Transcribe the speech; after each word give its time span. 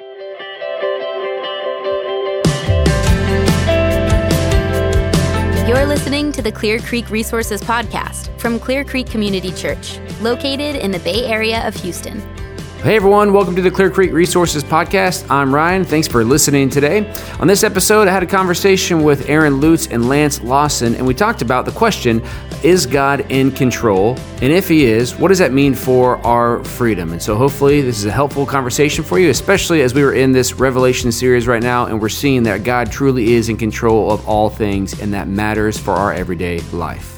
You're 0.00 0.06
listening 5.86 6.32
to 6.32 6.42
the 6.42 6.50
Clear 6.52 6.80
Creek 6.80 7.10
Resources 7.10 7.62
Podcast 7.62 8.36
from 8.40 8.58
Clear 8.58 8.84
Creek 8.84 9.06
Community 9.06 9.52
Church, 9.52 10.00
located 10.20 10.74
in 10.74 10.90
the 10.90 10.98
Bay 10.98 11.26
Area 11.26 11.64
of 11.68 11.76
Houston. 11.76 12.20
Hey 12.84 12.96
everyone, 12.96 13.32
welcome 13.32 13.56
to 13.56 13.62
the 13.62 13.70
Clear 13.70 13.88
Creek 13.88 14.12
Resources 14.12 14.62
Podcast. 14.62 15.24
I'm 15.30 15.54
Ryan. 15.54 15.86
Thanks 15.86 16.06
for 16.06 16.22
listening 16.22 16.68
today. 16.68 17.10
On 17.40 17.46
this 17.46 17.64
episode, 17.64 18.08
I 18.08 18.10
had 18.10 18.22
a 18.22 18.26
conversation 18.26 19.02
with 19.02 19.30
Aaron 19.30 19.58
Lutz 19.58 19.86
and 19.86 20.06
Lance 20.06 20.42
Lawson, 20.42 20.94
and 20.94 21.06
we 21.06 21.14
talked 21.14 21.40
about 21.40 21.64
the 21.64 21.72
question 21.72 22.22
Is 22.62 22.84
God 22.84 23.24
in 23.32 23.52
control? 23.52 24.18
And 24.42 24.52
if 24.52 24.68
He 24.68 24.84
is, 24.84 25.16
what 25.16 25.28
does 25.28 25.38
that 25.38 25.50
mean 25.50 25.74
for 25.74 26.18
our 26.26 26.62
freedom? 26.62 27.12
And 27.12 27.22
so 27.22 27.36
hopefully, 27.36 27.80
this 27.80 27.96
is 27.96 28.04
a 28.04 28.12
helpful 28.12 28.44
conversation 28.44 29.02
for 29.02 29.18
you, 29.18 29.30
especially 29.30 29.80
as 29.80 29.94
we 29.94 30.02
are 30.02 30.12
in 30.12 30.32
this 30.32 30.52
Revelation 30.52 31.10
series 31.10 31.46
right 31.46 31.62
now, 31.62 31.86
and 31.86 31.98
we're 32.02 32.10
seeing 32.10 32.42
that 32.42 32.64
God 32.64 32.92
truly 32.92 33.32
is 33.32 33.48
in 33.48 33.56
control 33.56 34.12
of 34.12 34.28
all 34.28 34.50
things, 34.50 35.00
and 35.00 35.14
that 35.14 35.26
matters 35.26 35.78
for 35.78 35.92
our 35.92 36.12
everyday 36.12 36.60
life. 36.72 37.13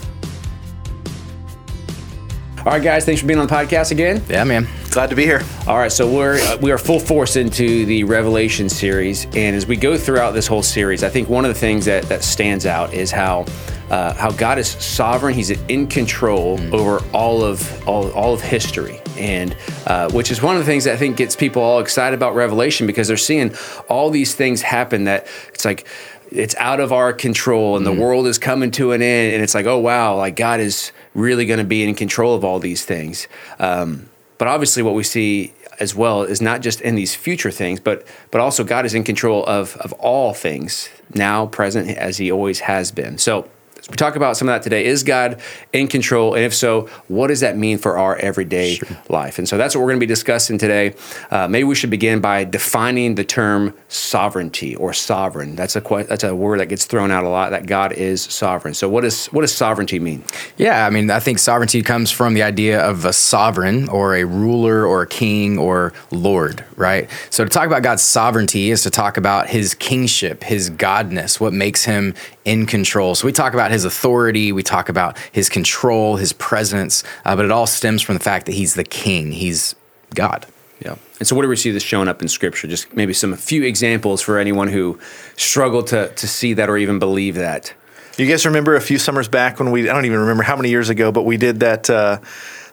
All 2.67 2.73
right, 2.73 2.83
guys, 2.83 3.05
thanks 3.05 3.21
for 3.21 3.29
being 3.29 3.39
on 3.39 3.47
the 3.47 3.55
podcast 3.55 3.93
again. 3.93 4.21
Yeah, 4.29 4.43
man. 4.43 4.67
Glad 4.91 5.11
to 5.11 5.15
be 5.15 5.23
here. 5.23 5.41
All 5.69 5.79
right, 5.79 5.93
so 5.93 6.13
we're 6.13 6.41
uh, 6.41 6.57
we 6.57 6.73
are 6.73 6.79
full 6.79 6.99
force 6.99 7.37
into 7.37 7.87
the 7.87 8.03
Revelation 8.03 8.69
series, 8.69 9.27
and 9.37 9.55
as 9.55 9.69
we 9.69 9.77
go 9.77 9.97
throughout 9.97 10.33
this 10.33 10.49
whole 10.49 10.65
series, 10.65 11.05
I 11.05 11.09
think 11.09 11.29
one 11.29 11.45
of 11.45 11.55
the 11.55 11.61
things 11.61 11.85
that 11.85 12.03
that 12.09 12.25
stands 12.25 12.67
out 12.67 12.93
is 12.93 13.13
how 13.13 13.47
uh, 13.89 14.15
how 14.15 14.33
God 14.33 14.59
is 14.59 14.67
sovereign. 14.67 15.33
He's 15.33 15.51
in 15.51 15.87
control 15.87 16.59
mm. 16.59 16.73
over 16.73 17.05
all 17.15 17.45
of 17.45 17.87
all, 17.87 18.11
all 18.11 18.35
of 18.35 18.41
history, 18.41 19.01
and 19.17 19.57
uh, 19.87 20.11
which 20.11 20.33
is 20.33 20.43
one 20.43 20.57
of 20.57 20.61
the 20.61 20.67
things 20.67 20.83
that 20.87 20.95
I 20.95 20.97
think 20.97 21.19
gets 21.19 21.37
people 21.37 21.63
all 21.63 21.79
excited 21.79 22.17
about 22.17 22.35
Revelation 22.35 22.89
because 22.89 23.07
they're 23.07 23.17
seeing 23.17 23.55
all 23.89 24.11
these 24.11 24.35
things 24.35 24.61
happen 24.63 25.05
that 25.05 25.29
it's 25.55 25.65
like 25.65 25.87
it's 26.33 26.57
out 26.57 26.81
of 26.81 26.93
our 26.93 27.13
control 27.13 27.77
and 27.77 27.87
the 27.87 27.93
mm. 27.93 28.01
world 28.01 28.27
is 28.27 28.39
coming 28.39 28.73
to 28.73 28.91
an 28.91 29.03
end 29.03 29.35
and 29.35 29.41
it's 29.45 29.55
like 29.55 29.67
oh 29.67 29.79
wow 29.79 30.17
like 30.17 30.35
god 30.35 30.59
is 30.59 30.91
really 31.17 31.47
going 31.47 31.59
to 31.59 31.65
be 31.65 31.83
in 31.83 31.95
control 31.95 32.35
of 32.35 32.45
all 32.45 32.59
these 32.59 32.85
things. 32.85 33.27
Um, 33.59 34.09
but 34.39 34.49
obviously 34.49 34.83
what 34.83 34.95
we 34.95 35.03
see 35.03 35.53
as 35.81 35.95
well 35.95 36.23
is 36.23 36.41
not 36.41 36.61
just 36.63 36.81
in 36.81 36.95
these 36.95 37.15
future 37.15 37.51
things 37.51 37.81
but 37.81 38.07
but 38.31 38.41
also 38.41 38.65
god 38.65 38.87
is 38.87 38.95
in 38.95 39.05
control 39.05 39.45
of 39.45 39.77
of 39.77 39.93
all 39.95 40.33
things 40.33 40.89
now 41.15 41.47
present 41.47 41.91
as 41.97 42.17
he 42.17 42.31
always 42.31 42.61
has 42.61 42.91
been. 42.91 43.19
So 43.19 43.49
we 43.89 43.95
talk 43.95 44.17
about 44.17 44.37
some 44.37 44.49
of 44.49 44.55
that 44.55 44.63
today. 44.63 44.85
Is 44.85 45.05
God 45.05 45.41
in 45.73 45.87
control? 45.87 46.35
And 46.35 46.45
if 46.45 46.55
so, 46.55 46.89
what 47.07 47.29
does 47.29 47.41
that 47.41 47.57
mean 47.57 47.79
for 47.79 47.99
our 47.99 48.17
everyday 48.17 48.75
sure. 48.75 48.89
life? 49.09 49.39
And 49.39 49.49
so 49.49 49.57
that's 49.57 49.75
what 49.75 49.83
we're 49.83 49.89
going 49.89 50.01
to 50.01 50.07
be 50.07 50.09
discussing 50.09 50.59
today. 50.59 50.95
Uh, 51.31 51.47
maybe 51.47 51.65
we 51.65 51.77
should 51.77 51.91
begin 51.91 52.21
by 52.21 52.45
defining 52.45 53.15
the 53.15 53.25
term 53.25 53.75
sovereignty 53.89 54.75
or 54.75 54.93
sovereign. 54.93 55.55
That's 55.55 55.77
a 55.77 55.81
that's 56.09 56.25
a 56.25 56.35
word 56.35 56.61
that 56.61 56.67
gets 56.67 56.85
thrown 56.85 57.11
out 57.11 57.25
a 57.25 57.29
lot. 57.29 57.51
That 57.51 57.67
God 57.67 57.93
is 57.93 58.23
sovereign. 58.23 58.75
So 58.75 58.89
what 58.89 59.05
is 59.05 59.27
what 59.27 59.43
does 59.43 59.55
sovereignty 59.55 60.01
mean? 60.01 60.25
Yeah, 60.57 60.87
I 60.87 60.91
mean, 60.91 61.11
I 61.11 61.21
think 61.21 61.39
sovereignty 61.39 61.83
comes 61.83 62.11
from 62.11 62.35
the 62.35 62.43
idea 62.43 62.81
of 62.81 63.05
a 63.05 63.13
sovereign 63.13 63.89
or 63.89 64.17
a 64.17 64.25
ruler 64.25 64.85
or 64.85 65.03
a 65.03 65.07
king 65.07 65.59
or 65.59 65.93
lord, 66.11 66.65
right? 66.77 67.09
So 67.31 67.45
to 67.45 67.51
talk 67.51 67.67
about 67.67 67.83
God's 67.83 68.03
sovereignty 68.03 68.71
is 68.71 68.83
to 68.83 68.91
talk 68.91 69.17
about 69.17 69.49
His 69.49 69.75
kingship, 69.75 70.43
His 70.43 70.71
godness, 70.71 71.39
what 71.39 71.53
makes 71.53 71.85
Him 71.85 72.15
in 72.47 72.65
control. 72.65 73.15
So 73.15 73.27
we 73.27 73.33
talk 73.33 73.53
about 73.53 73.71
his 73.71 73.85
authority, 73.85 74.53
we 74.53 74.63
talk 74.63 74.89
about 74.89 75.19
his 75.33 75.49
control, 75.51 76.17
his 76.17 76.33
presence, 76.33 77.03
uh, 77.25 77.37
but 77.37 77.45
it 77.45 77.51
all 77.51 77.67
stems 77.67 78.01
from 78.01 78.15
the 78.15 78.23
fact 78.23 78.47
that 78.47 78.53
he's 78.53 78.75
the 78.75 78.85
king, 78.85 79.33
he's 79.33 79.75
God. 80.15 80.47
Yeah. 80.81 80.95
And 81.19 81.27
so, 81.27 81.35
what 81.35 81.43
do 81.43 81.49
we 81.49 81.57
see 81.57 81.71
this 81.71 81.83
showing 81.83 82.07
up 82.07 82.23
in 82.23 82.29
Scripture? 82.29 82.69
Just 82.69 82.95
maybe 82.95 83.13
some 83.13 83.33
a 83.33 83.37
few 83.37 83.65
examples 83.65 84.23
for 84.23 84.39
anyone 84.39 84.69
who 84.69 84.99
struggled 85.37 85.89
to 85.89 86.09
to 86.09 86.29
see 86.29 86.55
that 86.55 86.69
or 86.69 86.77
even 86.77 86.99
believe 86.99 87.35
that. 87.37 87.75
You 88.19 88.27
guys 88.27 88.47
remember 88.47 88.77
a 88.77 88.81
few 88.81 88.99
summers 88.99 89.27
back 89.29 89.59
when 89.59 89.71
we 89.71 89.89
I 89.89 89.95
don't 89.95 90.05
even 90.05 90.21
remember 90.21 90.43
how 90.43 90.55
many 90.55 90.69
years 90.69 90.89
ago, 90.91 91.13
but 91.13 91.23
we 91.23 91.39
did 91.39 91.61
that 91.61 91.89
uh, 91.89 92.19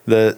the 0.06 0.38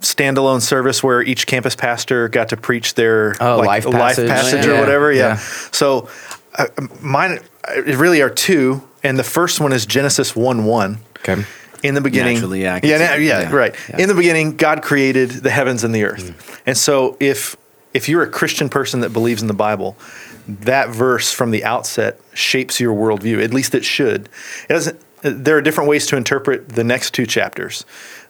standalone 0.00 0.62
service 0.62 1.02
where 1.02 1.22
each 1.22 1.46
campus 1.46 1.74
pastor 1.76 2.28
got 2.28 2.50
to 2.50 2.56
preach 2.56 2.94
their 2.94 3.34
oh, 3.40 3.58
like, 3.58 3.66
life 3.66 3.84
passage, 3.84 4.28
life 4.28 4.42
passage 4.42 4.66
yeah. 4.66 4.72
or 4.72 4.80
whatever. 4.80 5.12
Yeah. 5.12 5.20
yeah. 5.20 5.36
So 5.72 6.08
uh, 6.54 6.66
mine 7.00 7.38
it 7.68 7.96
really 7.96 8.20
are 8.22 8.30
two, 8.30 8.82
and 9.02 9.18
the 9.18 9.24
first 9.24 9.60
one 9.60 9.72
is 9.72 9.86
Genesis 9.86 10.34
one 10.36 10.64
one. 10.64 10.98
Okay. 11.18 11.44
In 11.82 11.94
the 11.94 12.00
beginning, 12.00 12.34
Naturally, 12.34 12.62
yeah, 12.62 12.78
yeah, 12.82 13.16
yeah, 13.16 13.16
yeah, 13.16 13.52
right. 13.52 13.74
Yeah. 13.88 14.02
In 14.02 14.08
the 14.08 14.14
beginning, 14.14 14.56
God 14.56 14.82
created 14.82 15.30
the 15.30 15.50
heavens 15.50 15.82
and 15.82 15.92
the 15.92 16.04
earth, 16.04 16.30
mm. 16.30 16.60
and 16.64 16.78
so 16.78 17.16
if 17.18 17.56
if 17.92 18.08
you're 18.08 18.22
a 18.22 18.30
Christian 18.30 18.68
person 18.68 19.00
that 19.00 19.12
believes 19.12 19.42
in 19.42 19.48
the 19.48 19.54
Bible, 19.54 19.96
that 20.46 20.90
verse 20.90 21.32
from 21.32 21.50
the 21.50 21.64
outset 21.64 22.20
shapes 22.34 22.78
your 22.78 22.94
worldview. 22.94 23.42
At 23.42 23.52
least 23.52 23.74
it 23.74 23.84
should. 23.84 24.28
It 24.68 24.74
doesn't. 24.74 25.00
There 25.22 25.56
are 25.56 25.62
different 25.62 25.88
ways 25.88 26.06
to 26.06 26.16
interpret 26.16 26.68
the 26.68 26.84
next 26.84 27.14
two 27.14 27.26
chapters 27.26 27.84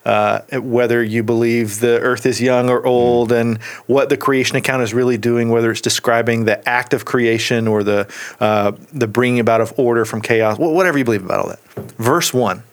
uh, 0.05 0.41
whether 0.51 1.03
you 1.03 1.23
believe 1.23 1.79
the 1.79 1.99
earth 1.99 2.25
is 2.25 2.41
young 2.41 2.69
or 2.69 2.85
old 2.85 3.31
and 3.31 3.61
what 3.87 4.09
the 4.09 4.17
creation 4.17 4.57
account 4.57 4.83
is 4.83 4.93
really 4.93 5.17
doing, 5.17 5.49
whether 5.49 5.71
it's 5.71 5.81
describing 5.81 6.45
the 6.45 6.67
act 6.67 6.93
of 6.93 7.05
creation 7.05 7.67
or 7.67 7.83
the, 7.83 8.11
uh, 8.39 8.73
the 8.91 9.07
bringing 9.07 9.39
about 9.39 9.61
of 9.61 9.73
order 9.77 10.05
from 10.05 10.21
chaos, 10.21 10.57
whatever 10.57 10.97
you 10.97 11.05
believe 11.05 11.23
about 11.23 11.39
all 11.39 11.47
that. 11.47 11.61
Verse 11.97 12.33
1 12.33 12.63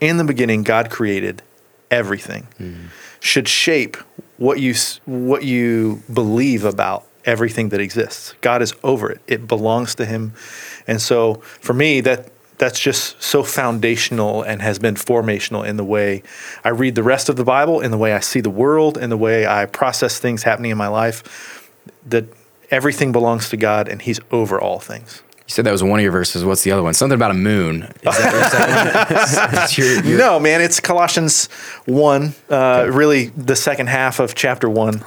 In 0.00 0.16
the 0.16 0.24
beginning, 0.24 0.62
God 0.62 0.90
created 0.90 1.42
everything, 1.90 2.48
mm-hmm. 2.58 2.86
should 3.20 3.48
shape 3.48 3.96
what 4.36 4.58
you, 4.58 4.74
what 5.04 5.44
you 5.44 6.02
believe 6.12 6.64
about 6.64 7.06
everything 7.24 7.68
that 7.68 7.80
exists. 7.80 8.34
God 8.40 8.62
is 8.62 8.74
over 8.82 9.10
it, 9.10 9.20
it 9.28 9.46
belongs 9.46 9.94
to 9.96 10.06
Him. 10.06 10.32
And 10.88 11.00
so 11.00 11.34
for 11.60 11.72
me, 11.74 12.00
that 12.00 12.32
that's 12.60 12.78
just 12.78 13.20
so 13.22 13.42
foundational 13.42 14.42
and 14.42 14.60
has 14.60 14.78
been 14.78 14.94
formational 14.94 15.66
in 15.66 15.78
the 15.78 15.84
way 15.84 16.22
I 16.62 16.68
read 16.68 16.94
the 16.94 17.02
rest 17.02 17.30
of 17.30 17.36
the 17.36 17.44
Bible, 17.44 17.80
in 17.80 17.90
the 17.90 17.96
way 17.96 18.12
I 18.12 18.20
see 18.20 18.42
the 18.42 18.50
world, 18.50 18.98
in 18.98 19.08
the 19.08 19.16
way 19.16 19.46
I 19.46 19.64
process 19.64 20.18
things 20.20 20.42
happening 20.42 20.70
in 20.70 20.76
my 20.76 20.86
life. 20.86 21.70
That 22.06 22.26
everything 22.70 23.12
belongs 23.12 23.48
to 23.48 23.56
God 23.56 23.88
and 23.88 24.02
He's 24.02 24.20
over 24.30 24.60
all 24.60 24.78
things. 24.78 25.22
You 25.32 25.54
said 25.54 25.64
that 25.64 25.72
was 25.72 25.82
one 25.82 25.98
of 25.98 26.02
your 26.02 26.12
verses. 26.12 26.44
What's 26.44 26.62
the 26.62 26.70
other 26.70 26.82
one? 26.82 26.92
Something 26.92 27.16
about 27.16 27.30
a 27.30 27.34
moon. 27.34 27.92
That, 28.02 29.74
your, 29.78 30.04
your... 30.04 30.18
No, 30.18 30.38
man, 30.38 30.60
it's 30.60 30.80
Colossians 30.80 31.46
1, 31.86 32.34
uh, 32.50 32.54
okay. 32.54 32.90
really 32.90 33.24
the 33.28 33.56
second 33.56 33.88
half 33.88 34.20
of 34.20 34.34
chapter 34.34 34.68
1 34.68 35.02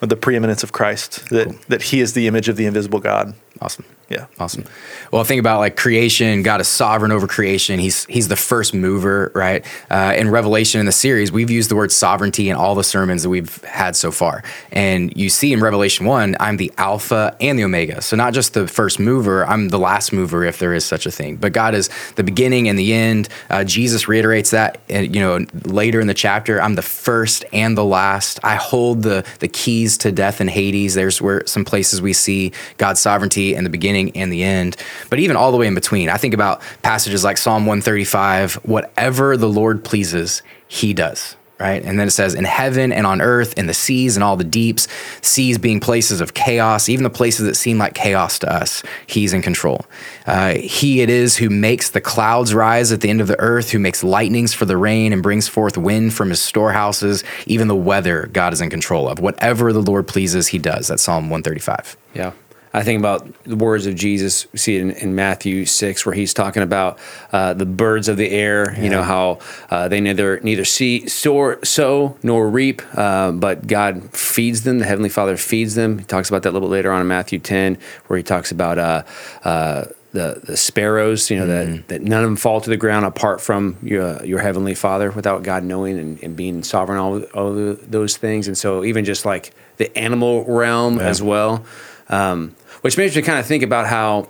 with 0.00 0.10
the 0.10 0.16
preeminence 0.16 0.62
of 0.62 0.72
Christ, 0.72 1.30
that, 1.30 1.46
cool. 1.46 1.56
that 1.68 1.82
He 1.82 2.00
is 2.00 2.12
the 2.12 2.26
image 2.26 2.50
of 2.50 2.56
the 2.56 2.66
invisible 2.66 3.00
God. 3.00 3.34
Awesome. 3.62 3.86
Yeah. 4.08 4.26
Awesome. 4.38 4.64
Well, 5.12 5.22
think 5.22 5.38
about 5.38 5.58
like 5.58 5.76
creation. 5.76 6.42
God 6.42 6.62
is 6.62 6.68
sovereign 6.68 7.12
over 7.12 7.26
creation. 7.26 7.78
He's 7.78 8.06
he's 8.06 8.28
the 8.28 8.36
first 8.36 8.72
mover, 8.72 9.30
right? 9.34 9.66
Uh, 9.90 10.14
in 10.16 10.30
Revelation 10.30 10.80
in 10.80 10.86
the 10.86 10.92
series, 10.92 11.30
we've 11.30 11.50
used 11.50 11.70
the 11.70 11.76
word 11.76 11.92
sovereignty 11.92 12.48
in 12.48 12.56
all 12.56 12.74
the 12.74 12.84
sermons 12.84 13.22
that 13.22 13.28
we've 13.28 13.62
had 13.64 13.96
so 13.96 14.10
far. 14.10 14.42
And 14.72 15.14
you 15.14 15.28
see 15.28 15.52
in 15.52 15.60
Revelation 15.60 16.06
one, 16.06 16.36
I'm 16.40 16.56
the 16.56 16.72
Alpha 16.78 17.36
and 17.38 17.58
the 17.58 17.64
Omega. 17.64 18.00
So 18.00 18.16
not 18.16 18.32
just 18.32 18.54
the 18.54 18.66
first 18.66 18.98
mover, 18.98 19.46
I'm 19.46 19.68
the 19.68 19.78
last 19.78 20.10
mover 20.10 20.42
if 20.42 20.58
there 20.58 20.72
is 20.72 20.86
such 20.86 21.04
a 21.04 21.10
thing. 21.10 21.36
But 21.36 21.52
God 21.52 21.74
is 21.74 21.90
the 22.16 22.24
beginning 22.24 22.66
and 22.66 22.78
the 22.78 22.94
end. 22.94 23.28
Uh, 23.50 23.62
Jesus 23.62 24.08
reiterates 24.08 24.52
that, 24.52 24.80
and 24.88 25.14
you 25.14 25.20
know 25.20 25.44
later 25.64 26.00
in 26.00 26.06
the 26.06 26.14
chapter, 26.14 26.62
I'm 26.62 26.76
the 26.76 26.82
first 26.82 27.44
and 27.52 27.76
the 27.76 27.84
last. 27.84 28.40
I 28.42 28.54
hold 28.54 29.02
the 29.02 29.26
the 29.40 29.48
keys 29.48 29.98
to 29.98 30.12
death 30.12 30.40
and 30.40 30.48
Hades. 30.48 30.94
There's 30.94 31.20
where 31.20 31.46
some 31.46 31.66
places 31.66 32.00
we 32.00 32.14
see 32.14 32.52
God's 32.78 33.00
sovereignty 33.00 33.54
in 33.54 33.64
the 33.64 33.70
beginning 33.70 33.97
beginning 33.98 34.20
and 34.20 34.32
the 34.32 34.42
end, 34.42 34.76
but 35.10 35.18
even 35.18 35.36
all 35.36 35.52
the 35.52 35.58
way 35.58 35.66
in 35.66 35.74
between. 35.74 36.08
I 36.08 36.16
think 36.16 36.34
about 36.34 36.60
passages 36.82 37.24
like 37.24 37.38
Psalm 37.38 37.66
135 37.66 38.54
whatever 38.64 39.36
the 39.36 39.48
Lord 39.48 39.84
pleases, 39.84 40.42
he 40.66 40.94
does 40.94 41.36
right? 41.60 41.82
And 41.82 41.98
then 41.98 42.06
it 42.06 42.12
says, 42.12 42.34
in 42.34 42.44
heaven 42.44 42.92
and 42.92 43.04
on 43.04 43.20
earth, 43.20 43.58
in 43.58 43.66
the 43.66 43.74
seas 43.74 44.16
and 44.16 44.22
all 44.22 44.36
the 44.36 44.44
deeps, 44.44 44.86
seas 45.22 45.58
being 45.58 45.80
places 45.80 46.20
of 46.20 46.32
chaos, 46.32 46.88
even 46.88 47.02
the 47.02 47.10
places 47.10 47.46
that 47.46 47.56
seem 47.56 47.78
like 47.78 47.94
chaos 47.94 48.38
to 48.38 48.52
us, 48.52 48.84
he's 49.08 49.32
in 49.32 49.42
control. 49.42 49.84
Uh, 50.24 50.54
he 50.54 51.00
it 51.00 51.10
is 51.10 51.36
who 51.36 51.50
makes 51.50 51.90
the 51.90 52.00
clouds 52.00 52.54
rise 52.54 52.92
at 52.92 53.00
the 53.00 53.10
end 53.10 53.20
of 53.20 53.26
the 53.26 53.40
earth, 53.40 53.72
who 53.72 53.80
makes 53.80 54.04
lightnings 54.04 54.54
for 54.54 54.66
the 54.66 54.76
rain 54.76 55.12
and 55.12 55.20
brings 55.20 55.48
forth 55.48 55.76
wind 55.76 56.14
from 56.14 56.30
his 56.30 56.40
storehouses. 56.40 57.24
Even 57.46 57.66
the 57.66 57.74
weather, 57.74 58.28
God 58.32 58.52
is 58.52 58.60
in 58.60 58.70
control 58.70 59.08
of. 59.08 59.18
Whatever 59.18 59.72
the 59.72 59.82
Lord 59.82 60.06
pleases, 60.06 60.46
he 60.46 60.60
does. 60.60 60.86
That's 60.86 61.02
Psalm 61.02 61.24
135. 61.24 61.96
Yeah. 62.14 62.34
I 62.78 62.84
think 62.84 63.00
about 63.00 63.26
the 63.42 63.56
words 63.56 63.86
of 63.86 63.94
Jesus. 63.96 64.46
We 64.52 64.58
see 64.58 64.76
it 64.76 64.82
in, 64.82 64.90
in 64.92 65.14
Matthew 65.14 65.66
six, 65.66 66.06
where 66.06 66.14
he's 66.14 66.32
talking 66.32 66.62
about 66.62 66.98
uh, 67.32 67.52
the 67.52 67.66
birds 67.66 68.08
of 68.08 68.16
the 68.16 68.30
air. 68.30 68.72
Yeah. 68.72 68.82
You 68.84 68.90
know 68.90 69.02
how 69.02 69.38
uh, 69.68 69.88
they 69.88 70.00
neither 70.00 70.38
neither 70.40 70.64
see 70.64 71.08
soar, 71.08 71.58
sow 71.64 72.16
nor 72.22 72.48
reap, 72.48 72.80
uh, 72.94 73.32
but 73.32 73.66
God 73.66 74.14
feeds 74.14 74.62
them. 74.62 74.78
The 74.78 74.84
heavenly 74.86 75.08
Father 75.08 75.36
feeds 75.36 75.74
them. 75.74 75.98
He 75.98 76.04
talks 76.04 76.28
about 76.30 76.42
that 76.44 76.50
a 76.50 76.54
little 76.54 76.68
bit 76.68 76.74
later 76.78 76.92
on 76.92 77.00
in 77.00 77.08
Matthew 77.08 77.40
ten, 77.40 77.78
where 78.06 78.16
he 78.16 78.22
talks 78.22 78.52
about 78.52 78.78
uh, 78.78 79.02
uh, 79.42 79.86
the 80.12 80.40
the 80.44 80.56
sparrows. 80.56 81.30
You 81.30 81.38
know 81.40 81.46
mm-hmm. 81.48 81.72
that 81.72 81.88
that 81.88 82.02
none 82.02 82.22
of 82.22 82.30
them 82.30 82.36
fall 82.36 82.60
to 82.60 82.70
the 82.70 82.76
ground 82.76 83.04
apart 83.06 83.40
from 83.40 83.76
your 83.82 84.24
your 84.24 84.38
heavenly 84.38 84.74
Father, 84.74 85.10
without 85.10 85.42
God 85.42 85.64
knowing 85.64 85.98
and, 85.98 86.22
and 86.22 86.36
being 86.36 86.62
sovereign 86.62 86.98
all 86.98 87.22
all 87.34 87.76
those 87.90 88.16
things. 88.16 88.46
And 88.46 88.56
so 88.56 88.84
even 88.84 89.04
just 89.04 89.24
like 89.26 89.52
the 89.78 89.88
animal 89.98 90.44
realm 90.44 90.98
yeah. 90.98 91.10
as 91.10 91.20
well 91.20 91.64
Um, 92.10 92.54
which 92.82 92.96
makes 92.96 93.16
me 93.16 93.22
kind 93.22 93.38
of 93.38 93.46
think 93.46 93.62
about 93.62 93.86
how 93.86 94.28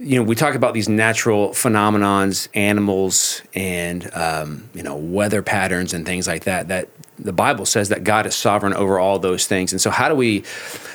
you 0.00 0.18
know 0.18 0.22
we 0.22 0.34
talk 0.34 0.54
about 0.54 0.72
these 0.72 0.88
natural 0.88 1.50
phenomenons 1.50 2.48
animals 2.54 3.42
and 3.54 4.10
um, 4.14 4.68
you 4.74 4.82
know 4.82 4.96
weather 4.96 5.42
patterns 5.42 5.92
and 5.92 6.06
things 6.06 6.26
like 6.26 6.44
that 6.44 6.68
that 6.68 6.88
the 7.18 7.32
bible 7.32 7.66
says 7.66 7.90
that 7.90 8.02
god 8.02 8.24
is 8.24 8.34
sovereign 8.34 8.72
over 8.72 8.98
all 8.98 9.18
those 9.18 9.46
things 9.46 9.72
and 9.72 9.80
so 9.80 9.90
how 9.90 10.08
do 10.08 10.14
we 10.14 10.42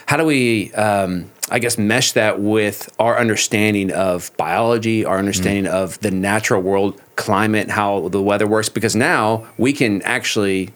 how 0.07 0.18
do 0.18 0.25
we 0.25 0.74
um, 0.74 1.30
i 1.51 1.59
guess 1.59 1.77
mesh 1.77 2.13
that 2.13 2.39
with 2.39 2.94
our 2.97 3.19
understanding 3.19 3.92
of 3.92 4.36
biology 4.38 5.06
our 5.06 5.19
understanding 5.19 5.65
mm-hmm. 5.65 5.75
of 5.75 6.00
the 6.00 6.09
natural 6.09 6.62
world 6.62 7.00
climate 7.15 7.69
how 7.69 8.09
the 8.09 8.21
weather 8.21 8.47
works 8.47 8.69
because 8.69 8.95
now 8.95 9.47
we 9.57 9.71
can 9.71 10.01
actually 10.01 10.74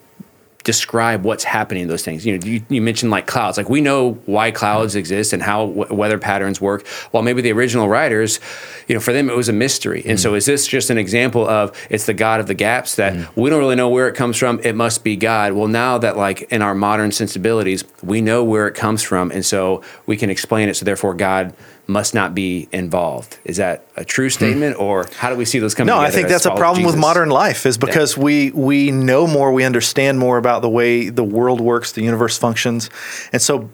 describe 0.70 1.24
what's 1.24 1.44
happening 1.44 1.82
in 1.82 1.90
those 1.90 2.04
things. 2.04 2.24
You 2.24 2.38
know, 2.38 2.46
you, 2.46 2.62
you, 2.70 2.80
mentioned 2.80 3.10
like 3.10 3.26
clouds. 3.26 3.58
Like 3.58 3.72
we 3.72 3.82
know 3.82 4.12
why 4.28 4.52
clouds 4.52 4.96
exist 4.96 5.34
and 5.34 5.42
how 5.42 5.66
w- 5.66 5.92
weather 5.92 6.20
patterns 6.20 6.62
work. 6.62 6.86
While 7.10 7.24
maybe 7.24 7.42
the 7.42 7.52
original 7.52 7.90
writers, 7.90 8.40
you 8.88 8.94
know, 8.94 9.02
for 9.02 9.12
them 9.12 9.32
it 9.32 9.36
was 9.36 9.50
a 9.50 9.54
mystery. 9.54 10.04
And 10.06 10.20
mm. 10.20 10.22
so 10.22 10.36
is 10.36 10.46
this 10.46 10.68
just 10.68 10.92
an 10.92 11.00
example 11.00 11.50
of 11.50 11.76
it's 11.90 12.06
the 12.06 12.14
God 12.14 12.40
of 12.40 12.46
the 12.46 12.54
gaps 12.54 12.98
that 12.98 13.14
mm. 13.14 13.28
we 13.36 13.50
don't 13.50 13.58
really 13.58 13.78
know 13.78 13.90
where 13.90 14.08
it 14.08 14.14
comes 14.14 14.38
from? 14.38 14.60
It 14.64 14.76
must 14.76 15.04
be 15.04 15.16
God. 15.16 15.54
Well, 15.54 15.68
now 15.68 15.98
that 15.98 16.18
like 16.18 16.44
in 16.52 16.62
our 16.62 16.76
modern 16.76 17.12
sensibilities, 17.12 17.84
we 18.04 18.22
know 18.22 18.44
where 18.44 18.68
it 18.68 18.76
comes 18.76 19.02
from, 19.02 19.32
and 19.32 19.44
so 19.44 19.82
we 20.06 20.18
can 20.18 20.30
explain 20.30 20.70
it. 20.70 20.76
So 20.76 20.86
therefore, 20.86 21.16
God 21.16 21.52
must 21.90 22.14
not 22.14 22.36
be 22.36 22.70
involved. 22.72 23.40
Is 23.44 23.58
that 23.58 23.86
a 23.98 24.06
true 24.06 24.30
statement, 24.30 24.78
hmm. 24.78 24.84
or 24.84 25.08
how 25.18 25.30
do 25.30 25.36
we 25.36 25.44
see 25.44 25.60
those 25.60 25.74
coming? 25.74 25.88
No, 25.88 26.00
I 26.00 26.12
think 26.12 26.30
that's 26.30 26.46
a 26.46 26.56
problem 26.56 26.86
with 26.86 26.96
modern 26.96 27.30
life. 27.30 27.66
Is 27.66 27.78
because 27.78 28.16
yeah. 28.16 28.24
we 28.24 28.52
we 28.52 28.92
know 28.92 29.28
more, 29.28 29.52
we 29.52 29.64
understand 29.64 30.20
more 30.20 30.38
about 30.38 30.62
the 30.62 30.70
way 30.70 31.10
the 31.10 31.24
world 31.24 31.60
works, 31.60 31.92
the 31.92 32.04
universe 32.04 32.38
functions, 32.38 32.90
and 33.34 33.42
so 33.42 33.70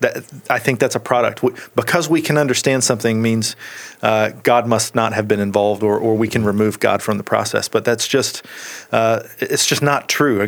that, 0.00 0.24
I 0.50 0.58
think 0.58 0.78
that's 0.78 0.94
a 0.94 1.00
product. 1.00 1.42
because 1.74 2.08
we 2.08 2.20
can 2.20 2.36
understand 2.36 2.84
something 2.84 3.22
means 3.22 3.56
uh, 4.02 4.30
God 4.42 4.66
must 4.66 4.94
not 4.94 5.14
have 5.14 5.26
been 5.26 5.40
involved, 5.40 5.82
or, 5.82 5.98
or 5.98 6.14
we 6.16 6.28
can 6.28 6.44
remove 6.44 6.78
God 6.78 7.02
from 7.02 7.16
the 7.16 7.24
process. 7.24 7.68
But 7.68 7.84
that's 7.84 8.06
just 8.06 8.44
uh, 8.92 9.22
it's 9.40 9.66
just 9.66 9.82
not 9.82 10.08
true. 10.08 10.46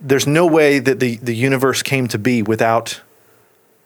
There's 0.00 0.26
no 0.26 0.46
way 0.46 0.78
that 0.78 1.00
the, 1.00 1.16
the 1.16 1.34
universe 1.34 1.82
came 1.82 2.08
to 2.08 2.18
be 2.18 2.42
without 2.42 3.00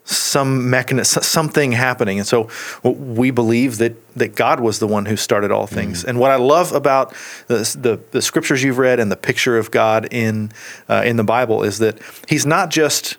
some 0.04 0.70
mechanism, 0.70 1.22
something 1.22 1.72
happening. 1.72 2.18
And 2.18 2.26
so 2.26 2.48
we 2.82 3.30
believe 3.30 3.78
that, 3.78 3.94
that 4.16 4.34
God 4.34 4.60
was 4.60 4.78
the 4.78 4.86
one 4.86 5.06
who 5.06 5.16
started 5.16 5.50
all 5.50 5.66
things. 5.66 6.00
Mm-hmm. 6.00 6.10
And 6.10 6.18
what 6.18 6.30
I 6.30 6.36
love 6.36 6.72
about 6.72 7.14
the, 7.46 7.58
the, 7.78 8.00
the, 8.10 8.22
scriptures 8.22 8.62
you've 8.62 8.78
read 8.78 8.98
and 8.98 9.10
the 9.10 9.16
picture 9.16 9.56
of 9.56 9.70
God 9.70 10.08
in, 10.10 10.52
uh, 10.88 11.02
in 11.04 11.16
the 11.16 11.24
Bible 11.24 11.62
is 11.62 11.78
that 11.78 11.98
he's 12.28 12.46
not 12.46 12.70
just 12.70 13.18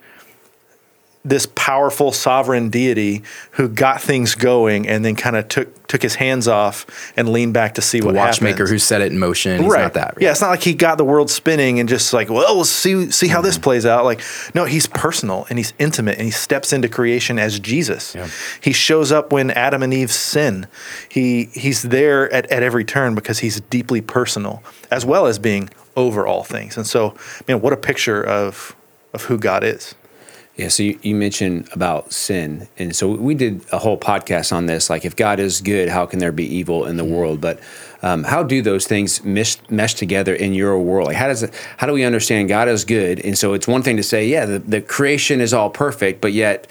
this 1.24 1.48
powerful 1.54 2.12
sovereign 2.12 2.70
deity 2.70 3.22
who 3.52 3.70
got 3.70 4.02
things 4.02 4.34
going 4.34 4.88
and 4.88 5.06
then 5.06 5.16
kind 5.16 5.36
of 5.36 5.48
took 5.48 5.88
took 5.88 6.02
his 6.02 6.16
hands 6.16 6.48
off 6.48 7.14
and 7.18 7.30
leaned 7.30 7.54
back 7.54 7.76
to 7.76 7.82
see 7.82 8.00
the 8.00 8.08
what 8.08 8.16
watchmaker 8.16 8.54
happens. 8.54 8.70
who 8.70 8.80
set 8.80 9.02
it 9.02 9.12
in 9.12 9.20
motion. 9.20 9.62
He's 9.62 9.72
right. 9.72 9.82
not 9.82 9.94
that. 9.94 10.16
Right? 10.16 10.22
Yeah, 10.22 10.32
it's 10.32 10.42
not 10.42 10.50
like 10.50 10.64
he 10.64 10.74
got 10.74 10.98
the 10.98 11.06
world 11.06 11.30
spinning 11.30 11.80
and 11.80 11.88
just 11.88 12.12
like, 12.14 12.30
well, 12.30 12.56
we'll 12.56 12.66
see 12.66 13.12
see 13.12 13.28
how 13.28 13.38
mm-hmm. 13.38 13.46
this 13.46 13.58
plays 13.60 13.86
out. 13.86 14.04
Like, 14.04 14.22
no, 14.56 14.66
he's 14.66 14.88
personal 14.88 15.46
and 15.50 15.60
he's 15.60 15.74
intimate 15.78 16.18
and 16.18 16.26
he 16.26 16.32
steps 16.32 16.74
into 16.74 16.90
creation 16.90 17.38
as 17.38 17.60
Jesus. 17.60 18.16
Yeah. 18.16 18.28
He 18.62 18.74
shows 18.74 19.12
up 19.12 19.32
when 19.32 19.52
Adam 19.52 19.84
and 19.84 19.94
Eve 19.94 20.12
sin. 20.12 20.66
He 21.08 21.46
he's 21.54 21.84
there 21.84 22.32
at, 22.34 22.50
at 22.50 22.64
every 22.64 22.86
turn 22.86 23.14
because 23.14 23.40
he's 23.40 23.60
deeply 23.62 24.02
personal, 24.02 24.64
as 24.90 25.06
well 25.06 25.28
as 25.28 25.38
being 25.38 25.70
over 25.96 26.26
all 26.26 26.44
things. 26.44 26.78
And 26.78 26.88
so, 26.88 27.16
man, 27.48 27.62
what 27.62 27.74
a 27.74 27.78
picture 27.78 28.24
of 28.24 28.76
of 29.14 29.26
who 29.26 29.38
God 29.38 29.64
is. 29.64 29.94
Yeah, 30.62 30.68
so 30.68 30.84
you, 30.84 31.00
you, 31.02 31.16
mentioned 31.16 31.70
about 31.74 32.14
sin. 32.14 32.68
And 32.78 32.96
so 32.96 33.10
we 33.10 33.34
did 33.34 33.66
a 33.72 33.80
whole 33.80 33.98
podcast 33.98 34.54
on 34.54 34.68
this. 34.68 34.92
Like, 34.92 35.06
if 35.06 35.16
God 35.16 35.40
is 35.40 35.60
good, 35.60 35.90
how 35.90 36.06
can 36.06 36.20
there 36.20 36.32
be 36.32 36.46
evil 36.46 36.86
in 36.86 36.98
the 36.98 37.04
mm-hmm. 37.04 37.14
world? 37.14 37.42
But 37.42 37.60
um, 38.04 38.24
how 38.24 38.44
do 38.44 38.62
those 38.62 38.86
things 38.86 39.24
mesh, 39.24 39.58
mesh 39.72 39.96
together 39.96 40.36
in 40.36 40.54
your 40.54 40.78
world? 40.78 41.08
Like, 41.08 41.18
how 41.18 41.30
does 41.30 41.42
it, 41.42 41.56
how 41.78 41.88
do 41.88 41.94
we 41.94 42.04
understand 42.04 42.48
God 42.48 42.68
is 42.68 42.86
good? 42.86 43.20
And 43.26 43.36
so 43.36 43.54
it's 43.54 43.68
one 43.68 43.82
thing 43.82 43.98
to 43.98 44.04
say, 44.04 44.28
yeah, 44.28 44.46
the, 44.46 44.60
the 44.60 44.82
creation 44.82 45.42
is 45.42 45.52
all 45.52 45.72
perfect, 45.72 46.22
but 46.22 46.32
yet 46.32 46.70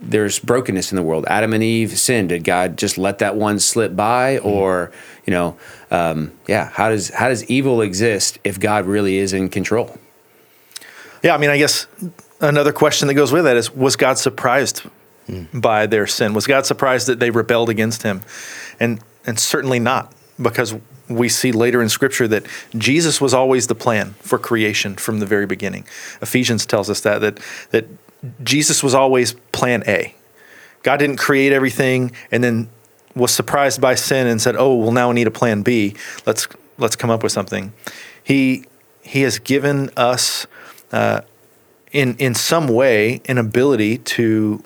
there's 0.00 0.38
brokenness 0.38 0.90
in 0.90 0.96
the 0.96 1.02
world. 1.02 1.26
Adam 1.28 1.52
and 1.52 1.62
Eve 1.62 1.98
sinned. 1.98 2.30
Did 2.30 2.44
God 2.44 2.78
just 2.78 2.96
let 2.96 3.18
that 3.18 3.36
one 3.36 3.58
slip 3.58 3.94
by, 3.94 4.36
mm-hmm. 4.36 4.48
or 4.48 4.90
you 5.26 5.32
know, 5.32 5.54
um, 5.90 6.32
yeah? 6.46 6.70
How 6.70 6.88
does 6.88 7.10
how 7.10 7.28
does 7.28 7.44
evil 7.44 7.82
exist 7.82 8.38
if 8.42 8.58
God 8.58 8.86
really 8.86 9.18
is 9.18 9.34
in 9.34 9.50
control? 9.50 9.98
Yeah, 11.22 11.34
I 11.34 11.38
mean, 11.38 11.50
I 11.50 11.58
guess 11.58 11.88
another 12.40 12.72
question 12.72 13.08
that 13.08 13.14
goes 13.14 13.32
with 13.32 13.44
that 13.44 13.56
is 13.56 13.74
was 13.74 13.96
God 13.96 14.18
surprised 14.18 14.82
mm. 15.28 15.60
by 15.60 15.86
their 15.86 16.06
sin? 16.06 16.34
Was 16.34 16.46
God 16.46 16.66
surprised 16.66 17.06
that 17.06 17.20
they 17.20 17.30
rebelled 17.30 17.68
against 17.68 18.02
him? 18.02 18.22
And 18.80 19.00
and 19.26 19.38
certainly 19.38 19.78
not 19.78 20.12
because 20.40 20.74
we 21.08 21.28
see 21.28 21.52
later 21.52 21.80
in 21.80 21.88
scripture 21.88 22.28
that 22.28 22.44
Jesus 22.76 23.20
was 23.20 23.32
always 23.32 23.66
the 23.66 23.74
plan 23.74 24.14
for 24.20 24.38
creation 24.38 24.96
from 24.96 25.20
the 25.20 25.26
very 25.26 25.46
beginning. 25.46 25.86
Ephesians 26.20 26.66
tells 26.66 26.90
us 26.90 27.00
that 27.00 27.20
that 27.20 27.40
that 27.70 27.86
Jesus 28.42 28.82
was 28.82 28.94
always 28.94 29.34
plan 29.52 29.82
A. 29.86 30.14
God 30.82 30.98
didn't 30.98 31.16
create 31.16 31.52
everything 31.52 32.12
and 32.30 32.42
then 32.42 32.68
was 33.14 33.32
surprised 33.32 33.80
by 33.80 33.94
sin 33.94 34.26
and 34.26 34.40
said, 34.40 34.54
"Oh, 34.56 34.74
well 34.74 34.92
now 34.92 35.08
we 35.08 35.14
need 35.14 35.26
a 35.26 35.32
plan 35.32 35.62
B. 35.62 35.94
Let's 36.26 36.46
let's 36.78 36.96
come 36.96 37.10
up 37.10 37.22
with 37.22 37.32
something." 37.32 37.72
He 38.22 38.64
he 39.02 39.22
has 39.22 39.38
given 39.38 39.90
us 39.96 40.46
uh, 40.92 41.22
in 41.92 42.16
in 42.16 42.34
some 42.34 42.68
way 42.68 43.20
an 43.26 43.38
ability 43.38 43.98
to 43.98 44.62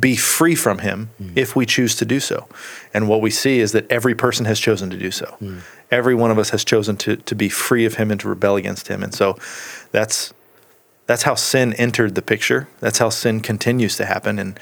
be 0.00 0.16
free 0.16 0.54
from 0.54 0.78
him 0.78 1.10
mm. 1.20 1.32
if 1.36 1.54
we 1.54 1.66
choose 1.66 1.94
to 1.96 2.04
do 2.04 2.18
so. 2.18 2.48
And 2.92 3.08
what 3.08 3.20
we 3.20 3.30
see 3.30 3.60
is 3.60 3.72
that 3.72 3.90
every 3.90 4.14
person 4.14 4.46
has 4.46 4.58
chosen 4.58 4.90
to 4.90 4.96
do 4.96 5.10
so. 5.10 5.36
Mm. 5.40 5.60
Every 5.90 6.14
one 6.14 6.30
of 6.30 6.38
us 6.38 6.50
has 6.50 6.64
chosen 6.64 6.96
to 6.98 7.16
to 7.16 7.34
be 7.34 7.48
free 7.48 7.84
of 7.84 7.94
him 7.94 8.10
and 8.10 8.20
to 8.20 8.28
rebel 8.28 8.56
against 8.56 8.88
him. 8.88 9.02
And 9.02 9.14
so 9.14 9.36
that's 9.92 10.32
that's 11.06 11.24
how 11.24 11.34
sin 11.34 11.74
entered 11.74 12.14
the 12.14 12.22
picture. 12.22 12.66
That's 12.80 12.98
how 12.98 13.10
sin 13.10 13.40
continues 13.40 13.96
to 13.98 14.06
happen. 14.06 14.38
And 14.38 14.58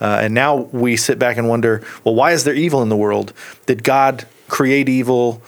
uh, 0.00 0.20
and 0.22 0.34
now 0.34 0.54
we 0.72 0.96
sit 0.96 1.18
back 1.18 1.36
and 1.36 1.48
wonder, 1.48 1.82
well, 2.04 2.14
why 2.14 2.32
is 2.32 2.44
there 2.44 2.54
evil 2.54 2.82
in 2.82 2.88
the 2.88 2.96
world? 2.96 3.32
Did 3.64 3.82
God 3.82 4.26
create 4.48 4.88
evil? 4.88 5.42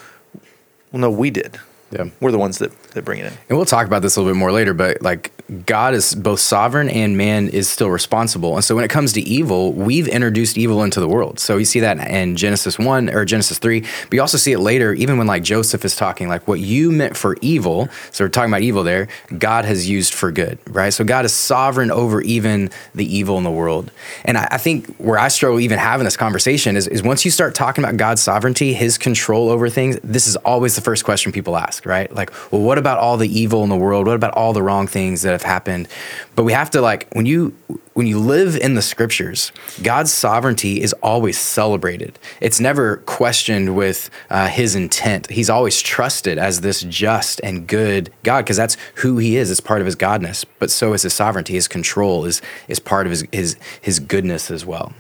Well, 0.91 1.01
no, 1.01 1.11
we 1.11 1.31
did. 1.31 1.61
Yeah. 1.91 2.07
We're 2.21 2.33
the 2.33 2.39
ones 2.39 2.59
that, 2.59 2.73
bring 3.03 3.21
it 3.21 3.27
in. 3.27 3.33
And 3.49 3.59
we'll 3.59 3.67
talk 3.67 3.87
about 3.87 4.03
this 4.03 4.17
a 4.17 4.21
little 4.21 4.35
bit 4.35 4.39
more 4.39 4.53
later, 4.53 4.75
but 4.75 5.03
like 5.03 5.33
God 5.65 5.95
is 5.95 6.15
both 6.15 6.41
sovereign 6.41 6.91
and 6.91 7.17
man 7.17 7.49
is 7.49 7.69
still 7.69 7.91
responsible. 7.91 8.55
And 8.55 8.65
so 8.65 8.75
when 8.75 8.85
it 8.85 8.91
comes 8.91 9.13
to 9.15 9.21
evil, 9.23 9.73
we've 9.73 10.07
introduced 10.07 10.59
evil 10.59 10.83
into 10.83 11.01
the 11.01 11.09
world. 11.09 11.41
So 11.41 11.57
you 11.57 11.65
see 11.65 11.81
that 11.81 11.99
in 12.07 12.37
Genesis 12.37 12.79
1 12.79 13.11
or 13.11 13.25
Genesis 13.25 13.59
3, 13.59 13.81
but 13.81 14.13
you 14.13 14.21
also 14.21 14.37
see 14.37 14.53
it 14.53 14.59
later, 14.59 14.93
even 14.93 15.17
when 15.17 15.27
like 15.27 15.43
Joseph 15.43 15.85
is 15.85 15.97
talking, 15.97 16.29
like 16.29 16.47
what 16.47 16.61
you 16.61 16.93
meant 16.93 17.17
for 17.17 17.37
evil. 17.41 17.89
So 18.13 18.25
we're 18.25 18.29
talking 18.29 18.51
about 18.51 18.63
evil 18.63 18.83
there, 18.83 19.09
God 19.39 19.65
has 19.65 19.89
used 19.89 20.13
for 20.13 20.31
good, 20.31 20.59
right? 20.69 20.91
So 20.91 21.05
God 21.05 21.25
is 21.25 21.33
sovereign 21.33 21.91
over 21.91 22.21
even 22.23 22.71
the 22.95 23.05
evil 23.05 23.39
in 23.39 23.45
the 23.45 23.51
world. 23.51 23.91
And 24.25 24.37
I, 24.37 24.49
I 24.53 24.59
think 24.59 24.97
where 24.97 25.19
I 25.19 25.29
struggle 25.29 25.61
even 25.61 25.79
having 25.79 26.05
this 26.05 26.17
conversation 26.17 26.77
is, 26.77 26.87
is 26.89 27.03
once 27.03 27.25
you 27.25 27.31
start 27.31 27.55
talking 27.55 27.85
about 27.85 27.97
God's 27.97 28.23
sovereignty, 28.23 28.75
his 28.75 28.99
control 28.99 29.49
over 29.49 29.69
things, 29.69 29.99
this 30.05 30.27
is 30.27 30.37
always 30.37 30.75
the 30.75 30.81
first 30.81 31.05
question 31.05 31.33
people 31.33 31.57
ask, 31.57 31.87
right? 31.87 32.13
Like, 32.15 32.31
well, 32.53 32.61
what 32.61 32.77
about 32.77 32.88
all 32.97 33.19
the 33.19 33.29
evil 33.29 33.63
in 33.63 33.69
the 33.69 33.77
world? 33.77 34.07
What 34.07 34.17
about 34.17 34.33
all 34.33 34.55
the 34.55 34.63
wrong 34.63 34.87
things 34.87 35.23
that 35.23 35.33
have 35.33 35.43
happened? 35.43 35.89
But 36.35 36.45
we 36.45 36.53
have 36.53 36.71
to 36.71 36.81
like 36.81 37.07
when 37.13 37.27
you 37.27 37.55
when 37.93 38.07
you 38.07 38.19
live 38.19 38.57
in 38.57 38.75
the 38.75 38.81
scriptures, 38.81 39.53
God's 39.83 40.13
sovereignty 40.13 40.81
is 40.81 40.93
always 41.03 41.37
celebrated. 41.37 42.19
It's 42.41 42.61
never 42.61 42.99
questioned 42.99 43.77
with 43.77 44.09
uh, 44.31 44.47
His 44.47 44.75
intent. 44.75 45.29
He's 45.29 45.51
always 45.51 45.83
trusted 45.83 46.39
as 46.39 46.61
this 46.63 46.83
just 46.83 47.41
and 47.43 47.67
good 47.67 48.11
God 48.23 48.45
because 48.45 48.57
that's 48.57 48.77
who 48.95 49.19
He 49.19 49.37
is. 49.37 49.51
It's 49.51 49.61
part 49.61 49.81
of 49.81 49.87
His 49.87 49.97
godness. 49.97 50.45
But 50.59 50.71
so 50.71 50.93
is 50.93 51.03
His 51.03 51.13
sovereignty. 51.13 51.55
His 51.55 51.69
control 51.69 52.25
is 52.25 52.41
is 52.69 52.79
part 52.79 53.07
of 53.07 53.11
His 53.11 53.27
His 53.33 53.57
His 53.83 53.99
goodness 53.99 54.51
as 54.51 54.65
well. 54.65 54.93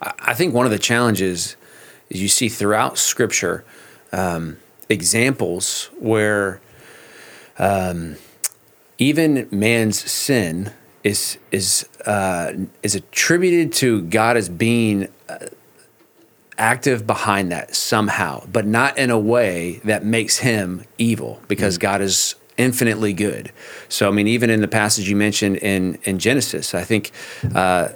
I 0.00 0.34
think 0.34 0.52
one 0.52 0.66
of 0.66 0.70
the 0.72 0.78
challenges 0.78 1.56
is 2.10 2.20
you 2.20 2.28
see 2.28 2.48
throughout 2.48 2.98
Scripture. 2.98 3.64
Um, 4.12 4.58
examples 4.88 5.90
where 5.98 6.60
um, 7.58 8.16
even 8.98 9.48
man's 9.50 9.98
sin 10.10 10.72
is 11.04 11.38
is 11.50 11.88
uh, 12.06 12.52
is 12.82 12.94
attributed 12.94 13.72
to 13.74 14.02
God 14.02 14.36
as 14.36 14.48
being 14.48 15.08
uh, 15.28 15.46
active 16.56 17.06
behind 17.06 17.52
that 17.52 17.74
somehow, 17.74 18.44
but 18.52 18.66
not 18.66 18.98
in 18.98 19.10
a 19.10 19.18
way 19.18 19.80
that 19.84 20.04
makes 20.04 20.38
him 20.38 20.84
evil, 20.98 21.40
because 21.48 21.74
mm-hmm. 21.74 21.82
God 21.82 22.00
is 22.00 22.34
infinitely 22.56 23.12
good. 23.12 23.52
So, 23.88 24.08
I 24.08 24.10
mean, 24.10 24.26
even 24.26 24.50
in 24.50 24.60
the 24.60 24.68
passage 24.68 25.08
you 25.08 25.16
mentioned 25.16 25.56
in 25.58 25.98
in 26.04 26.18
Genesis, 26.18 26.74
I 26.74 26.82
think 26.82 27.12
uh, 27.54 27.90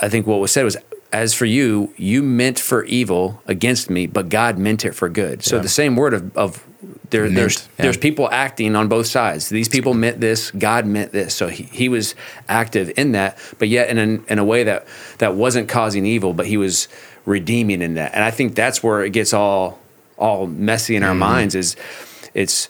I 0.00 0.08
think 0.08 0.26
what 0.26 0.40
was 0.40 0.52
said 0.52 0.64
was 0.64 0.76
as 1.12 1.32
for 1.32 1.44
you, 1.44 1.94
you 1.96 2.22
meant 2.22 2.58
for 2.58 2.84
evil 2.84 3.40
against 3.46 3.88
me, 3.88 4.06
but 4.06 4.28
God 4.28 4.58
meant 4.58 4.84
it 4.84 4.96
for 4.96 5.08
good. 5.08 5.44
So 5.44 5.56
yeah. 5.56 5.62
the 5.62 5.68
same 5.68 5.94
word 5.94 6.12
of, 6.12 6.36
of 6.36 6.66
there, 7.14 7.30
there's 7.30 7.68
yeah. 7.78 7.84
there's 7.84 7.96
people 7.96 8.28
acting 8.30 8.74
on 8.74 8.88
both 8.88 9.06
sides. 9.06 9.48
These 9.48 9.68
people 9.68 9.94
meant 9.94 10.20
this, 10.20 10.50
God 10.50 10.84
meant 10.84 11.12
this. 11.12 11.32
So 11.32 11.46
he, 11.46 11.62
he 11.62 11.88
was 11.88 12.16
active 12.48 12.92
in 12.96 13.12
that, 13.12 13.38
but 13.60 13.68
yet 13.68 13.88
in 13.88 13.98
a, 13.98 14.32
in 14.32 14.38
a 14.40 14.44
way 14.44 14.64
that 14.64 14.86
that 15.18 15.36
wasn't 15.36 15.68
causing 15.68 16.06
evil, 16.06 16.34
but 16.34 16.46
he 16.46 16.56
was 16.56 16.88
redeeming 17.24 17.82
in 17.82 17.94
that. 17.94 18.14
And 18.14 18.24
I 18.24 18.32
think 18.32 18.56
that's 18.56 18.82
where 18.82 19.04
it 19.04 19.10
gets 19.10 19.32
all 19.32 19.78
all 20.16 20.48
messy 20.48 20.96
in 20.96 21.04
our 21.04 21.14
minds. 21.14 21.54
Is 21.54 21.76
it's 22.34 22.68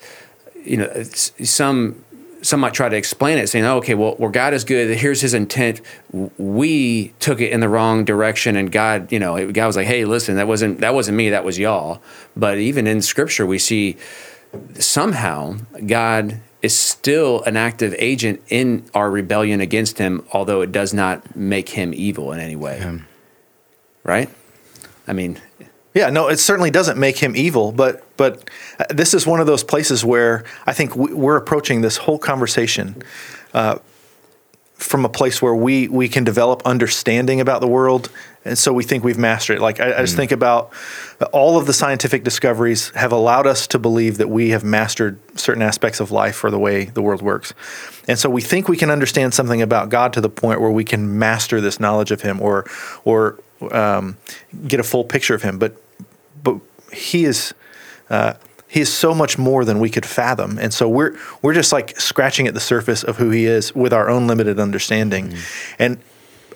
you 0.62 0.76
know 0.76 0.90
it's 0.94 1.32
some 1.48 2.04
some 2.42 2.60
might 2.60 2.74
try 2.74 2.90
to 2.90 2.96
explain 2.96 3.38
it 3.38 3.48
saying, 3.48 3.64
oh, 3.64 3.78
okay, 3.78 3.94
well, 3.94 4.12
where 4.16 4.30
God 4.30 4.52
is 4.52 4.64
good, 4.64 4.94
here's 4.98 5.22
his 5.22 5.32
intent. 5.32 5.80
We 6.12 7.14
took 7.18 7.40
it 7.40 7.50
in 7.50 7.60
the 7.60 7.68
wrong 7.70 8.04
direction 8.04 8.56
and 8.56 8.70
God, 8.70 9.10
you 9.10 9.18
know, 9.18 9.50
God 9.50 9.66
was 9.66 9.76
like, 9.76 9.86
hey, 9.86 10.04
listen, 10.04 10.36
that 10.36 10.46
wasn't 10.46 10.80
that 10.80 10.92
wasn't 10.92 11.16
me, 11.16 11.30
that 11.30 11.44
was 11.44 11.58
y'all. 11.58 12.02
But 12.36 12.58
even 12.58 12.86
in 12.86 13.00
scripture 13.00 13.46
we 13.46 13.58
see 13.58 13.96
somehow 14.78 15.56
God 15.86 16.40
is 16.62 16.76
still 16.76 17.42
an 17.42 17.56
active 17.56 17.94
agent 17.98 18.40
in 18.48 18.88
our 18.94 19.10
rebellion 19.10 19.60
against 19.60 19.98
him, 19.98 20.24
although 20.32 20.62
it 20.62 20.72
does 20.72 20.94
not 20.94 21.36
make 21.36 21.68
him 21.70 21.92
evil 21.94 22.32
in 22.32 22.40
any 22.40 22.56
way. 22.56 23.00
Right? 24.02 24.28
I 25.06 25.12
mean, 25.12 25.38
Yeah, 25.94 26.10
no, 26.10 26.26
it 26.28 26.38
certainly 26.38 26.70
doesn't 26.72 26.98
make 26.98 27.18
him 27.18 27.36
evil, 27.36 27.70
but 27.70 28.02
but 28.16 28.50
uh, 28.80 28.84
this 28.90 29.14
is 29.14 29.26
one 29.26 29.38
of 29.40 29.46
those 29.46 29.62
places 29.62 30.04
where 30.04 30.44
I 30.66 30.72
think 30.72 30.96
we- 30.96 31.12
we're 31.12 31.36
approaching 31.36 31.82
this 31.82 31.96
whole 31.98 32.18
conversation 32.18 32.96
uh, 33.52 33.78
from 34.74 35.04
a 35.04 35.08
place 35.08 35.40
where 35.40 35.54
we 35.54 35.88
we 35.88 36.08
can 36.08 36.24
develop 36.24 36.62
understanding 36.64 37.40
about 37.40 37.60
the 37.60 37.68
world, 37.68 38.10
and 38.44 38.58
so 38.58 38.72
we 38.72 38.82
think 38.82 39.04
we've 39.04 39.18
mastered 39.18 39.58
it. 39.58 39.60
Like 39.60 39.80
I, 39.80 39.98
I 39.98 40.00
just 40.00 40.16
think 40.16 40.32
about 40.32 40.72
uh, 41.20 41.26
all 41.26 41.56
of 41.56 41.66
the 41.66 41.72
scientific 41.72 42.24
discoveries 42.24 42.90
have 42.90 43.12
allowed 43.12 43.46
us 43.46 43.66
to 43.68 43.78
believe 43.78 44.18
that 44.18 44.28
we 44.28 44.50
have 44.50 44.64
mastered 44.64 45.18
certain 45.38 45.62
aspects 45.62 46.00
of 46.00 46.10
life 46.10 46.42
or 46.42 46.50
the 46.50 46.58
way 46.58 46.86
the 46.86 47.02
world 47.02 47.22
works, 47.22 47.54
and 48.08 48.18
so 48.18 48.28
we 48.28 48.42
think 48.42 48.68
we 48.68 48.76
can 48.76 48.90
understand 48.90 49.32
something 49.32 49.62
about 49.62 49.88
God 49.88 50.12
to 50.14 50.20
the 50.20 50.28
point 50.28 50.60
where 50.60 50.70
we 50.70 50.84
can 50.84 51.18
master 51.18 51.60
this 51.60 51.78
knowledge 51.78 52.10
of 52.10 52.20
Him 52.22 52.40
or 52.40 52.66
or 53.04 53.38
um, 53.70 54.16
get 54.66 54.80
a 54.80 54.84
full 54.84 55.04
picture 55.04 55.34
of 55.34 55.42
Him, 55.42 55.58
but 55.58 55.80
but 56.42 56.58
he 56.92 57.24
is 57.24 57.54
uh, 58.10 58.34
he 58.74 58.80
is 58.80 58.92
so 58.92 59.14
much 59.14 59.38
more 59.38 59.64
than 59.64 59.78
we 59.78 59.88
could 59.88 60.04
fathom, 60.04 60.58
and 60.58 60.74
so 60.74 60.88
we're 60.88 61.16
we're 61.42 61.54
just 61.54 61.72
like 61.72 61.96
scratching 61.96 62.48
at 62.48 62.54
the 62.54 62.60
surface 62.60 63.04
of 63.04 63.18
who 63.18 63.30
he 63.30 63.46
is 63.46 63.72
with 63.72 63.92
our 63.92 64.10
own 64.10 64.26
limited 64.26 64.58
understanding, 64.58 65.32
and 65.78 65.98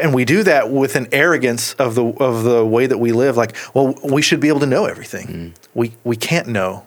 and 0.01 0.13
we 0.13 0.25
do 0.25 0.43
that 0.43 0.69
with 0.69 0.97
an 0.97 1.07
arrogance 1.13 1.75
of 1.75 1.95
the 1.95 2.05
of 2.05 2.43
the 2.43 2.67
way 2.67 2.87
that 2.87 2.99
we 2.99 3.13
live. 3.13 3.37
Like, 3.37 3.55
well, 3.73 3.95
we 4.03 4.21
should 4.21 4.41
be 4.41 4.49
able 4.49 4.59
to 4.59 4.67
know 4.67 4.87
everything. 4.87 5.55
We 5.75 5.95
we 6.03 6.17
can't 6.17 6.49
know 6.49 6.85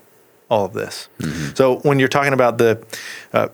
all 0.50 0.66
of 0.66 0.74
this. 0.74 1.08
So 1.56 1.78
when 1.78 1.98
you're 1.98 2.10
talking 2.10 2.34
about 2.34 2.58
the 2.58 2.86
uh, 3.32 3.48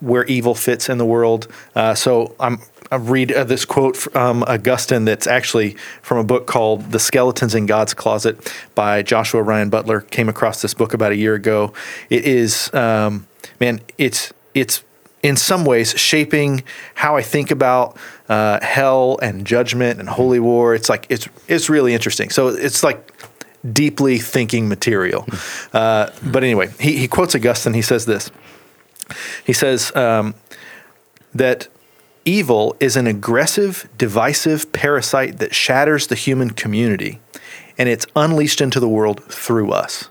where 0.00 0.24
evil 0.24 0.54
fits 0.54 0.88
in 0.88 0.96
the 0.96 1.04
world. 1.04 1.48
Uh, 1.74 1.94
so 1.94 2.34
I'm 2.40 2.60
I 2.94 2.96
read 2.96 3.32
uh, 3.32 3.42
this 3.42 3.64
quote 3.64 3.96
from 3.96 4.44
Augustine 4.44 5.04
that's 5.04 5.26
actually 5.26 5.76
from 6.00 6.18
a 6.18 6.24
book 6.24 6.46
called 6.46 6.92
"The 6.92 7.00
Skeletons 7.00 7.54
in 7.54 7.66
God's 7.66 7.92
Closet" 7.92 8.54
by 8.76 9.02
Joshua 9.02 9.42
Ryan 9.42 9.68
Butler. 9.68 10.02
Came 10.02 10.28
across 10.28 10.62
this 10.62 10.74
book 10.74 10.94
about 10.94 11.10
a 11.10 11.16
year 11.16 11.34
ago. 11.34 11.72
It 12.08 12.24
is 12.24 12.72
um, 12.72 13.26
man, 13.58 13.80
it's 13.98 14.32
it's 14.54 14.84
in 15.24 15.36
some 15.36 15.64
ways 15.64 15.98
shaping 15.98 16.62
how 16.94 17.16
I 17.16 17.22
think 17.22 17.50
about 17.50 17.96
uh, 18.28 18.64
hell 18.64 19.18
and 19.20 19.44
judgment 19.44 19.98
and 19.98 20.08
holy 20.08 20.38
war. 20.38 20.72
It's 20.76 20.88
like 20.88 21.06
it's 21.08 21.28
it's 21.48 21.68
really 21.68 21.94
interesting. 21.94 22.30
So 22.30 22.46
it's 22.48 22.84
like 22.84 23.10
deeply 23.72 24.18
thinking 24.18 24.68
material. 24.68 25.26
Uh, 25.72 26.10
but 26.22 26.44
anyway, 26.44 26.70
he, 26.78 26.96
he 26.96 27.08
quotes 27.08 27.34
Augustine. 27.34 27.74
He 27.74 27.82
says 27.82 28.06
this. 28.06 28.30
He 29.44 29.52
says 29.52 29.94
um, 29.96 30.36
that 31.34 31.66
evil 32.24 32.76
is 32.80 32.96
an 32.96 33.06
aggressive, 33.06 33.88
divisive 33.98 34.72
parasite 34.72 35.38
that 35.38 35.54
shatters 35.54 36.06
the 36.06 36.14
human 36.14 36.50
community, 36.50 37.20
and 37.76 37.88
it's 37.88 38.06
unleashed 38.16 38.60
into 38.60 38.80
the 38.80 38.88
world 38.88 39.22
through 39.24 39.72
us. 39.72 40.08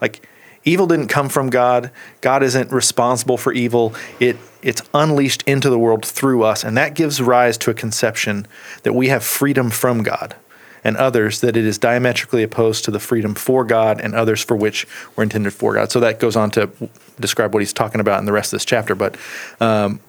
Like 0.00 0.28
evil 0.64 0.86
didn't 0.86 1.08
come 1.08 1.28
from 1.28 1.50
God. 1.50 1.90
God 2.20 2.42
isn't 2.42 2.70
responsible 2.70 3.36
for 3.36 3.52
evil. 3.52 3.94
It 4.20 4.36
it's 4.60 4.82
unleashed 4.92 5.42
into 5.46 5.70
the 5.70 5.78
world 5.78 6.04
through 6.04 6.42
us, 6.42 6.64
and 6.64 6.76
that 6.76 6.94
gives 6.94 7.22
rise 7.22 7.56
to 7.58 7.70
a 7.70 7.74
conception 7.74 8.46
that 8.82 8.92
we 8.92 9.08
have 9.08 9.22
freedom 9.22 9.70
from 9.70 10.02
God, 10.02 10.34
and 10.82 10.96
others 10.96 11.40
that 11.40 11.56
it 11.56 11.64
is 11.64 11.78
diametrically 11.78 12.42
opposed 12.42 12.84
to 12.84 12.90
the 12.90 12.98
freedom 12.98 13.34
for 13.34 13.64
God 13.64 14.00
and 14.00 14.14
others 14.14 14.42
for 14.42 14.56
which 14.56 14.86
we're 15.14 15.22
intended 15.22 15.52
for 15.52 15.74
God. 15.74 15.92
So 15.92 16.00
that 16.00 16.18
goes 16.18 16.34
on 16.36 16.50
to 16.52 16.70
describe 17.20 17.54
what 17.54 17.60
he's 17.60 17.72
talking 17.72 18.00
about 18.00 18.18
in 18.18 18.26
the 18.26 18.32
rest 18.32 18.52
of 18.52 18.56
this 18.56 18.64
chapter. 18.64 18.94
But 18.94 19.16
um, 19.60 20.00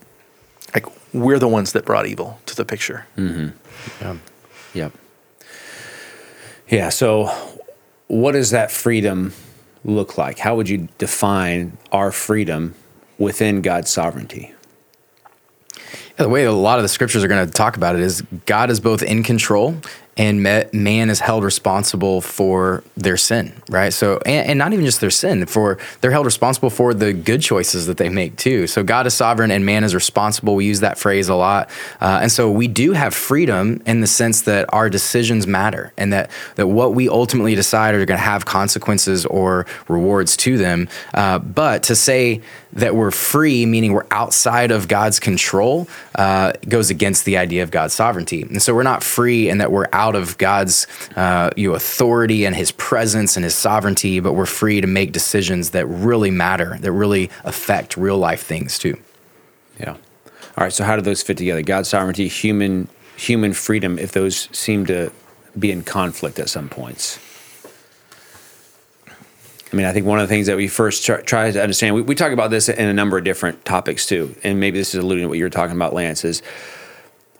we're 1.13 1.39
the 1.39 1.47
ones 1.47 1.73
that 1.73 1.85
brought 1.85 2.05
evil 2.05 2.39
to 2.45 2.55
the 2.55 2.65
picture. 2.65 3.05
Mm-hmm. 3.17 4.17
Yep. 4.73 4.91
Yeah. 6.69 6.89
So, 6.89 7.27
what 8.07 8.33
does 8.33 8.51
that 8.51 8.71
freedom 8.71 9.33
look 9.83 10.17
like? 10.17 10.39
How 10.39 10.55
would 10.55 10.69
you 10.69 10.87
define 10.97 11.77
our 11.91 12.11
freedom 12.11 12.75
within 13.17 13.61
God's 13.61 13.89
sovereignty? 13.89 14.53
Yeah, 16.17 16.25
the 16.25 16.29
way 16.29 16.43
a 16.43 16.51
lot 16.51 16.79
of 16.79 16.83
the 16.83 16.89
scriptures 16.89 17.23
are 17.23 17.27
going 17.27 17.45
to 17.45 17.51
talk 17.51 17.77
about 17.77 17.95
it 17.95 18.01
is 18.01 18.21
God 18.45 18.69
is 18.69 18.79
both 18.79 19.01
in 19.01 19.23
control 19.23 19.77
and 20.19 20.43
man 20.43 21.09
is 21.09 21.21
held 21.21 21.45
responsible 21.45 22.19
for 22.19 22.83
their 22.97 23.15
sin, 23.15 23.53
right? 23.69 23.93
So, 23.93 24.19
and, 24.25 24.49
and 24.49 24.59
not 24.59 24.73
even 24.73 24.83
just 24.83 24.99
their 24.99 25.09
sin, 25.09 25.45
for 25.45 25.77
they're 26.01 26.11
held 26.11 26.25
responsible 26.25 26.69
for 26.69 26.93
the 26.93 27.13
good 27.13 27.41
choices 27.41 27.87
that 27.87 27.95
they 27.95 28.09
make 28.09 28.35
too. 28.35 28.67
So, 28.67 28.83
God 28.83 29.07
is 29.07 29.13
sovereign 29.13 29.49
and 29.49 29.65
man 29.65 29.85
is 29.85 29.95
responsible. 29.95 30.55
We 30.55 30.65
use 30.65 30.81
that 30.81 30.97
phrase 30.97 31.29
a 31.29 31.35
lot, 31.35 31.69
uh, 32.01 32.19
and 32.21 32.29
so 32.31 32.51
we 32.51 32.67
do 32.67 32.91
have 32.91 33.13
freedom 33.13 33.81
in 33.85 34.01
the 34.01 34.07
sense 34.07 34.41
that 34.41 34.71
our 34.73 34.89
decisions 34.89 35.47
matter, 35.47 35.93
and 35.97 36.11
that 36.11 36.29
that 36.55 36.67
what 36.67 36.93
we 36.93 37.07
ultimately 37.07 37.55
decide 37.55 37.95
are 37.95 38.05
going 38.05 38.19
to 38.19 38.23
have 38.23 38.45
consequences 38.45 39.25
or 39.25 39.65
rewards 39.87 40.35
to 40.35 40.57
them. 40.57 40.89
Uh, 41.13 41.39
but 41.39 41.83
to 41.83 41.95
say 41.95 42.41
that 42.73 42.95
we're 42.95 43.11
free, 43.11 43.65
meaning 43.65 43.93
we're 43.93 44.05
outside 44.11 44.71
of 44.71 44.87
God's 44.87 45.19
control, 45.19 45.87
uh, 46.15 46.53
goes 46.67 46.89
against 46.89 47.25
the 47.25 47.37
idea 47.37 47.63
of 47.63 47.71
God's 47.71 47.93
sovereignty. 47.93 48.43
And 48.43 48.61
so 48.61 48.75
we're 48.75 48.83
not 48.83 49.03
free 49.03 49.49
and 49.49 49.59
that 49.61 49.71
we're 49.71 49.87
out 49.91 50.08
of 50.15 50.37
God's 50.37 50.87
uh, 51.15 51.49
you 51.55 51.73
authority 51.73 52.45
and 52.45 52.55
His 52.55 52.71
presence 52.71 53.35
and 53.35 53.43
His 53.43 53.55
sovereignty, 53.55 54.19
but 54.19 54.33
we're 54.33 54.45
free 54.45 54.81
to 54.81 54.87
make 54.87 55.11
decisions 55.11 55.71
that 55.71 55.85
really 55.85 56.31
matter, 56.31 56.77
that 56.79 56.91
really 56.91 57.29
affect 57.43 57.97
real 57.97 58.17
life 58.17 58.43
things 58.43 58.77
too. 58.77 58.97
Yeah. 59.79 59.91
All 59.91 60.65
right. 60.65 60.73
So, 60.73 60.83
how 60.83 60.95
do 60.95 61.01
those 61.01 61.21
fit 61.21 61.37
together? 61.37 61.61
God's 61.61 61.89
sovereignty, 61.89 62.27
human 62.27 62.87
human 63.15 63.53
freedom. 63.53 63.99
If 63.99 64.11
those 64.11 64.49
seem 64.57 64.85
to 64.87 65.11
be 65.57 65.71
in 65.71 65.83
conflict 65.83 66.39
at 66.39 66.49
some 66.49 66.69
points. 66.69 67.19
I 69.71 69.75
mean, 69.75 69.85
I 69.85 69.93
think 69.93 70.05
one 70.05 70.19
of 70.19 70.27
the 70.27 70.33
things 70.33 70.47
that 70.47 70.57
we 70.57 70.67
first 70.67 71.05
try, 71.05 71.21
try 71.21 71.51
to 71.51 71.61
understand, 71.61 71.93
we, 71.93 72.01
we 72.01 72.15
talk 72.15 72.31
about 72.31 72.49
this 72.49 72.69
in 72.69 72.87
a 72.87 72.93
number 72.93 73.17
of 73.17 73.23
different 73.23 73.65
topics 73.65 74.07
too, 74.07 74.35
and 74.43 74.59
maybe 74.59 74.79
this 74.79 74.95
is 74.95 75.03
alluding 75.03 75.25
to 75.25 75.29
what 75.29 75.37
you're 75.37 75.49
talking 75.49 75.75
about, 75.75 75.93
Lance, 75.93 76.25
is 76.25 76.41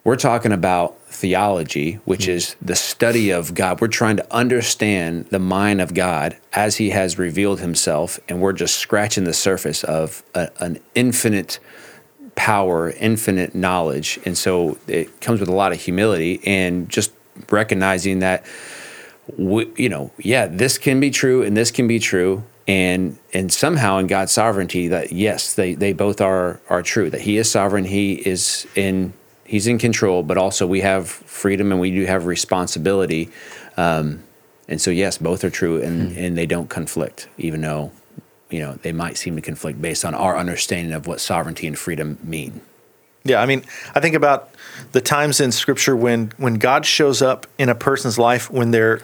we're 0.04 0.16
talking 0.16 0.52
about 0.52 0.98
theology, 1.08 1.96
which 2.06 2.26
mm. 2.26 2.34
is 2.34 2.56
the 2.62 2.76
study 2.76 3.32
of 3.32 3.54
God. 3.54 3.82
We're 3.82 3.88
trying 3.88 4.18
to 4.18 4.34
understand 4.36 5.26
the 5.26 5.40
mind 5.40 5.82
of 5.82 5.94
God 5.94 6.38
as 6.54 6.78
He 6.78 6.92
has 6.92 7.18
revealed 7.18 7.60
Himself, 7.60 8.20
and 8.28 8.42
we're 8.42 8.54
just 8.54 8.78
scratching 8.78 9.26
the 9.26 9.34
surface 9.34 9.84
of 9.84 10.24
a, 10.34 10.50
an 10.60 10.80
infinite 10.96 11.60
power, 12.36 12.92
infinite 12.92 13.54
knowledge. 13.54 14.18
And 14.26 14.38
so 14.38 14.78
it 14.88 15.20
comes 15.20 15.42
with 15.42 15.50
a 15.50 15.54
lot 15.54 15.74
of 15.74 15.82
humility 15.82 16.40
and 16.46 16.88
just 16.88 17.12
recognizing 17.50 18.20
that 18.20 18.46
we, 19.38 19.70
you 19.76 19.90
know, 19.90 20.12
yeah, 20.18 20.48
this 20.48 20.78
can 20.78 21.02
be 21.02 21.12
true 21.12 21.44
and 21.44 21.58
this 21.58 21.70
can 21.70 21.88
be 21.88 22.00
true. 22.00 22.44
And 22.66 23.18
and 23.34 23.52
somehow 23.52 23.98
in 23.98 24.08
God's 24.08 24.32
sovereignty 24.32 24.88
that 24.88 25.12
yes, 25.12 25.56
they, 25.56 25.74
they 25.74 25.92
both 25.92 26.22
are 26.22 26.62
are 26.70 26.82
true. 26.82 27.10
That 27.10 27.22
He 27.22 27.38
is 27.38 27.52
sovereign, 27.52 27.84
He 27.84 28.14
is 28.14 28.68
in 28.76 29.14
He's 29.50 29.66
in 29.66 29.80
control, 29.80 30.22
but 30.22 30.38
also 30.38 30.68
we 30.68 30.82
have 30.82 31.10
freedom 31.10 31.72
and 31.72 31.82
we 31.82 31.90
do 31.90 32.06
have 32.06 32.28
responsibility. 32.28 33.32
Um, 33.78 34.22
and 34.68 34.80
so 34.80 34.92
yes, 34.92 35.18
both 35.18 35.44
are 35.44 35.50
true 35.50 35.82
and, 35.82 36.16
and 36.16 36.38
they 36.38 36.46
don't 36.46 36.70
conflict, 36.70 37.28
even 37.40 37.62
though, 37.62 37.92
you 38.52 38.60
know, 38.60 38.74
they 38.74 38.92
might 38.92 39.18
seem 39.18 39.36
to 39.38 39.42
conflict 39.42 39.82
based 39.82 40.06
on 40.06 40.14
our 40.14 40.38
understanding 40.38 40.94
of 40.94 41.08
what 41.08 41.20
sovereignty 41.20 41.66
and 41.66 41.80
freedom 41.80 42.20
mean. 42.22 42.62
Yeah, 43.24 43.42
I 43.42 43.48
mean, 43.48 43.64
I 43.96 44.00
think 44.00 44.14
about 44.14 44.52
the 44.92 45.02
times 45.02 45.42
in 45.42 45.52
Scripture 45.52 45.96
when 45.96 46.32
when 46.38 46.54
God 46.54 46.86
shows 46.86 47.24
up 47.24 47.48
in 47.58 47.70
a 47.70 47.76
person's 47.76 48.20
life 48.20 48.52
when 48.52 48.70
they're 48.70 49.00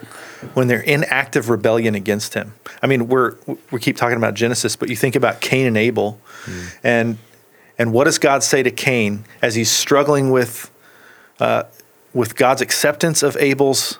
when 0.54 0.68
they're 0.68 0.80
in 0.80 1.02
active 1.04 1.50
rebellion 1.50 1.96
against 1.96 2.34
Him. 2.34 2.54
I 2.80 2.86
mean, 2.86 3.08
we're 3.08 3.34
we 3.72 3.80
keep 3.80 3.96
talking 3.96 4.16
about 4.16 4.34
Genesis, 4.34 4.76
but 4.76 4.88
you 4.88 4.96
think 4.96 5.16
about 5.16 5.40
Cain 5.40 5.66
and 5.66 5.76
Abel, 5.76 6.20
and 6.84 7.18
and 7.78 7.92
what 7.92 8.04
does 8.04 8.18
God 8.18 8.42
say 8.42 8.62
to 8.62 8.70
Cain 8.70 9.24
as 9.42 9.54
he's 9.54 9.70
struggling 9.70 10.30
with 10.30 10.70
uh, 11.38 11.64
with 12.14 12.34
God's 12.36 12.62
acceptance 12.62 13.22
of 13.22 13.36
Abel's 13.36 13.98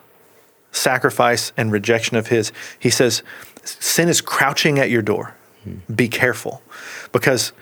sacrifice 0.73 1.53
and 1.57 1.71
rejection 1.71 2.17
of 2.17 2.29
his? 2.29 2.53
He 2.79 2.91
says, 2.91 3.23
sin 3.65 4.09
is 4.09 4.21
crouching 4.21 4.79
at 4.79 4.91
your 4.91 5.03
door. 5.03 5.35
Be 5.95 6.09
careful, 6.09 6.63
because 7.13 7.53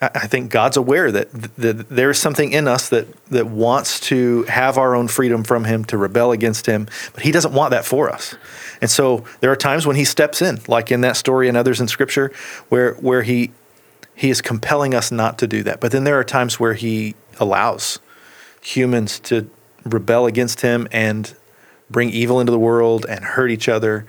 I 0.00 0.26
think 0.26 0.52
God's 0.52 0.76
aware 0.76 1.10
that, 1.10 1.32
that 1.56 1.88
there 1.88 2.10
is 2.10 2.18
something 2.18 2.52
in 2.52 2.68
us 2.68 2.90
that 2.90 3.06
that 3.26 3.46
wants 3.46 3.98
to 4.00 4.44
have 4.44 4.78
our 4.78 4.94
own 4.94 5.08
freedom 5.08 5.42
from 5.42 5.64
Him, 5.64 5.84
to 5.86 5.96
rebel 5.96 6.30
against 6.30 6.66
Him, 6.66 6.86
but 7.14 7.22
He 7.22 7.32
doesn't 7.32 7.54
want 7.54 7.70
that 7.70 7.84
for 7.84 8.10
us. 8.10 8.36
And 8.80 8.90
so 8.90 9.24
there 9.40 9.50
are 9.50 9.56
times 9.56 9.86
when 9.86 9.96
He 9.96 10.04
steps 10.04 10.42
in, 10.42 10.60
like 10.68 10.92
in 10.92 11.00
that 11.00 11.16
story 11.16 11.48
and 11.48 11.56
others 11.56 11.80
in 11.80 11.88
Scripture, 11.88 12.30
where 12.68 12.94
where 12.94 13.22
He 13.22 13.50
He 14.18 14.30
is 14.30 14.42
compelling 14.42 14.96
us 14.96 15.12
not 15.12 15.38
to 15.38 15.46
do 15.46 15.62
that. 15.62 15.80
But 15.80 15.92
then 15.92 16.02
there 16.02 16.18
are 16.18 16.24
times 16.24 16.58
where 16.58 16.74
He 16.74 17.14
allows 17.38 18.00
humans 18.60 19.20
to 19.20 19.48
rebel 19.84 20.26
against 20.26 20.62
Him 20.62 20.88
and 20.90 21.32
bring 21.88 22.10
evil 22.10 22.40
into 22.40 22.50
the 22.50 22.58
world 22.58 23.06
and 23.08 23.24
hurt 23.24 23.52
each 23.52 23.68
other, 23.68 24.06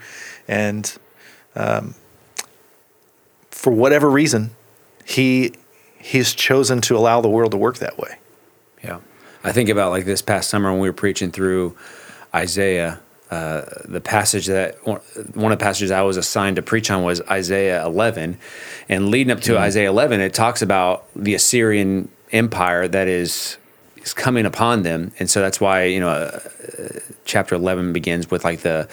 and 0.48 0.98
um, 1.54 1.94
for 3.52 3.72
whatever 3.72 4.10
reason, 4.10 4.50
He 5.06 5.52
He's 5.96 6.34
chosen 6.34 6.80
to 6.82 6.96
allow 6.96 7.20
the 7.20 7.28
world 7.28 7.52
to 7.52 7.56
work 7.56 7.78
that 7.78 7.96
way. 7.96 8.18
Yeah. 8.82 8.98
I 9.44 9.52
think 9.52 9.68
about 9.68 9.92
like 9.92 10.06
this 10.06 10.22
past 10.22 10.50
summer 10.50 10.72
when 10.72 10.80
we 10.80 10.88
were 10.88 10.94
preaching 10.94 11.30
through 11.30 11.76
Isaiah. 12.34 12.98
Uh, 13.30 13.64
the 13.84 14.00
passage 14.00 14.46
that 14.46 14.74
one 14.84 15.52
of 15.52 15.58
the 15.58 15.62
passages 15.62 15.92
I 15.92 16.02
was 16.02 16.16
assigned 16.16 16.56
to 16.56 16.62
preach 16.62 16.90
on 16.90 17.04
was 17.04 17.20
Isaiah 17.22 17.84
11, 17.86 18.38
and 18.88 19.08
leading 19.08 19.30
up 19.30 19.40
to 19.42 19.56
Isaiah 19.56 19.88
11, 19.88 20.20
it 20.20 20.34
talks 20.34 20.62
about 20.62 21.06
the 21.14 21.34
Assyrian 21.34 22.08
Empire 22.32 22.88
that 22.88 23.06
is 23.06 23.56
is 24.02 24.14
coming 24.14 24.46
upon 24.46 24.82
them, 24.82 25.12
and 25.18 25.30
so 25.30 25.40
that's 25.40 25.60
why 25.60 25.84
you 25.84 26.00
know 26.00 26.08
uh, 26.08 26.40
chapter 27.24 27.54
11 27.54 27.92
begins 27.92 28.30
with 28.30 28.44
like 28.44 28.60
the 28.60 28.88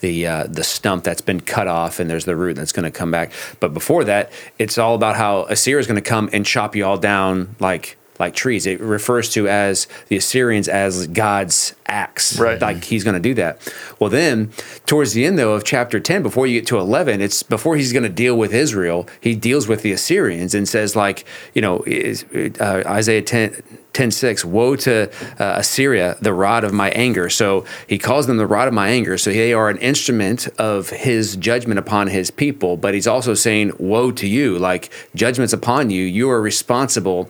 the 0.00 0.26
uh, 0.26 0.44
the 0.48 0.64
stump 0.64 1.04
that's 1.04 1.20
been 1.20 1.40
cut 1.40 1.66
off 1.66 1.98
and 1.98 2.08
there's 2.08 2.24
the 2.24 2.36
root 2.36 2.56
that's 2.56 2.72
going 2.72 2.84
to 2.84 2.90
come 2.90 3.10
back. 3.10 3.32
But 3.60 3.74
before 3.74 4.04
that, 4.04 4.30
it's 4.58 4.78
all 4.78 4.94
about 4.94 5.16
how 5.16 5.44
Assyria 5.44 5.80
is 5.80 5.86
going 5.86 6.02
to 6.02 6.08
come 6.08 6.30
and 6.32 6.44
chop 6.44 6.76
you 6.76 6.84
all 6.84 6.98
down 6.98 7.56
like 7.58 7.97
like 8.18 8.34
trees. 8.34 8.66
It 8.66 8.80
refers 8.80 9.30
to 9.30 9.48
as 9.48 9.86
the 10.08 10.16
Assyrians 10.16 10.68
as 10.68 11.06
God's 11.08 11.74
axe. 11.86 12.38
Right. 12.38 12.60
Like 12.60 12.84
he's 12.84 13.04
going 13.04 13.14
to 13.14 13.20
do 13.20 13.34
that. 13.34 13.72
Well, 13.98 14.10
then 14.10 14.52
towards 14.86 15.12
the 15.12 15.24
end 15.24 15.38
though 15.38 15.54
of 15.54 15.64
chapter 15.64 16.00
10, 16.00 16.22
before 16.22 16.46
you 16.46 16.60
get 16.60 16.66
to 16.68 16.78
11, 16.78 17.20
it's 17.20 17.42
before 17.42 17.76
he's 17.76 17.92
going 17.92 18.02
to 18.02 18.08
deal 18.08 18.36
with 18.36 18.52
Israel, 18.52 19.06
he 19.20 19.34
deals 19.34 19.68
with 19.68 19.82
the 19.82 19.92
Assyrians 19.92 20.54
and 20.54 20.68
says 20.68 20.96
like, 20.96 21.24
you 21.54 21.62
know, 21.62 21.82
is, 21.86 22.24
uh, 22.60 22.82
Isaiah 22.86 23.22
10, 23.22 23.62
10 23.92 24.10
6, 24.10 24.44
woe 24.44 24.76
to 24.76 25.10
uh, 25.40 25.58
Assyria, 25.58 26.16
the 26.20 26.32
rod 26.32 26.64
of 26.64 26.72
my 26.72 26.90
anger. 26.90 27.28
So 27.28 27.64
he 27.86 27.98
calls 27.98 28.26
them 28.26 28.36
the 28.36 28.46
rod 28.46 28.68
of 28.68 28.74
my 28.74 28.88
anger. 28.88 29.18
So 29.18 29.30
they 29.30 29.52
are 29.52 29.68
an 29.68 29.78
instrument 29.78 30.46
of 30.58 30.90
his 30.90 31.36
judgment 31.36 31.78
upon 31.78 32.08
his 32.08 32.30
people. 32.30 32.76
But 32.76 32.94
he's 32.94 33.06
also 33.06 33.34
saying, 33.34 33.72
woe 33.78 34.12
to 34.12 34.26
you, 34.26 34.58
like 34.58 34.92
judgments 35.14 35.52
upon 35.52 35.90
you. 35.90 36.04
You 36.04 36.30
are 36.30 36.40
responsible 36.40 37.24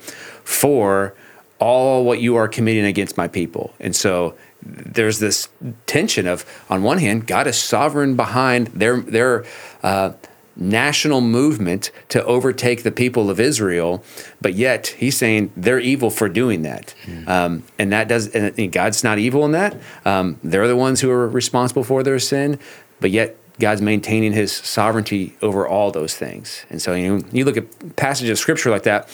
for 0.45 1.15
all 1.59 2.05
what 2.05 2.21
you 2.21 2.37
are 2.37 2.49
committing 2.49 2.85
against 2.85 3.17
my 3.17 3.29
people. 3.29 3.75
And 3.81 3.95
so 3.95 4.37
there's 4.63 5.19
this 5.19 5.49
tension 5.87 6.27
of, 6.27 6.45
on 6.69 6.83
one 6.83 6.99
hand, 6.99 7.27
God 7.27 7.47
is 7.47 7.57
sovereign 7.57 8.17
behind 8.17 8.69
their 8.69 9.01
their 9.01 9.45
uh, 9.83 10.13
national 10.59 11.21
movement 11.21 11.91
to 12.09 12.23
overtake 12.25 12.83
the 12.83 12.91
people 12.91 13.31
of 13.31 13.39
Israel, 13.41 14.03
but 14.41 14.55
yet 14.55 14.89
He's 14.99 15.17
saying 15.17 15.53
they're 15.57 15.79
evil 15.81 16.11
for 16.11 16.29
doing 16.29 16.63
that, 16.63 16.95
Hmm. 17.05 17.29
um, 17.29 17.63
and 17.79 17.93
that 17.93 18.09
does. 18.09 18.29
And 18.29 18.73
God's 18.73 19.03
not 19.05 19.19
evil 19.19 19.45
in 19.45 19.53
that. 19.53 19.77
Um, 20.05 20.39
they're 20.43 20.69
the 20.69 20.77
ones 20.77 21.01
who 21.01 21.11
are 21.11 21.29
responsible 21.29 21.85
for 21.85 22.03
their 22.03 22.19
sin, 22.19 22.59
but 23.01 23.11
yet 23.11 23.37
God's 23.61 23.81
maintaining 23.83 24.33
His 24.33 24.53
sovereignty 24.53 25.37
over 25.43 25.67
all 25.67 25.91
those 25.91 26.17
things. 26.17 26.67
And 26.71 26.83
so 26.83 26.95
you 26.95 27.17
know, 27.17 27.25
you 27.33 27.45
look 27.45 27.57
at 27.57 27.97
passages 27.97 28.31
of 28.31 28.39
Scripture 28.39 28.71
like 28.71 28.83
that 28.85 29.09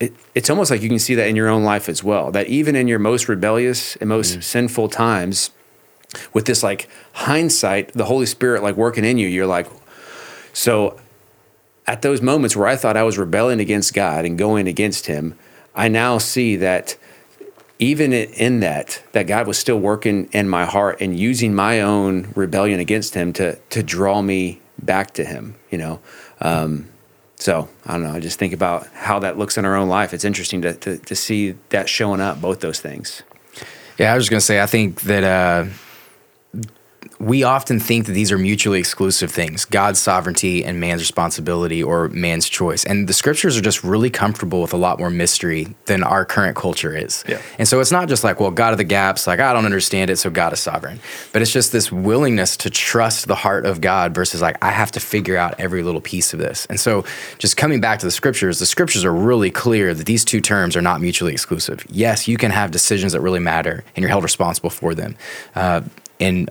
it, 0.00 0.14
it's 0.34 0.48
almost 0.48 0.70
like 0.70 0.80
you 0.82 0.88
can 0.88 0.98
see 0.98 1.14
that 1.14 1.28
in 1.28 1.36
your 1.36 1.48
own 1.48 1.62
life 1.62 1.88
as 1.88 2.02
well. 2.02 2.30
That 2.32 2.46
even 2.46 2.74
in 2.74 2.88
your 2.88 2.98
most 2.98 3.28
rebellious 3.28 3.96
and 3.96 4.08
most 4.08 4.42
sinful 4.42 4.88
times, 4.88 5.50
with 6.32 6.46
this 6.46 6.62
like 6.62 6.88
hindsight, 7.12 7.92
the 7.92 8.06
Holy 8.06 8.26
Spirit 8.26 8.62
like 8.62 8.76
working 8.76 9.04
in 9.04 9.18
you, 9.18 9.28
you're 9.28 9.46
like, 9.46 9.66
so 10.52 10.98
at 11.86 12.02
those 12.02 12.22
moments 12.22 12.54
where 12.56 12.66
I 12.66 12.76
thought 12.76 12.96
I 12.96 13.02
was 13.02 13.18
rebelling 13.18 13.60
against 13.60 13.94
God 13.94 14.24
and 14.24 14.38
going 14.38 14.68
against 14.68 15.06
Him, 15.06 15.36
I 15.74 15.88
now 15.88 16.18
see 16.18 16.56
that 16.56 16.96
even 17.78 18.12
in 18.12 18.60
that, 18.60 19.02
that 19.12 19.26
God 19.26 19.46
was 19.46 19.58
still 19.58 19.78
working 19.78 20.28
in 20.32 20.48
my 20.48 20.66
heart 20.66 21.00
and 21.00 21.18
using 21.18 21.54
my 21.54 21.80
own 21.80 22.32
rebellion 22.34 22.78
against 22.78 23.14
Him 23.14 23.32
to 23.34 23.56
to 23.70 23.82
draw 23.82 24.22
me 24.22 24.60
back 24.78 25.12
to 25.14 25.24
Him. 25.24 25.56
You 25.70 25.78
know. 25.78 26.00
Um, 26.40 26.88
so 27.36 27.68
I 27.86 27.94
don't 27.94 28.02
know. 28.02 28.12
I 28.12 28.20
just 28.20 28.38
think 28.38 28.52
about 28.52 28.86
how 28.88 29.18
that 29.20 29.38
looks 29.38 29.56
in 29.56 29.64
our 29.64 29.74
own 29.74 29.88
life. 29.88 30.12
It's 30.12 30.26
interesting 30.26 30.60
to, 30.62 30.74
to, 30.74 30.98
to 30.98 31.16
see 31.16 31.54
that 31.70 31.88
showing 31.88 32.20
up, 32.20 32.40
both 32.40 32.60
those 32.60 32.80
things. 32.80 33.22
Yeah, 33.98 34.12
I 34.12 34.14
was 34.14 34.24
just 34.24 34.30
gonna 34.30 34.40
say, 34.42 34.60
I 34.60 34.66
think 34.66 35.00
that 35.02 35.24
uh, 35.24 35.70
we 37.18 37.42
often 37.42 37.80
think 37.80 38.06
that 38.06 38.12
these 38.12 38.32
are 38.32 38.38
mutually 38.38 38.78
exclusive 38.78 39.30
things 39.30 39.64
God's 39.64 40.00
sovereignty 40.00 40.64
and 40.64 40.80
man's 40.80 41.00
responsibility 41.00 41.82
or 41.82 42.08
man's 42.08 42.48
choice. 42.48 42.84
And 42.84 43.08
the 43.08 43.12
scriptures 43.12 43.56
are 43.56 43.60
just 43.62 43.82
really 43.84 44.10
comfortable 44.10 44.60
with 44.60 44.72
a 44.72 44.76
lot 44.76 44.98
more 44.98 45.10
mystery 45.10 45.74
than 45.86 46.02
our 46.02 46.24
current 46.24 46.56
culture 46.56 46.96
is. 46.96 47.24
Yeah. 47.28 47.40
And 47.58 47.66
so 47.66 47.80
it's 47.80 47.92
not 47.92 48.08
just 48.08 48.24
like, 48.24 48.40
well, 48.40 48.50
God 48.50 48.72
of 48.72 48.78
the 48.78 48.84
gaps, 48.84 49.26
like, 49.26 49.40
I 49.40 49.52
don't 49.52 49.64
understand 49.64 50.10
it, 50.10 50.16
so 50.16 50.30
God 50.30 50.52
is 50.52 50.60
sovereign. 50.60 51.00
But 51.32 51.42
it's 51.42 51.52
just 51.52 51.72
this 51.72 51.90
willingness 51.90 52.56
to 52.58 52.70
trust 52.70 53.28
the 53.28 53.34
heart 53.34 53.66
of 53.66 53.80
God 53.80 54.14
versus 54.14 54.42
like, 54.42 54.62
I 54.62 54.70
have 54.70 54.90
to 54.92 55.00
figure 55.00 55.36
out 55.36 55.58
every 55.58 55.82
little 55.82 56.00
piece 56.00 56.32
of 56.32 56.38
this. 56.38 56.66
And 56.66 56.78
so 56.78 57.04
just 57.38 57.56
coming 57.56 57.80
back 57.80 57.98
to 58.00 58.06
the 58.06 58.12
scriptures, 58.12 58.58
the 58.58 58.66
scriptures 58.66 59.04
are 59.04 59.12
really 59.12 59.50
clear 59.50 59.94
that 59.94 60.06
these 60.06 60.24
two 60.24 60.40
terms 60.40 60.76
are 60.76 60.82
not 60.82 61.00
mutually 61.00 61.32
exclusive. 61.32 61.84
Yes, 61.88 62.28
you 62.28 62.36
can 62.36 62.50
have 62.50 62.70
decisions 62.70 63.12
that 63.12 63.20
really 63.20 63.40
matter 63.40 63.84
and 63.94 64.02
you're 64.02 64.10
held 64.10 64.24
responsible 64.24 64.70
for 64.70 64.94
them. 64.94 65.16
Uh, 65.54 65.82
in 66.18 66.48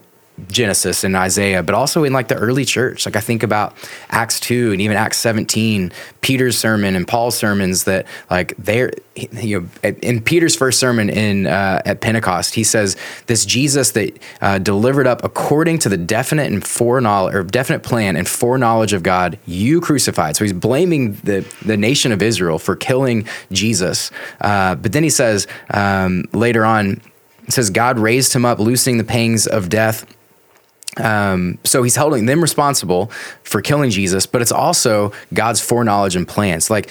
Genesis 0.47 1.04
and 1.04 1.15
Isaiah, 1.15 1.63
but 1.63 1.75
also 1.75 2.04
in 2.04 2.13
like 2.13 2.28
the 2.28 2.36
early 2.36 2.65
church. 2.65 3.06
Like 3.06 3.15
I 3.15 3.19
think 3.19 3.43
about 3.43 3.75
Acts 4.10 4.39
2 4.39 4.71
and 4.71 4.82
even 4.82 4.97
Acts 4.97 5.17
17, 5.19 5.91
Peter's 6.21 6.58
sermon 6.58 6.95
and 6.95 7.08
Paul's 7.08 7.38
sermons 7.38 7.84
that 7.86 8.06
like 8.30 8.56
they're, 8.58 8.91
you 9.15 9.62
know, 9.62 9.91
in 10.02 10.21
Peter's 10.21 10.56
first 10.56 10.80
sermon 10.80 11.10
in 11.10 11.47
uh, 11.47 11.82
at 11.86 12.02
Pentecost, 12.02 12.56
he 12.56 12.63
says 12.63 12.95
this 13.28 13.45
Jesus 13.45 13.91
that 13.91 14.17
uh, 14.41 14.60
delivered 14.60 15.08
up 15.08 15.23
according 15.23 15.80
to 15.80 15.89
the 15.89 15.97
definite 15.97 16.52
and 16.52 16.65
foreknowledge 16.65 17.36
or 17.36 17.43
definite 17.43 17.84
plan 17.84 18.15
and 18.15 18.28
foreknowledge 18.28 18.93
of 18.93 19.04
God, 19.04 19.38
you 19.45 19.82
crucified. 19.82 20.36
So 20.36 20.43
he's 20.43 20.54
blaming 20.54 21.13
the, 21.23 21.45
the 21.65 21.78
nation 21.78 22.12
of 22.12 22.21
Israel 22.21 22.60
for 22.60 22.75
killing 22.75 23.28
Jesus. 23.52 24.12
Uh, 24.41 24.75
but 24.75 24.93
then 24.93 25.04
he 25.04 25.10
says 25.10 25.47
um, 25.73 26.25
later 26.34 26.65
on, 26.65 27.02
it 27.49 27.54
says 27.54 27.69
God 27.69 27.97
raised 27.97 28.34
him 28.34 28.45
up, 28.45 28.60
loosing 28.60 28.97
the 28.97 29.04
pangs 29.04 29.47
of 29.47 29.69
death. 29.69 30.06
Um, 30.99 31.57
so 31.63 31.83
he's 31.83 31.95
holding 31.95 32.25
them 32.25 32.41
responsible 32.41 33.07
for 33.43 33.62
killing 33.62 33.89
Jesus, 33.89 34.25
but 34.25 34.41
it's 34.41 34.51
also 34.51 35.12
God's 35.33 35.62
foreknowledge 35.62 36.15
and 36.15 36.27
plans. 36.27 36.69
Like 36.69 36.89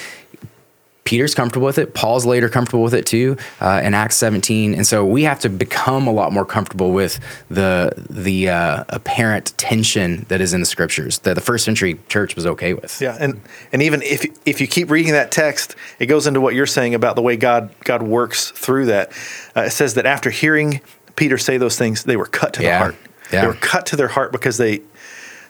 Peter's 1.09 1.35
comfortable 1.35 1.64
with 1.64 1.79
it. 1.79 1.94
Paul's 1.94 2.27
later 2.27 2.51
comfortable 2.51 2.83
with 2.83 2.92
it 2.92 3.07
too 3.07 3.38
uh, 3.62 3.81
in 3.83 3.94
Acts 3.94 4.16
17, 4.16 4.75
and 4.75 4.87
so 4.87 5.07
we 5.07 5.23
have 5.23 5.40
to 5.40 5.49
become 5.49 6.07
a 6.07 6.12
lot 6.12 6.35
more 6.35 6.44
comfortable 6.44 6.92
with 6.92 7.18
the 7.49 7.90
the 8.11 8.51
uh, 8.51 8.85
apparent 8.90 9.57
tension 9.57 10.27
that 10.29 10.42
is 10.42 10.53
in 10.53 10.61
the 10.61 10.66
scriptures 10.66 11.21
that 11.21 11.33
the 11.33 11.40
first 11.40 11.64
century 11.64 11.99
church 12.11 12.37
was 12.37 12.44
okay 12.44 12.75
with. 12.75 13.01
Yeah, 13.01 13.16
and 13.18 13.40
and 13.73 13.83
even 13.83 14.03
if 14.03 14.27
if 14.44 14.61
you 14.61 14.66
keep 14.66 14.90
reading 14.90 15.12
that 15.14 15.31
text, 15.31 15.77
it 15.99 16.07
goes 16.07 16.27
into 16.27 16.42
what 16.42 16.55
you're 16.55 16.66
saying 16.66 16.94
about 16.94 17.16
the 17.16 17.23
way 17.23 17.38
God 17.38 17.71
God 17.85 18.03
works 18.03 18.51
through 18.51 18.85
that. 18.87 19.11
Uh, 19.57 19.62
it 19.62 19.71
says 19.71 19.94
that 19.94 20.05
after 20.05 20.29
hearing 20.29 20.83
Peter 21.16 21.38
say 21.38 21.57
those 21.57 21.79
things, 21.79 22.05
they 22.05 22.18
were 22.18 22.27
cut 22.27 22.53
to 22.53 22.62
Yeah, 22.62 22.73
the 22.73 22.79
heart. 22.85 22.97
Yeah. 23.33 23.43
They 23.43 23.47
were 23.47 23.55
cut 23.55 23.87
to 23.87 23.97
their 23.97 24.09
heart 24.09 24.33
because 24.33 24.57
they 24.57 24.83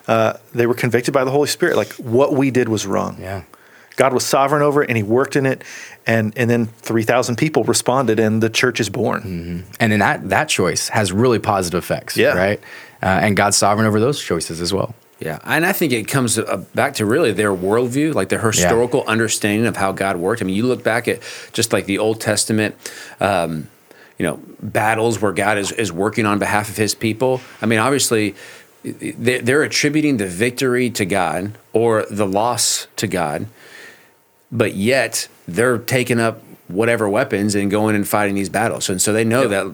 uh, 0.07 0.33
they 0.53 0.67
were 0.67 0.73
convicted 0.73 1.13
by 1.13 1.23
the 1.23 1.31
Holy 1.31 1.47
Spirit. 1.47 1.77
Like 1.77 1.93
what 1.93 2.33
we 2.33 2.51
did 2.51 2.69
was 2.69 2.85
wrong. 2.85 3.17
Yeah. 3.19 3.43
God 3.95 4.13
was 4.13 4.25
sovereign 4.25 4.61
over 4.61 4.81
it, 4.81 4.89
and 4.89 4.95
He 4.95 5.03
worked 5.03 5.35
in 5.35 5.45
it, 5.45 5.63
and 6.07 6.33
and 6.37 6.49
then 6.49 6.67
three 6.67 7.03
thousand 7.03 7.35
people 7.35 7.63
responded, 7.65 8.19
and 8.19 8.41
the 8.41 8.49
church 8.49 8.79
is 8.79 8.89
born. 8.89 9.65
And 9.79 9.91
then 9.91 9.99
that 9.99 10.29
that 10.29 10.49
choice 10.49 10.89
has 10.89 11.11
really 11.11 11.39
positive 11.39 11.83
effects. 11.83 12.15
Yeah. 12.15 12.33
Right. 12.33 12.59
Uh, 13.01 13.05
and 13.05 13.35
God's 13.35 13.57
sovereign 13.57 13.87
over 13.87 13.99
those 13.99 14.21
choices 14.21 14.61
as 14.61 14.73
well. 14.73 14.95
Yeah, 15.19 15.39
and 15.43 15.65
I 15.65 15.73
think 15.73 15.91
it 15.91 16.07
comes 16.07 16.39
uh, 16.39 16.63
back 16.73 16.93
to 16.95 17.05
really 17.05 17.33
their 17.33 17.53
worldview, 17.53 18.13
like 18.13 18.29
their 18.29 18.39
historical 18.39 19.03
understanding 19.05 19.67
of 19.67 19.75
how 19.75 19.91
God 19.91 20.15
worked. 20.15 20.41
I 20.41 20.45
mean, 20.45 20.55
you 20.55 20.65
look 20.65 20.81
back 20.81 21.09
at 21.09 21.19
just 21.51 21.73
like 21.73 21.85
the 21.87 21.97
Old 21.97 22.21
Testament, 22.21 22.75
um, 23.19 23.67
you 24.19 24.25
know, 24.25 24.39
battles 24.61 25.21
where 25.21 25.31
God 25.31 25.57
is, 25.57 25.71
is 25.71 25.91
working 25.91 26.25
on 26.27 26.37
behalf 26.37 26.69
of 26.69 26.77
His 26.77 26.93
people. 26.93 27.41
I 27.61 27.65
mean, 27.65 27.79
obviously, 27.79 28.35
they- 28.83 29.39
they're 29.39 29.63
attributing 29.63 30.17
the 30.17 30.27
victory 30.27 30.89
to 30.91 31.05
God 31.05 31.53
or 31.73 32.05
the 32.11 32.27
loss 32.27 32.87
to 32.97 33.07
God, 33.07 33.47
but 34.51 34.75
yet 34.75 35.27
they're 35.47 35.77
taking 35.77 36.19
up 36.19 36.43
whatever 36.67 37.09
weapons 37.09 37.55
and 37.55 37.71
going 37.71 37.95
and 37.95 38.07
fighting 38.07 38.35
these 38.35 38.49
battles. 38.49 38.89
And 38.89 39.01
so 39.01 39.11
they 39.11 39.23
know 39.23 39.47
that 39.47 39.65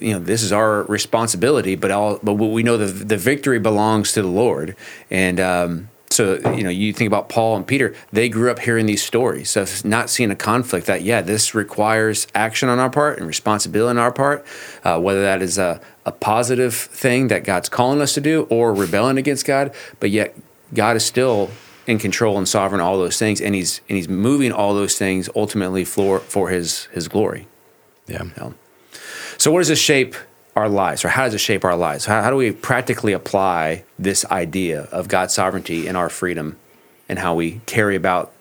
you 0.00 0.12
know 0.12 0.20
this 0.20 0.42
is 0.42 0.52
our 0.52 0.82
responsibility, 0.84 1.74
but 1.74 1.90
all 1.90 2.20
but 2.22 2.34
we 2.34 2.62
know 2.62 2.76
the 2.76 2.86
the 2.86 3.16
victory 3.16 3.58
belongs 3.58 4.12
to 4.12 4.22
the 4.22 4.28
Lord. 4.28 4.76
And 5.10 5.40
um, 5.40 5.88
so 6.14 6.34
you 6.52 6.62
know 6.62 6.70
you 6.70 6.92
think 6.92 7.08
about 7.08 7.28
Paul 7.28 7.56
and 7.56 7.66
Peter, 7.66 7.94
they 8.12 8.28
grew 8.28 8.50
up 8.50 8.60
hearing 8.60 8.86
these 8.86 9.02
stories 9.02 9.56
of 9.56 9.84
not 9.84 10.08
seeing 10.10 10.30
a 10.30 10.36
conflict. 10.36 10.86
That 10.86 11.02
yeah, 11.02 11.20
this 11.20 11.54
requires 11.54 12.26
action 12.34 12.68
on 12.68 12.78
our 12.78 12.90
part 12.90 13.18
and 13.18 13.26
responsibility 13.26 13.90
on 13.90 13.98
our 13.98 14.12
part, 14.12 14.46
uh, 14.84 15.00
whether 15.00 15.22
that 15.22 15.42
is 15.42 15.58
a 15.58 15.80
a 16.06 16.12
positive 16.12 16.74
thing 16.74 17.28
that 17.28 17.44
God's 17.44 17.68
calling 17.68 18.00
us 18.00 18.14
to 18.14 18.20
do 18.20 18.42
or 18.50 18.74
rebelling 18.74 19.18
against 19.18 19.46
God, 19.46 19.74
but 20.00 20.10
yet 20.10 20.36
God 20.72 20.96
is 20.96 21.04
still 21.04 21.50
in 21.86 21.98
control 21.98 22.38
and 22.38 22.48
sovereign 22.48 22.80
all 22.80 22.96
those 22.96 23.18
things 23.18 23.40
and 23.40 23.54
he's 23.54 23.80
and 23.88 23.96
he's 23.96 24.08
moving 24.08 24.52
all 24.52 24.72
those 24.74 24.96
things 24.96 25.28
ultimately 25.36 25.84
for 25.84 26.20
for 26.20 26.48
his 26.48 26.84
his 26.92 27.08
glory 27.08 27.46
Yeah. 28.06 28.22
so 29.36 29.50
what 29.50 29.58
does 29.58 29.68
this 29.68 29.78
shape 29.80 30.14
our 30.56 30.68
lives 30.68 31.04
or 31.04 31.08
how 31.08 31.24
does 31.24 31.34
it 31.34 31.38
shape 31.38 31.64
our 31.64 31.76
lives 31.76 32.06
how, 32.06 32.22
how 32.22 32.30
do 32.30 32.36
we 32.36 32.52
practically 32.52 33.12
apply 33.12 33.84
this 33.98 34.24
idea 34.26 34.82
of 34.92 35.08
god's 35.08 35.34
sovereignty 35.34 35.86
and 35.86 35.96
our 35.96 36.08
freedom 36.08 36.56
and 37.08 37.18
how 37.18 37.34
we 37.34 37.60
carry 37.66 37.96
about 37.96 38.32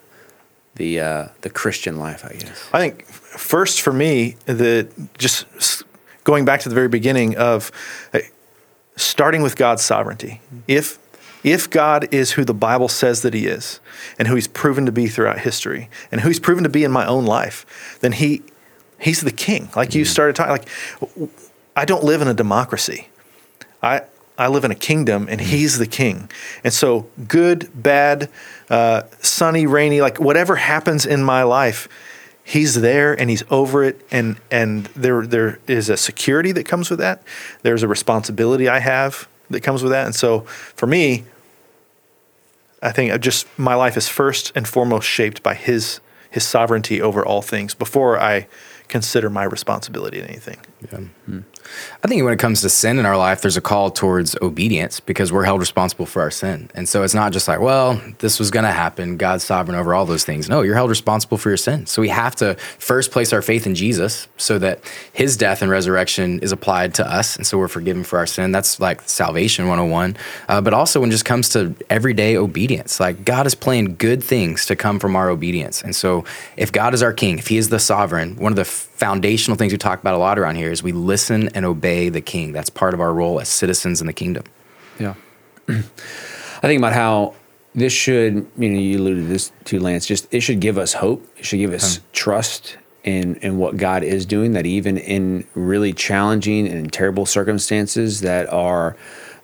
the 0.75 0.99
uh, 0.99 1.27
the 1.41 1.49
christian 1.49 1.97
life 1.97 2.25
i 2.25 2.33
guess 2.33 2.69
I 2.73 2.79
think 2.79 3.05
first 3.37 3.81
for 3.81 3.93
me, 3.93 4.35
the 4.45 4.87
just 5.17 5.83
going 6.23 6.45
back 6.45 6.61
to 6.61 6.69
the 6.69 6.75
very 6.75 6.87
beginning 6.87 7.35
of 7.37 7.71
uh, 8.13 8.19
starting 8.95 9.41
with 9.41 9.55
God's 9.55 9.83
sovereignty. 9.83 10.41
If 10.67 10.99
if 11.43 11.69
God 11.69 12.07
is 12.13 12.31
who 12.31 12.45
the 12.45 12.53
Bible 12.53 12.87
says 12.87 13.21
that 13.23 13.33
He 13.33 13.47
is, 13.47 13.79
and 14.17 14.27
who 14.27 14.35
He's 14.35 14.47
proven 14.47 14.85
to 14.85 14.91
be 14.91 15.07
throughout 15.07 15.39
history, 15.39 15.89
and 16.11 16.21
who 16.21 16.29
He's 16.29 16.39
proven 16.39 16.63
to 16.63 16.69
be 16.69 16.83
in 16.83 16.91
my 16.91 17.05
own 17.05 17.25
life, 17.25 17.97
then 18.01 18.13
He 18.13 18.43
He's 18.99 19.21
the 19.21 19.31
King. 19.31 19.69
Like 19.75 19.93
you 19.93 20.05
started 20.05 20.35
talking, 20.35 20.51
like 20.51 21.29
I 21.75 21.85
don't 21.85 22.03
live 22.03 22.21
in 22.21 22.27
a 22.27 22.33
democracy. 22.33 23.07
I 23.81 24.03
I 24.37 24.47
live 24.47 24.65
in 24.65 24.71
a 24.71 24.75
kingdom, 24.75 25.27
and 25.29 25.39
He's 25.39 25.77
the 25.77 25.85
King. 25.85 26.29
And 26.63 26.73
so, 26.73 27.07
good, 27.27 27.69
bad, 27.75 28.29
uh, 28.69 29.03
sunny, 29.21 29.67
rainy, 29.67 30.01
like 30.01 30.19
whatever 30.19 30.55
happens 30.55 31.05
in 31.05 31.23
my 31.23 31.43
life, 31.43 31.87
He's 32.43 32.81
there 32.81 33.13
and 33.13 33.29
He's 33.29 33.43
over 33.49 33.83
it, 33.83 34.05
and 34.11 34.37
and 34.49 34.85
there 34.87 35.25
there 35.25 35.59
is 35.67 35.89
a 35.89 35.97
security 35.97 36.51
that 36.53 36.65
comes 36.65 36.89
with 36.89 36.99
that. 36.99 37.23
There's 37.61 37.83
a 37.83 37.87
responsibility 37.87 38.67
I 38.67 38.79
have 38.79 39.27
that 39.49 39.61
comes 39.61 39.83
with 39.83 39.91
that, 39.91 40.05
and 40.05 40.15
so 40.15 40.41
for 40.75 40.87
me, 40.87 41.25
I 42.81 42.91
think 42.91 43.19
just 43.21 43.47
my 43.57 43.75
life 43.75 43.95
is 43.95 44.09
first 44.09 44.51
and 44.55 44.67
foremost 44.67 45.07
shaped 45.07 45.43
by 45.43 45.53
His 45.53 45.99
His 46.29 46.45
sovereignty 46.45 47.01
over 47.01 47.23
all 47.25 47.43
things 47.43 47.73
before 47.75 48.19
I 48.19 48.47
consider 48.87 49.29
my 49.29 49.43
responsibility 49.43 50.19
in 50.19 50.25
anything. 50.25 50.57
I 52.03 52.07
think 52.07 52.23
when 52.23 52.33
it 52.33 52.39
comes 52.39 52.61
to 52.61 52.69
sin 52.69 52.99
in 52.99 53.05
our 53.05 53.17
life, 53.17 53.41
there's 53.41 53.57
a 53.57 53.61
call 53.61 53.91
towards 53.91 54.35
obedience 54.41 54.99
because 54.99 55.31
we're 55.31 55.45
held 55.45 55.59
responsible 55.59 56.05
for 56.05 56.21
our 56.21 56.31
sin. 56.31 56.69
And 56.75 56.87
so 56.87 57.03
it's 57.03 57.13
not 57.13 57.31
just 57.31 57.47
like, 57.47 57.59
well, 57.59 58.01
this 58.19 58.39
was 58.39 58.51
going 58.51 58.65
to 58.65 58.71
happen. 58.71 59.17
God's 59.17 59.43
sovereign 59.43 59.77
over 59.77 59.93
all 59.93 60.05
those 60.05 60.23
things. 60.23 60.49
No, 60.49 60.61
you're 60.61 60.75
held 60.75 60.89
responsible 60.89 61.37
for 61.37 61.49
your 61.49 61.57
sin. 61.57 61.85
So 61.85 62.01
we 62.01 62.09
have 62.09 62.35
to 62.37 62.55
first 62.77 63.11
place 63.11 63.31
our 63.33 63.41
faith 63.41 63.65
in 63.65 63.75
Jesus 63.75 64.27
so 64.37 64.59
that 64.59 64.83
his 65.13 65.37
death 65.37 65.61
and 65.61 65.71
resurrection 65.71 66.39
is 66.39 66.51
applied 66.51 66.93
to 66.95 67.09
us. 67.09 67.35
And 67.35 67.47
so 67.47 67.57
we're 67.57 67.67
forgiven 67.67 68.03
for 68.03 68.19
our 68.19 68.25
sin. 68.25 68.51
That's 68.51 68.79
like 68.79 69.01
salvation 69.07 69.67
101. 69.67 70.17
Uh, 70.49 70.61
but 70.61 70.73
also 70.73 70.99
when 70.99 71.09
it 71.09 71.13
just 71.13 71.25
comes 71.25 71.49
to 71.49 71.75
everyday 71.89 72.37
obedience, 72.37 72.99
like 72.99 73.23
God 73.25 73.47
is 73.47 73.55
planning 73.55 73.95
good 73.95 74.23
things 74.23 74.65
to 74.65 74.75
come 74.75 74.99
from 74.99 75.15
our 75.15 75.29
obedience. 75.29 75.81
And 75.81 75.95
so 75.95 76.25
if 76.57 76.71
God 76.71 76.93
is 76.93 77.01
our 77.01 77.13
king, 77.13 77.39
if 77.39 77.47
he 77.47 77.57
is 77.57 77.69
the 77.69 77.79
sovereign, 77.79 78.35
one 78.35 78.51
of 78.51 78.55
the 78.55 78.65
foundational 78.65 79.57
things 79.57 79.73
we 79.73 79.77
talk 79.77 79.99
about 79.99 80.13
a 80.13 80.17
lot 80.17 80.39
around 80.39 80.55
here 80.55 80.71
is 80.71 80.81
we 80.81 80.91
listen 80.91 81.49
and 81.63 81.69
obey 81.69 82.09
the 82.09 82.21
king. 82.21 82.51
That's 82.51 82.69
part 82.69 82.93
of 82.93 82.99
our 82.99 83.13
role 83.13 83.39
as 83.39 83.47
citizens 83.47 84.01
in 84.01 84.07
the 84.07 84.13
kingdom. 84.13 84.43
Yeah. 84.99 85.15
I 85.67 86.67
think 86.67 86.77
about 86.77 86.93
how 86.93 87.35
this 87.73 87.93
should, 87.93 88.45
you 88.57 88.69
know, 88.69 88.79
you 88.79 88.99
alluded 88.99 89.23
to 89.23 89.29
this 89.29 89.51
to 89.65 89.79
Lance, 89.79 90.05
just 90.05 90.31
it 90.33 90.41
should 90.41 90.59
give 90.59 90.77
us 90.77 90.93
hope. 90.93 91.25
It 91.37 91.45
should 91.45 91.57
give 91.57 91.73
us 91.73 92.01
trust 92.11 92.77
in 93.03 93.35
in 93.37 93.57
what 93.57 93.77
God 93.77 94.03
is 94.03 94.25
doing, 94.25 94.51
that 94.53 94.65
even 94.65 94.97
in 94.97 95.47
really 95.55 95.93
challenging 95.93 96.67
and 96.67 96.91
terrible 96.91 97.25
circumstances 97.25 98.21
that 98.21 98.51
are 98.51 98.95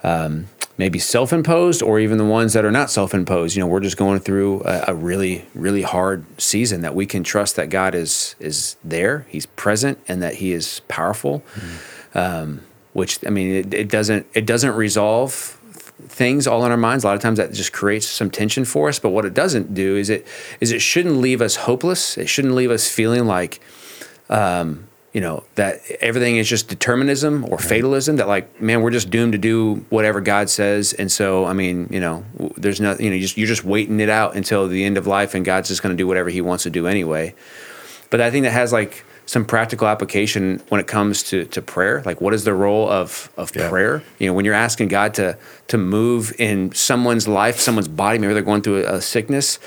um, 0.04 0.48
maybe 0.78 0.98
self-imposed 0.98 1.84
or 1.84 2.00
even 2.00 2.18
the 2.18 2.26
ones 2.26 2.54
that 2.54 2.64
are 2.64 2.72
not 2.72 2.90
self-imposed, 2.90 3.56
you 3.56 3.60
know, 3.60 3.68
we're 3.68 3.82
just 3.82 3.98
going 3.98 4.20
through 4.20 4.62
a, 4.64 4.86
a 4.88 4.94
really, 4.94 5.46
really 5.54 5.82
hard 5.82 6.24
season 6.40 6.82
that 6.82 6.96
we 6.96 7.06
can 7.06 7.24
trust 7.24 7.58
that 7.58 7.70
God 7.70 7.96
is 7.96 8.36
is 8.40 8.78
there, 8.84 9.26
He's 9.30 9.46
present, 9.46 10.00
and 10.08 10.22
that 10.22 10.36
He 10.36 10.54
is 10.54 10.82
powerful. 10.88 11.44
Um, 12.13 12.62
which 12.93 13.26
I 13.26 13.30
mean, 13.30 13.56
it, 13.56 13.74
it 13.74 13.89
doesn't 13.89 14.26
it 14.34 14.45
doesn't 14.45 14.76
resolve 14.76 15.60
things 16.08 16.48
all 16.48 16.65
in 16.65 16.72
our 16.72 16.78
minds. 16.78 17.04
A 17.04 17.08
lot 17.08 17.15
of 17.15 17.22
times 17.22 17.38
that 17.38 17.54
just 17.54 17.74
creates 17.74 18.08
some 18.08 18.30
tension 18.30 18.65
for 18.65 18.89
us. 18.89 19.00
But 19.00 19.10
what 19.10 19.26
it 19.26 19.34
doesn't 19.34 19.74
do 19.74 19.95
is 19.95 20.10
it 20.10 20.26
is 20.60 20.72
it 20.72 20.82
shouldn't 20.82 21.17
leave 21.17 21.41
us 21.41 21.56
hopeless. 21.56 22.17
It 22.17 22.28
shouldn't 22.28 22.56
leave 22.56 22.72
us 22.72 22.89
feeling 22.89 23.26
like, 23.26 23.60
um, 24.30 24.88
you 25.13 25.22
know, 25.22 25.43
that 25.56 25.82
everything 26.02 26.38
is 26.38 26.48
just 26.48 26.67
determinism 26.67 27.45
or 27.50 27.58
fatalism. 27.58 28.17
That 28.17 28.28
like, 28.28 28.62
man, 28.62 28.82
we're 28.82 28.91
just 28.91 29.10
doomed 29.10 29.34
to 29.34 29.38
do 29.38 29.86
whatever 29.89 30.22
God 30.22 30.50
says. 30.50 30.93
And 30.93 31.12
so, 31.12 31.45
I 31.45 31.54
mean, 31.54 31.88
you 31.91 32.00
know, 32.00 32.26
there's 32.58 32.80
nothing. 32.82 33.06
You 33.06 33.12
know, 33.12 33.19
just, 33.19 33.38
you're 33.38 33.48
just 33.48 33.63
waiting 33.63 34.00
it 34.00 34.10
out 34.10 34.36
until 34.36 34.67
the 34.67 34.84
end 34.84 34.98
of 34.98 35.08
life, 35.08 35.36
and 35.36 35.43
God's 35.45 35.69
just 35.69 35.82
going 35.84 35.95
to 35.95 35.98
do 35.98 36.08
whatever 36.08 36.30
He 36.30 36.41
wants 36.41 36.63
to 36.63 36.69
do 36.69 36.88
anyway. 36.88 37.36
But 38.10 38.22
I 38.22 38.32
think 38.32 38.43
that 38.45 38.52
has 38.52 38.74
like 38.74 39.06
some 39.30 39.46
practical 39.46 39.88
application 39.88 40.60
when 40.70 40.82
it 40.82 40.88
comes 40.88 41.22
to, 41.22 41.46
to 41.46 41.62
prayer. 41.62 42.02
Like, 42.04 42.20
what 42.20 42.34
is 42.34 42.46
the 42.46 42.54
role 42.56 42.89
of, 42.89 43.30
of 43.38 43.56
Yeah. 43.56 43.70
prayer? 43.70 44.02
You 44.18 44.26
know, 44.26 44.34
when 44.34 44.44
you're 44.44 44.56
asking 44.56 44.88
God 44.88 45.13
to 45.15 45.38
to 45.68 45.78
move 45.78 46.34
in 46.39 46.74
someone's 46.74 47.28
life, 47.28 47.60
someone's 47.60 47.88
body, 47.88 48.18
maybe 48.18 48.34
they're 48.34 48.42
going 48.42 48.63
through 48.63 48.86
a, 48.88 48.96
a 48.96 49.02
sickness. 49.02 49.60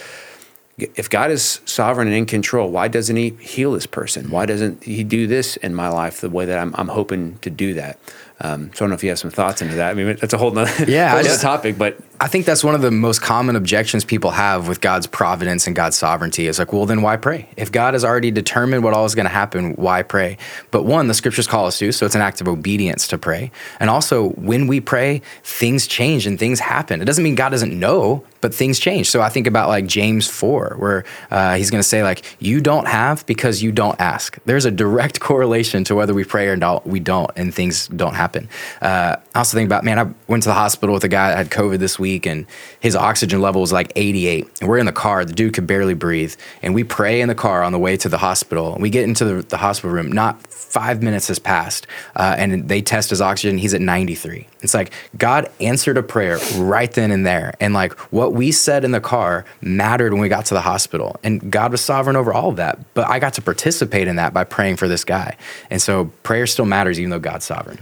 If 0.79 1.09
God 1.09 1.31
is 1.31 1.61
sovereign 1.65 2.09
and 2.09 2.17
in 2.17 2.27
control, 2.27 2.71
why 2.73 2.89
doesn't 2.89 3.15
He 3.15 3.31
heal 3.39 3.71
this 3.71 3.87
person? 3.87 4.31
Why 4.31 4.47
doesn't 4.47 4.83
He 4.83 5.05
do 5.05 5.29
this 5.29 5.57
in 5.59 5.77
my 5.77 5.89
life 5.89 6.21
the 6.21 6.31
way 6.31 6.45
that 6.45 6.59
I'm, 6.59 6.75
I'm 6.75 6.89
hoping 6.89 7.39
to 7.43 7.51
do 7.51 7.73
that? 7.75 8.01
Um, 8.45 8.71
so 8.75 8.79
I 8.79 8.79
don't 8.81 8.89
know 8.91 8.95
if 8.97 9.05
you 9.05 9.09
have 9.11 9.21
some 9.21 9.31
thoughts 9.31 9.63
into 9.63 9.77
that. 9.77 9.91
I 9.91 9.95
mean, 9.95 10.17
that's 10.17 10.35
a 10.35 10.39
whole 10.39 10.51
nother, 10.51 10.85
Yeah, 10.91 11.11
whole 11.15 11.23
just- 11.23 11.41
topic, 11.41 11.79
but 11.79 11.97
I 12.21 12.27
think 12.27 12.45
that's 12.45 12.63
one 12.65 12.75
of 12.75 12.83
the 12.83 12.91
most 12.91 13.23
common 13.23 13.55
objections 13.57 14.05
people 14.05 14.33
have 14.33 14.67
with 14.69 14.81
God's 14.81 15.07
providence 15.07 15.67
and 15.67 15.75
God's 15.77 15.97
sovereignty 15.97 16.47
is 16.49 16.59
like, 16.59 16.73
well, 16.73 16.85
then 16.87 17.03
why 17.03 17.17
pray? 17.17 17.49
If 17.57 17.71
God 17.73 17.95
has 17.95 18.05
already 18.05 18.31
determined 18.33 18.83
what 18.85 18.95
all 18.95 19.05
is 19.05 19.15
going 19.15 19.27
to 19.27 19.33
happen, 19.33 19.75
why 19.75 20.03
pray? 20.03 20.39
But 20.73 20.85
one, 20.85 21.07
the 21.07 21.15
scriptures 21.15 21.47
call 21.47 21.67
us 21.67 21.79
to, 21.79 21.93
so 21.93 22.05
it's 22.05 22.15
an 22.17 22.21
act 22.21 22.41
of 22.41 22.49
obedience 22.49 23.07
to 23.09 23.19
pray. 23.19 23.51
And 23.81 23.89
also, 23.89 24.31
when 24.31 24.67
we 24.67 24.81
pray, 24.81 25.23
things 25.45 25.87
change 25.87 26.27
and 26.27 26.39
things 26.39 26.59
happen. 26.61 27.01
It 27.01 27.05
doesn't 27.05 27.23
mean 27.25 27.35
God 27.37 27.51
doesn't 27.51 27.79
know, 27.79 28.25
but 28.43 28.53
things 28.53 28.79
change. 28.79 29.09
So 29.09 29.23
I 29.23 29.31
think 29.31 29.47
about 29.47 29.69
like 29.69 29.87
James 29.87 30.29
4, 30.29 30.75
where 30.79 31.05
uh, 31.31 31.55
he's 31.55 31.71
going 31.71 31.79
to 31.79 31.89
say, 31.89 32.03
like, 32.03 32.25
you 32.41 32.61
don't 32.61 32.87
have 32.87 33.25
because 33.25 33.63
you 33.63 33.73
don't 33.73 33.99
ask. 33.99 34.37
There's 34.45 34.67
a 34.67 34.71
direct 34.71 35.21
correlation 35.33 35.85
to 35.85 35.95
whether 35.95 36.13
we 36.13 36.25
pray 36.25 36.49
or 36.49 36.57
not, 36.57 36.87
we 36.87 37.01
don't, 37.01 37.31
and 37.37 37.55
things 37.55 37.87
don't 37.89 38.15
happen. 38.15 38.51
Uh, 38.83 39.17
I 39.35 39.39
also 39.39 39.57
think 39.57 39.69
about, 39.69 39.85
man, 39.85 39.99
I 39.99 40.13
went 40.27 40.43
to 40.43 40.49
the 40.49 40.55
hospital 40.55 40.93
with 40.93 41.05
a 41.05 41.09
guy 41.09 41.31
that 41.31 41.37
had 41.37 41.51
COVID 41.51 41.79
this 41.79 41.99
week, 41.99 42.27
and 42.27 42.47
his 42.81 42.97
oxygen 42.97 43.41
level 43.41 43.61
was 43.61 43.73
like 43.73 43.93
88. 43.97 44.49
And 44.61 44.69
we're 44.69 44.79
in 44.79 44.87
the 44.87 44.93
car, 44.93 45.25
the 45.25 45.33
dude 45.33 45.55
could 45.55 45.67
barely 45.67 45.95
breathe. 45.95 46.35
And 46.63 46.75
we 46.75 46.85
pray 46.85 47.21
in 47.21 47.29
the 47.29 47.35
car 47.35 47.63
on 47.63 47.73
the 47.73 47.79
way 47.79 47.97
to 47.97 48.09
the 48.09 48.19
hospital. 48.19 48.75
And 48.75 48.83
we 48.83 48.91
get 48.91 49.05
into 49.05 49.25
the, 49.25 49.43
the 49.43 49.57
hospital 49.57 49.95
room, 49.95 50.11
not 50.11 50.45
five 50.73 51.03
minutes 51.03 51.29
has 51.29 51.39
passed, 51.39 51.87
uh, 52.17 52.35
and 52.39 52.69
they 52.69 52.83
test 52.83 53.11
his 53.11 53.21
oxygen. 53.21 53.59
He's 53.59 53.75
at 53.75 53.81
93. 53.81 54.49
It's 54.63 54.75
like 54.75 54.93
God 55.17 55.51
answered 55.61 55.97
a 55.99 56.03
prayer 56.03 56.39
right 56.57 56.91
then 56.91 57.11
and 57.11 57.27
there. 57.27 57.55
And 57.61 57.75
like 57.75 57.93
what 58.13 58.32
we 58.33 58.51
said 58.51 58.83
in 58.83 58.93
the 58.93 59.01
car 59.01 59.45
mattered 59.61 60.13
when 60.13 60.23
we 60.23 60.29
got 60.29 60.47
to 60.47 60.55
the 60.55 60.63
hospital. 60.63 61.17
And 61.23 61.53
God 61.53 61.71
was 61.71 61.83
sovereign 61.83 62.17
over 62.17 62.33
all 62.33 62.49
of 62.49 62.57
that. 62.57 62.79
But 62.95 63.09
I 63.09 63.19
got 63.19 63.35
to 63.35 63.43
participate 63.43 64.09
in 64.09 64.17
that 64.17 64.33
by 64.33 64.45
praying 64.45 64.77
for 64.77 64.89
this 64.89 65.05
guy. 65.05 65.37
And 65.71 65.83
so 65.83 66.07
prayer 66.23 66.47
still 66.47 66.65
matters, 66.65 66.99
even 66.99 67.11
though 67.11 67.19
God's 67.19 67.45
sovereign. 67.45 67.79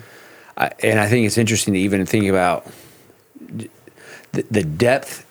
I, 0.57 0.73
and 0.83 0.99
I 0.99 1.09
think 1.09 1.27
it's 1.27 1.39
interesting 1.39 1.75
to 1.75 1.81
even 1.81 2.05
think 2.05 2.27
about 2.27 2.67
the, 3.39 3.71
the 4.51 4.65
depth 4.65 5.25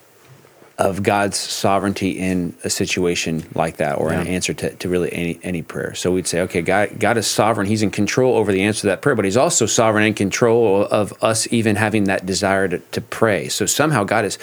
of 0.78 1.04
God's 1.04 1.38
sovereignty 1.38 2.12
in 2.12 2.56
a 2.64 2.70
situation 2.70 3.46
like 3.54 3.78
that, 3.78 3.98
or 3.98 4.14
an 4.14 4.28
answer 4.28 4.54
to, 4.54 4.74
to 4.76 4.88
really 4.88 5.12
any 5.12 5.38
any 5.44 5.62
prayer. 5.62 5.94
So 5.94 6.10
we'd 6.10 6.26
say, 6.26 6.40
okay, 6.44 6.62
God, 6.62 6.98
God 6.98 7.18
is 7.18 7.28
sovereign; 7.28 7.68
He's 7.68 7.82
in 7.82 7.92
control 7.92 8.38
over 8.38 8.54
the 8.54 8.62
answer 8.62 8.82
to 8.82 8.88
that 8.88 9.02
prayer, 9.02 9.14
but 9.14 9.26
He's 9.26 9.36
also 9.36 9.66
sovereign 9.66 10.06
in 10.06 10.14
control 10.14 10.86
of 10.86 11.14
us 11.22 11.52
even 11.52 11.76
having 11.76 12.06
that 12.06 12.26
desire 12.26 12.70
to, 12.70 12.80
to 12.80 13.02
pray. 13.02 13.50
So 13.50 13.66
somehow 13.66 14.06
God 14.06 14.24
is 14.24 14.38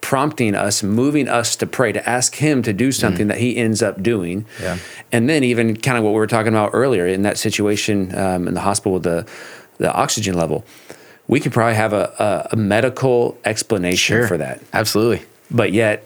prompting 0.00 0.54
us, 0.54 0.82
moving 0.82 1.28
us 1.28 1.56
to 1.56 1.66
pray, 1.66 1.92
to 1.92 2.08
ask 2.08 2.34
Him 2.36 2.62
to 2.62 2.72
do 2.72 2.92
something 2.92 3.28
that 3.28 3.38
He 3.38 3.56
ends 3.56 3.82
up 3.82 4.02
doing. 4.02 4.46
Yeah. 4.60 4.78
And 5.12 5.28
then 5.28 5.44
even 5.44 5.76
kind 5.76 5.98
of 5.98 6.04
what 6.04 6.10
we 6.10 6.16
were 6.16 6.26
talking 6.26 6.52
about 6.52 6.70
earlier 6.72 7.06
in 7.06 7.22
that 7.22 7.38
situation 7.38 8.16
um, 8.16 8.48
in 8.48 8.54
the 8.54 8.60
hospital 8.60 8.92
with 8.92 9.04
the 9.04 9.26
the 9.78 9.92
oxygen 9.92 10.34
level, 10.34 10.64
we 11.26 11.40
could 11.40 11.52
probably 11.52 11.74
have 11.74 11.94
a, 11.94 12.12
a, 12.18 12.48
a 12.52 12.56
medical 12.56 13.38
explanation 13.46 14.26
for 14.26 14.36
that 14.36 14.60
Absolutely. 14.74 15.24
but 15.50 15.72
yet 15.72 16.04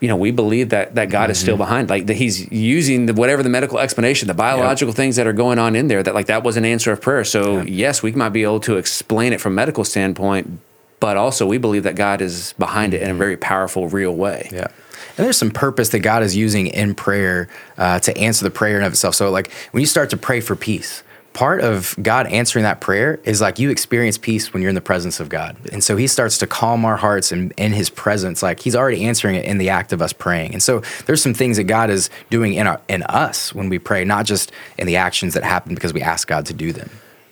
you 0.00 0.08
know, 0.08 0.16
we 0.16 0.30
believe 0.30 0.70
that 0.70 0.94
that 0.94 1.10
God 1.10 1.24
mm-hmm. 1.24 1.32
is 1.32 1.38
still 1.38 1.54
mm-hmm. 1.54 1.62
behind, 1.62 1.90
like 1.90 2.06
that 2.06 2.14
He's 2.14 2.50
using 2.50 3.06
the, 3.06 3.14
whatever 3.14 3.42
the 3.42 3.50
medical 3.50 3.78
explanation, 3.78 4.28
the 4.28 4.34
biological 4.34 4.90
yep. 4.90 4.96
things 4.96 5.16
that 5.16 5.26
are 5.26 5.32
going 5.32 5.58
on 5.58 5.76
in 5.76 5.88
there. 5.88 6.02
That 6.02 6.14
like 6.14 6.26
that 6.26 6.42
was 6.42 6.56
an 6.56 6.64
answer 6.64 6.90
of 6.90 7.02
prayer. 7.02 7.24
So 7.24 7.58
yeah. 7.58 7.64
yes, 7.64 8.02
we 8.02 8.12
might 8.12 8.30
be 8.30 8.42
able 8.42 8.60
to 8.60 8.78
explain 8.78 9.32
it 9.32 9.40
from 9.40 9.54
medical 9.54 9.84
standpoint, 9.84 10.58
but 11.00 11.16
also 11.16 11.46
we 11.46 11.58
believe 11.58 11.82
that 11.82 11.96
God 11.96 12.20
is 12.20 12.54
behind 12.58 12.94
it 12.94 13.02
in 13.02 13.10
a 13.10 13.14
very 13.14 13.36
powerful, 13.36 13.88
real 13.88 14.14
way. 14.14 14.48
Yeah. 14.52 14.68
And 15.16 15.26
there's 15.26 15.38
some 15.38 15.50
purpose 15.50 15.88
that 15.90 16.00
God 16.00 16.22
is 16.22 16.36
using 16.36 16.68
in 16.68 16.94
prayer 16.94 17.48
uh, 17.76 17.98
to 18.00 18.16
answer 18.16 18.44
the 18.44 18.50
prayer 18.50 18.78
in 18.78 18.84
of 18.84 18.92
itself. 18.92 19.14
So, 19.14 19.30
like 19.30 19.50
when 19.72 19.80
you 19.80 19.86
start 19.86 20.10
to 20.10 20.16
pray 20.16 20.40
for 20.40 20.54
peace, 20.54 21.02
part 21.32 21.60
of 21.60 21.94
God 22.02 22.26
answering 22.26 22.64
that 22.64 22.80
prayer 22.80 23.20
is 23.24 23.40
like 23.40 23.58
you 23.58 23.70
experience 23.70 24.18
peace 24.18 24.52
when 24.52 24.62
you're 24.62 24.68
in 24.68 24.74
the 24.74 24.80
presence 24.80 25.20
of 25.20 25.28
God. 25.28 25.56
And 25.72 25.82
so 25.82 25.96
he 25.96 26.06
starts 26.06 26.38
to 26.38 26.46
calm 26.46 26.84
our 26.84 26.96
hearts 26.96 27.32
and 27.32 27.52
in 27.56 27.72
his 27.72 27.88
presence, 27.88 28.42
like 28.42 28.60
he's 28.60 28.74
already 28.74 29.04
answering 29.04 29.36
it 29.36 29.44
in 29.44 29.58
the 29.58 29.68
act 29.68 29.92
of 29.92 30.02
us 30.02 30.12
praying. 30.12 30.52
And 30.52 30.62
so 30.62 30.82
there's 31.06 31.22
some 31.22 31.34
things 31.34 31.56
that 31.56 31.64
God 31.64 31.88
is 31.88 32.10
doing 32.30 32.54
in 32.54 32.66
our, 32.66 32.80
in 32.88 33.02
us 33.04 33.54
when 33.54 33.68
we 33.68 33.78
pray, 33.78 34.04
not 34.04 34.26
just 34.26 34.52
in 34.76 34.86
the 34.86 34.96
actions 34.96 35.34
that 35.34 35.44
happen 35.44 35.74
because 35.74 35.92
we 35.92 36.02
ask 36.02 36.26
God 36.26 36.46
to 36.46 36.54
do 36.54 36.72
them. 36.72 36.90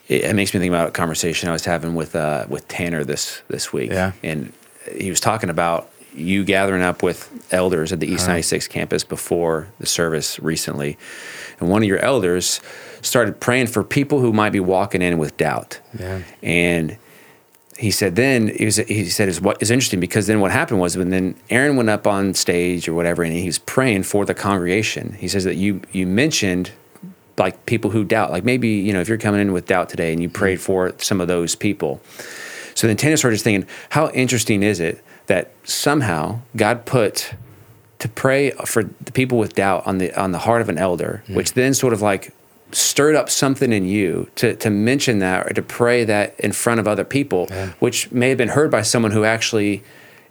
It, 0.09 0.25
it 0.25 0.35
makes 0.35 0.53
me 0.53 0.61
think 0.61 0.71
about 0.71 0.89
a 0.89 0.93
conversation 0.93 1.49
I 1.49 1.53
was 1.53 1.65
having 1.65 1.95
with 1.95 2.17
uh, 2.17 2.47
with 2.49 2.67
Tanner 2.69 3.05
this 3.05 3.43
this 3.49 3.73
week. 3.73 3.91
Yeah. 3.91 4.13
And 4.23 4.53
he 4.97 5.11
was 5.11 5.21
talking 5.21 5.51
about 5.51 5.91
you 6.15 6.45
gathering 6.45 6.83
up 6.83 7.03
with 7.03 7.31
elders 7.53 7.93
at 7.93 8.01
the 8.01 8.07
East 8.07 8.25
uh-huh. 8.25 8.33
96 8.33 8.69
campus 8.69 9.05
before 9.05 9.69
the 9.79 9.87
service 9.87 10.39
recently. 10.41 10.99
And 11.61 11.71
one 11.71 11.83
of 11.83 11.89
your 11.89 11.99
elders 11.99 12.61
started 13.03 13.41
praying 13.41 13.69
for 13.69 13.85
people 13.85 14.21
who 14.21 14.33
might 14.33 14.51
be 14.51 14.61
walking 14.61 15.03
in 15.03 15.19
with 15.19 15.37
doubt. 15.37 15.81
Yeah. 15.99 16.23
And 16.43 16.97
he 17.79 17.93
said 17.93 18.17
then 18.17 18.49
he, 18.49 18.65
was, 18.65 18.77
he 18.77 19.05
said 19.05 19.29
is 19.29 19.41
what 19.41 19.63
is 19.63 19.71
interesting 19.71 20.01
because 20.01 20.27
then 20.27 20.41
what 20.41 20.51
happened 20.51 20.81
was 20.81 20.97
when 20.97 21.11
then 21.11 21.37
Aaron 21.49 21.77
went 21.77 21.89
up 21.89 22.07
on 22.07 22.35
stage 22.35 22.89
or 22.89 22.95
whatever 22.95 23.23
and 23.23 23.33
he 23.33 23.47
was 23.47 23.59
praying 23.59 24.03
for 24.03 24.25
the 24.25 24.35
congregation. 24.35 25.13
He 25.13 25.29
says 25.29 25.45
that 25.45 25.57
you 25.57 25.81
you 25.93 26.07
mentioned 26.07 26.73
like 27.39 27.67
people 27.67 27.91
who 27.91 28.05
doubt, 28.05 28.31
like 28.31 28.45
maybe 28.45 28.69
you 28.69 28.93
know 28.93 29.01
if 29.01 29.09
you're 29.09 29.19
coming 29.19 29.41
in 29.41 29.53
with 29.53 29.67
doubt 29.67 29.89
today 29.89 30.13
and 30.13 30.23
you 30.23 30.29
prayed 30.29 30.59
mm-hmm. 30.59 30.93
for 30.93 30.95
some 30.99 31.21
of 31.21 31.29
those 31.29 31.55
people. 31.55 32.01
So 32.75 32.87
then 32.87 32.97
Tanner 32.97 33.17
started 33.17 33.37
just 33.37 33.45
thinking, 33.45 33.69
how 33.91 34.11
interesting 34.11 34.63
is 34.63 34.79
it 34.79 35.03
that 35.27 35.51
somehow 35.65 36.41
God 36.57 36.87
put 36.87 37.35
to 37.99 38.09
pray 38.09 38.53
for 38.65 38.85
the 38.85 39.13
people 39.13 39.39
with 39.39 39.55
doubt 39.55 39.87
on 39.87 39.99
the 39.99 40.15
on 40.21 40.33
the 40.33 40.39
heart 40.39 40.61
of 40.61 40.69
an 40.69 40.79
elder, 40.79 41.23
mm. 41.27 41.35
which 41.35 41.55
then 41.55 41.75
sort 41.75 41.93
of 41.93 42.03
like 42.03 42.33
stirred 42.73 43.15
up 43.15 43.31
something 43.31 43.73
in 43.73 43.87
you 43.87 44.29
to, 44.37 44.55
to 44.57 44.71
mention 44.71 45.21
that 45.21 45.47
or 45.47 45.55
to 45.55 45.63
pray 45.63 46.05
that 46.05 46.39
in 46.39 46.53
front 46.53 46.79
of 46.79 46.87
other 46.87 47.05
people, 47.05 47.47
yeah. 47.49 47.73
which 47.79 48.13
may 48.13 48.29
have 48.29 48.39
been 48.39 48.49
heard 48.49 48.71
by 48.71 48.83
someone 48.83 49.11
who 49.11 49.25
actually 49.25 49.83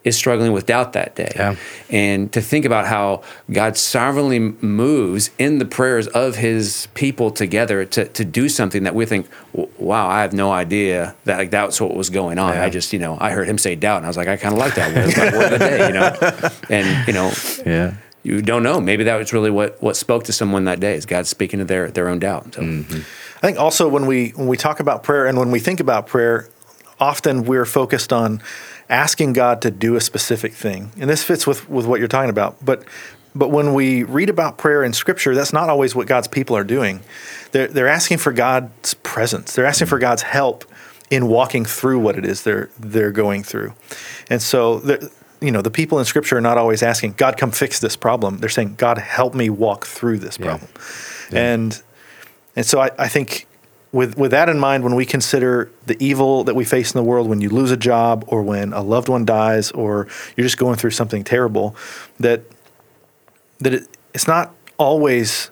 is 0.08 0.16
struggling 0.16 0.52
with 0.52 0.66
doubt 0.66 0.94
that 0.94 1.16
day. 1.16 1.32
Yeah. 1.36 1.56
And 1.90 2.32
to 2.34 2.42
think 2.42 2.66
about 2.66 2.88
how 2.88 3.24
God 3.52 3.78
sovereignly 3.78 4.40
moves 4.40 5.32
in 5.38 5.60
the 5.60 5.66
prayers 5.66 6.08
of 6.08 6.36
his 6.36 6.88
people 6.94 7.32
together 7.32 7.86
to, 7.86 8.08
to 8.08 8.26
do 8.26 8.50
something 8.50 8.84
that 8.84 8.96
we 8.96 9.06
think, 9.06 9.28
wow, 9.78 10.08
I 10.08 10.22
have 10.22 10.34
no 10.34 10.52
idea 10.52 11.16
that 11.26 11.38
like 11.38 11.52
that's 11.52 11.80
what 11.80 11.96
was 11.96 12.10
going 12.10 12.40
on. 12.40 12.54
Yeah. 12.54 12.64
I 12.64 12.70
just, 12.70 12.94
you 12.94 13.00
know, 13.00 13.18
I 13.20 13.32
heard 13.32 13.48
him 13.48 13.58
say 13.58 13.76
doubt 13.76 13.98
and 13.98 14.06
I 14.06 14.10
was 14.10 14.18
like, 14.18 14.28
I 14.28 14.38
kind 14.38 14.54
of 14.54 14.60
like 14.60 14.76
that 14.76 14.96
word. 14.96 15.10
It's 15.10 15.18
my 15.18 15.32
word 15.32 15.54
of 15.54 15.60
the 15.60 15.60
day, 15.60 15.88
you 15.88 15.94
know? 15.94 16.50
And, 16.70 17.08
you 17.08 17.14
know, 17.14 17.32
yeah 17.66 17.96
you 18.24 18.42
don't 18.42 18.62
know. 18.62 18.82
Maybe 18.82 19.06
that 19.06 19.16
was 19.16 19.32
really 19.32 19.50
what, 19.50 19.82
what 19.82 19.96
spoke 19.96 20.26
to 20.26 20.34
someone 20.34 20.66
that 20.66 20.82
day 20.82 20.96
is 20.96 21.06
God 21.06 21.26
speaking 21.28 21.60
to 21.60 21.66
their, 21.66 21.90
their 21.90 22.10
own 22.10 22.20
doubt. 22.20 22.56
So. 22.56 22.62
Mm-hmm. 22.62 23.00
I 23.38 23.40
think 23.40 23.58
also 23.58 23.88
when 23.88 24.06
we 24.06 24.30
when 24.32 24.48
we 24.48 24.58
talk 24.58 24.80
about 24.80 25.04
prayer 25.04 25.28
and 25.28 25.38
when 25.38 25.52
we 25.52 25.60
think 25.60 25.80
about 25.80 26.08
prayer, 26.08 26.50
often 27.00 27.44
we're 27.44 27.66
focused 27.66 28.12
on 28.12 28.42
asking 28.90 29.34
God 29.34 29.62
to 29.62 29.72
do 29.72 29.96
a 29.96 30.02
specific 30.02 30.54
thing. 30.54 30.92
And 31.00 31.10
this 31.10 31.24
fits 31.24 31.46
with, 31.46 31.70
with 31.70 31.86
what 31.86 32.00
you're 32.00 32.08
talking 32.08 32.30
about. 32.30 32.64
But 32.64 32.84
but 33.36 33.50
when 33.50 33.76
we 33.76 34.02
read 34.02 34.30
about 34.30 34.58
prayer 34.58 34.84
in 34.84 34.94
Scripture, 34.94 35.36
that's 35.36 35.54
not 35.54 35.70
always 35.70 35.94
what 35.94 36.08
God's 36.08 36.28
people 36.28 36.58
are 36.58 36.64
doing. 36.64 37.02
They're, 37.52 37.68
they're 37.68 37.88
asking 37.88 38.18
for 38.18 38.34
God's 38.34 38.96
presence. 38.96 39.54
They're 39.54 39.66
asking 39.66 39.88
for 39.88 40.00
God's 40.00 40.24
help 40.24 40.66
in 41.12 41.28
walking 41.28 41.64
through 41.64 42.00
what 42.00 42.18
it 42.18 42.26
is 42.26 42.44
they're 42.44 42.70
they're 42.80 43.12
going 43.12 43.44
through. 43.44 43.74
And 44.30 44.42
so 44.42 44.80
you 45.40 45.52
know, 45.52 45.62
the 45.62 45.72
people 45.72 46.00
in 46.00 46.06
Scripture 46.06 46.38
are 46.38 46.42
not 46.42 46.58
always 46.58 46.82
asking, 46.82 47.14
God, 47.14 47.38
come 47.38 47.52
fix 47.52 47.80
this 47.80 47.96
problem. 47.96 48.40
They're 48.40 48.50
saying, 48.50 48.76
God, 48.76 48.98
help 48.98 49.36
me 49.36 49.50
walk 49.50 49.86
through 49.86 50.20
this 50.20 50.38
problem. 50.38 50.70
Yeah. 51.32 51.40
Yeah. 51.40 51.54
And 51.54 51.82
and 52.56 52.66
so 52.66 52.80
I, 52.82 52.90
I 52.98 53.08
think 53.08 53.47
with 53.92 54.18
with 54.18 54.32
that 54.32 54.50
in 54.50 54.60
mind, 54.60 54.84
when 54.84 54.96
we 54.96 55.06
consider 55.06 55.72
the 55.86 56.02
evil 56.04 56.44
that 56.44 56.56
we 56.56 56.66
face 56.66 56.94
in 56.94 56.98
the 56.98 57.04
world, 57.04 57.28
when 57.28 57.42
you 57.42 57.50
lose 57.50 57.72
a 57.72 57.78
job 57.78 58.26
or 58.28 58.42
when 58.42 58.74
a 58.74 58.82
loved 58.82 59.10
one 59.10 59.26
dies 59.26 59.72
or 59.72 60.08
you're 60.36 60.46
just 60.46 60.58
going 60.58 60.76
through 60.76 60.92
something 60.92 61.24
terrible, 61.24 61.76
that 62.20 62.44
that 63.60 63.74
it, 63.74 63.88
it's 64.14 64.28
not 64.28 64.54
always 64.78 65.50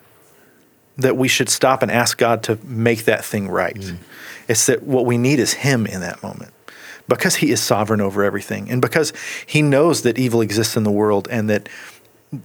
that 0.97 1.17
we 1.17 1.27
should 1.27 1.49
stop 1.49 1.81
and 1.81 1.91
ask 1.91 2.17
God 2.17 2.43
to 2.43 2.57
make 2.63 3.05
that 3.05 3.25
thing 3.25 3.49
right. 3.49 3.75
Mm. 3.75 3.97
It's 4.47 4.67
that 4.67 4.83
what 4.83 5.05
we 5.05 5.17
need 5.17 5.39
is 5.39 5.53
Him 5.53 5.85
in 5.85 6.01
that 6.01 6.21
moment 6.23 6.51
because 7.07 7.35
he 7.35 7.51
is 7.51 7.61
sovereign 7.61 8.01
over 8.01 8.23
everything 8.23 8.69
and 8.69 8.81
because 8.81 9.13
he 9.45 9.61
knows 9.61 10.01
that 10.01 10.17
evil 10.17 10.41
exists 10.41 10.75
in 10.75 10.83
the 10.83 10.91
world 10.91 11.27
and 11.29 11.49
that 11.49 11.69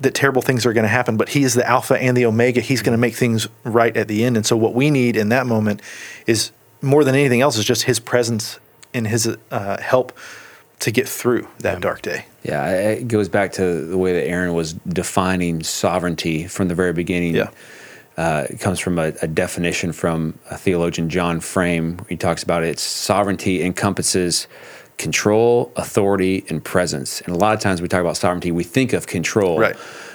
that 0.00 0.14
terrible 0.14 0.42
things 0.42 0.66
are 0.66 0.72
going 0.72 0.84
to 0.84 0.88
happen 0.88 1.16
but 1.16 1.30
he 1.30 1.42
is 1.42 1.54
the 1.54 1.68
alpha 1.68 1.96
and 2.00 2.16
the 2.16 2.26
omega. 2.26 2.60
He's 2.60 2.82
going 2.82 2.92
to 2.92 2.98
make 2.98 3.14
things 3.14 3.48
right 3.64 3.96
at 3.96 4.08
the 4.08 4.24
end. 4.24 4.36
And 4.36 4.46
so 4.46 4.56
what 4.56 4.74
we 4.74 4.90
need 4.90 5.16
in 5.16 5.28
that 5.30 5.46
moment 5.46 5.82
is 6.26 6.52
more 6.82 7.04
than 7.04 7.14
anything 7.14 7.40
else 7.40 7.58
is 7.58 7.64
just 7.64 7.82
his 7.82 8.00
presence 8.00 8.58
and 8.94 9.06
his 9.06 9.36
uh, 9.50 9.80
help 9.80 10.16
to 10.80 10.90
get 10.90 11.08
through 11.08 11.46
that 11.58 11.74
yeah. 11.74 11.80
dark 11.80 12.02
day. 12.02 12.24
Yeah 12.42 12.70
it 12.70 13.08
goes 13.08 13.28
back 13.28 13.52
to 13.52 13.84
the 13.86 13.98
way 13.98 14.12
that 14.14 14.26
aaron 14.26 14.54
was 14.54 14.72
defining 14.72 15.62
sovereignty 15.62 16.46
from 16.46 16.68
the 16.68 16.74
very 16.74 16.92
beginning. 16.92 17.34
Yeah. 17.34 17.50
Uh, 18.16 18.46
it 18.50 18.60
comes 18.60 18.78
from 18.78 18.98
a, 18.98 19.12
a, 19.22 19.26
definition 19.26 19.92
from 19.92 20.38
a 20.50 20.58
theologian, 20.58 21.08
John 21.08 21.40
Frame. 21.40 22.04
He 22.08 22.16
talks 22.16 22.42
about 22.42 22.64
its 22.64 22.82
sovereignty 22.82 23.62
encompasses 23.62 24.46
control, 25.00 25.72
authority, 25.76 26.44
and 26.48 26.62
presence. 26.62 27.22
And 27.22 27.34
a 27.34 27.38
lot 27.38 27.54
of 27.54 27.60
times 27.60 27.80
we 27.80 27.88
talk 27.88 28.02
about 28.02 28.16
sovereignty, 28.16 28.52
we 28.52 28.64
think 28.64 28.92
of 28.92 29.06
control. 29.06 29.58
Right. 29.58 29.74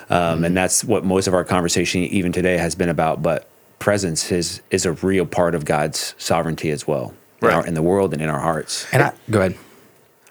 Um, 0.09 0.37
mm-hmm. 0.37 0.45
And 0.45 0.57
that's 0.57 0.83
what 0.83 1.03
most 1.03 1.27
of 1.27 1.33
our 1.33 1.43
conversation, 1.43 2.01
even 2.03 2.31
today, 2.31 2.57
has 2.57 2.75
been 2.75 2.89
about. 2.89 3.23
But 3.23 3.47
presence 3.79 4.31
is, 4.31 4.61
is 4.69 4.85
a 4.85 4.93
real 4.93 5.25
part 5.25 5.55
of 5.55 5.65
God's 5.65 6.13
sovereignty 6.17 6.69
as 6.69 6.87
well 6.87 7.13
right. 7.41 7.49
in, 7.49 7.55
our, 7.55 7.67
in 7.67 7.73
the 7.73 7.81
world 7.81 8.13
and 8.13 8.21
in 8.21 8.29
our 8.29 8.39
hearts. 8.39 8.85
And 8.93 9.01
I, 9.01 9.13
go 9.29 9.39
ahead. 9.39 9.57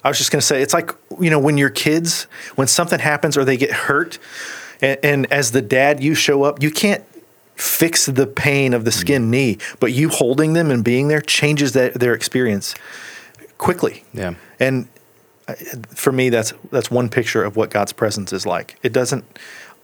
I 0.05 0.09
was 0.09 0.19
just 0.19 0.31
going 0.31 0.41
to 0.41 0.47
say, 0.47 0.63
it's 0.63 0.75
like, 0.75 0.93
you 1.19 1.31
know, 1.31 1.41
when 1.41 1.59
your 1.59 1.71
kids, 1.71 2.29
when 2.55 2.69
something 2.69 3.01
happens 3.01 3.37
or 3.37 3.45
they 3.45 3.57
get 3.57 3.73
hurt, 3.73 4.19
and, 4.81 4.99
and 5.03 5.33
as 5.33 5.51
the 5.51 5.63
dad, 5.63 6.03
you 6.03 6.15
show 6.15 6.45
up, 6.45 6.63
you 6.63 6.71
can't 6.71 7.05
fix 7.57 8.07
the 8.07 8.27
pain 8.27 8.75
of 8.75 8.85
the 8.85 8.93
skin 8.93 9.25
mm. 9.25 9.31
knee, 9.31 9.59
but 9.81 9.93
you 9.93 10.09
holding 10.09 10.53
them 10.53 10.71
and 10.71 10.85
being 10.85 11.09
there 11.09 11.21
changes 11.21 11.73
that, 11.73 11.95
their 11.95 12.15
experience 12.15 12.75
quickly. 13.59 14.05
Yeah. 14.13 14.35
And 14.59 14.89
for 15.89 16.13
me, 16.13 16.31
that's 16.31 16.53
that's 16.71 16.91
one 16.91 17.09
picture 17.09 17.45
of 17.45 17.57
what 17.57 17.71
God's 17.71 17.93
presence 17.93 18.33
is 18.33 18.47
like. 18.47 18.79
It 18.83 18.93
doesn't 18.93 19.25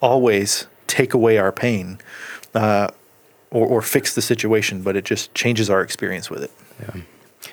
always 0.01 0.67
take 0.87 1.15
away 1.15 1.39
our 1.39 1.53
pain 1.53 1.99
uh, 2.55 2.89
or, 3.51 3.67
or 3.67 3.83
fix 3.83 4.15
the 4.15 4.23
situation, 4.23 4.83
but 4.83 4.97
it 4.97 5.05
just 5.05 5.35
changes 5.35 5.69
our 5.71 5.83
experience 5.83 6.31
with 6.31 6.43
it. 6.43 6.51
Yeah. 6.81 7.03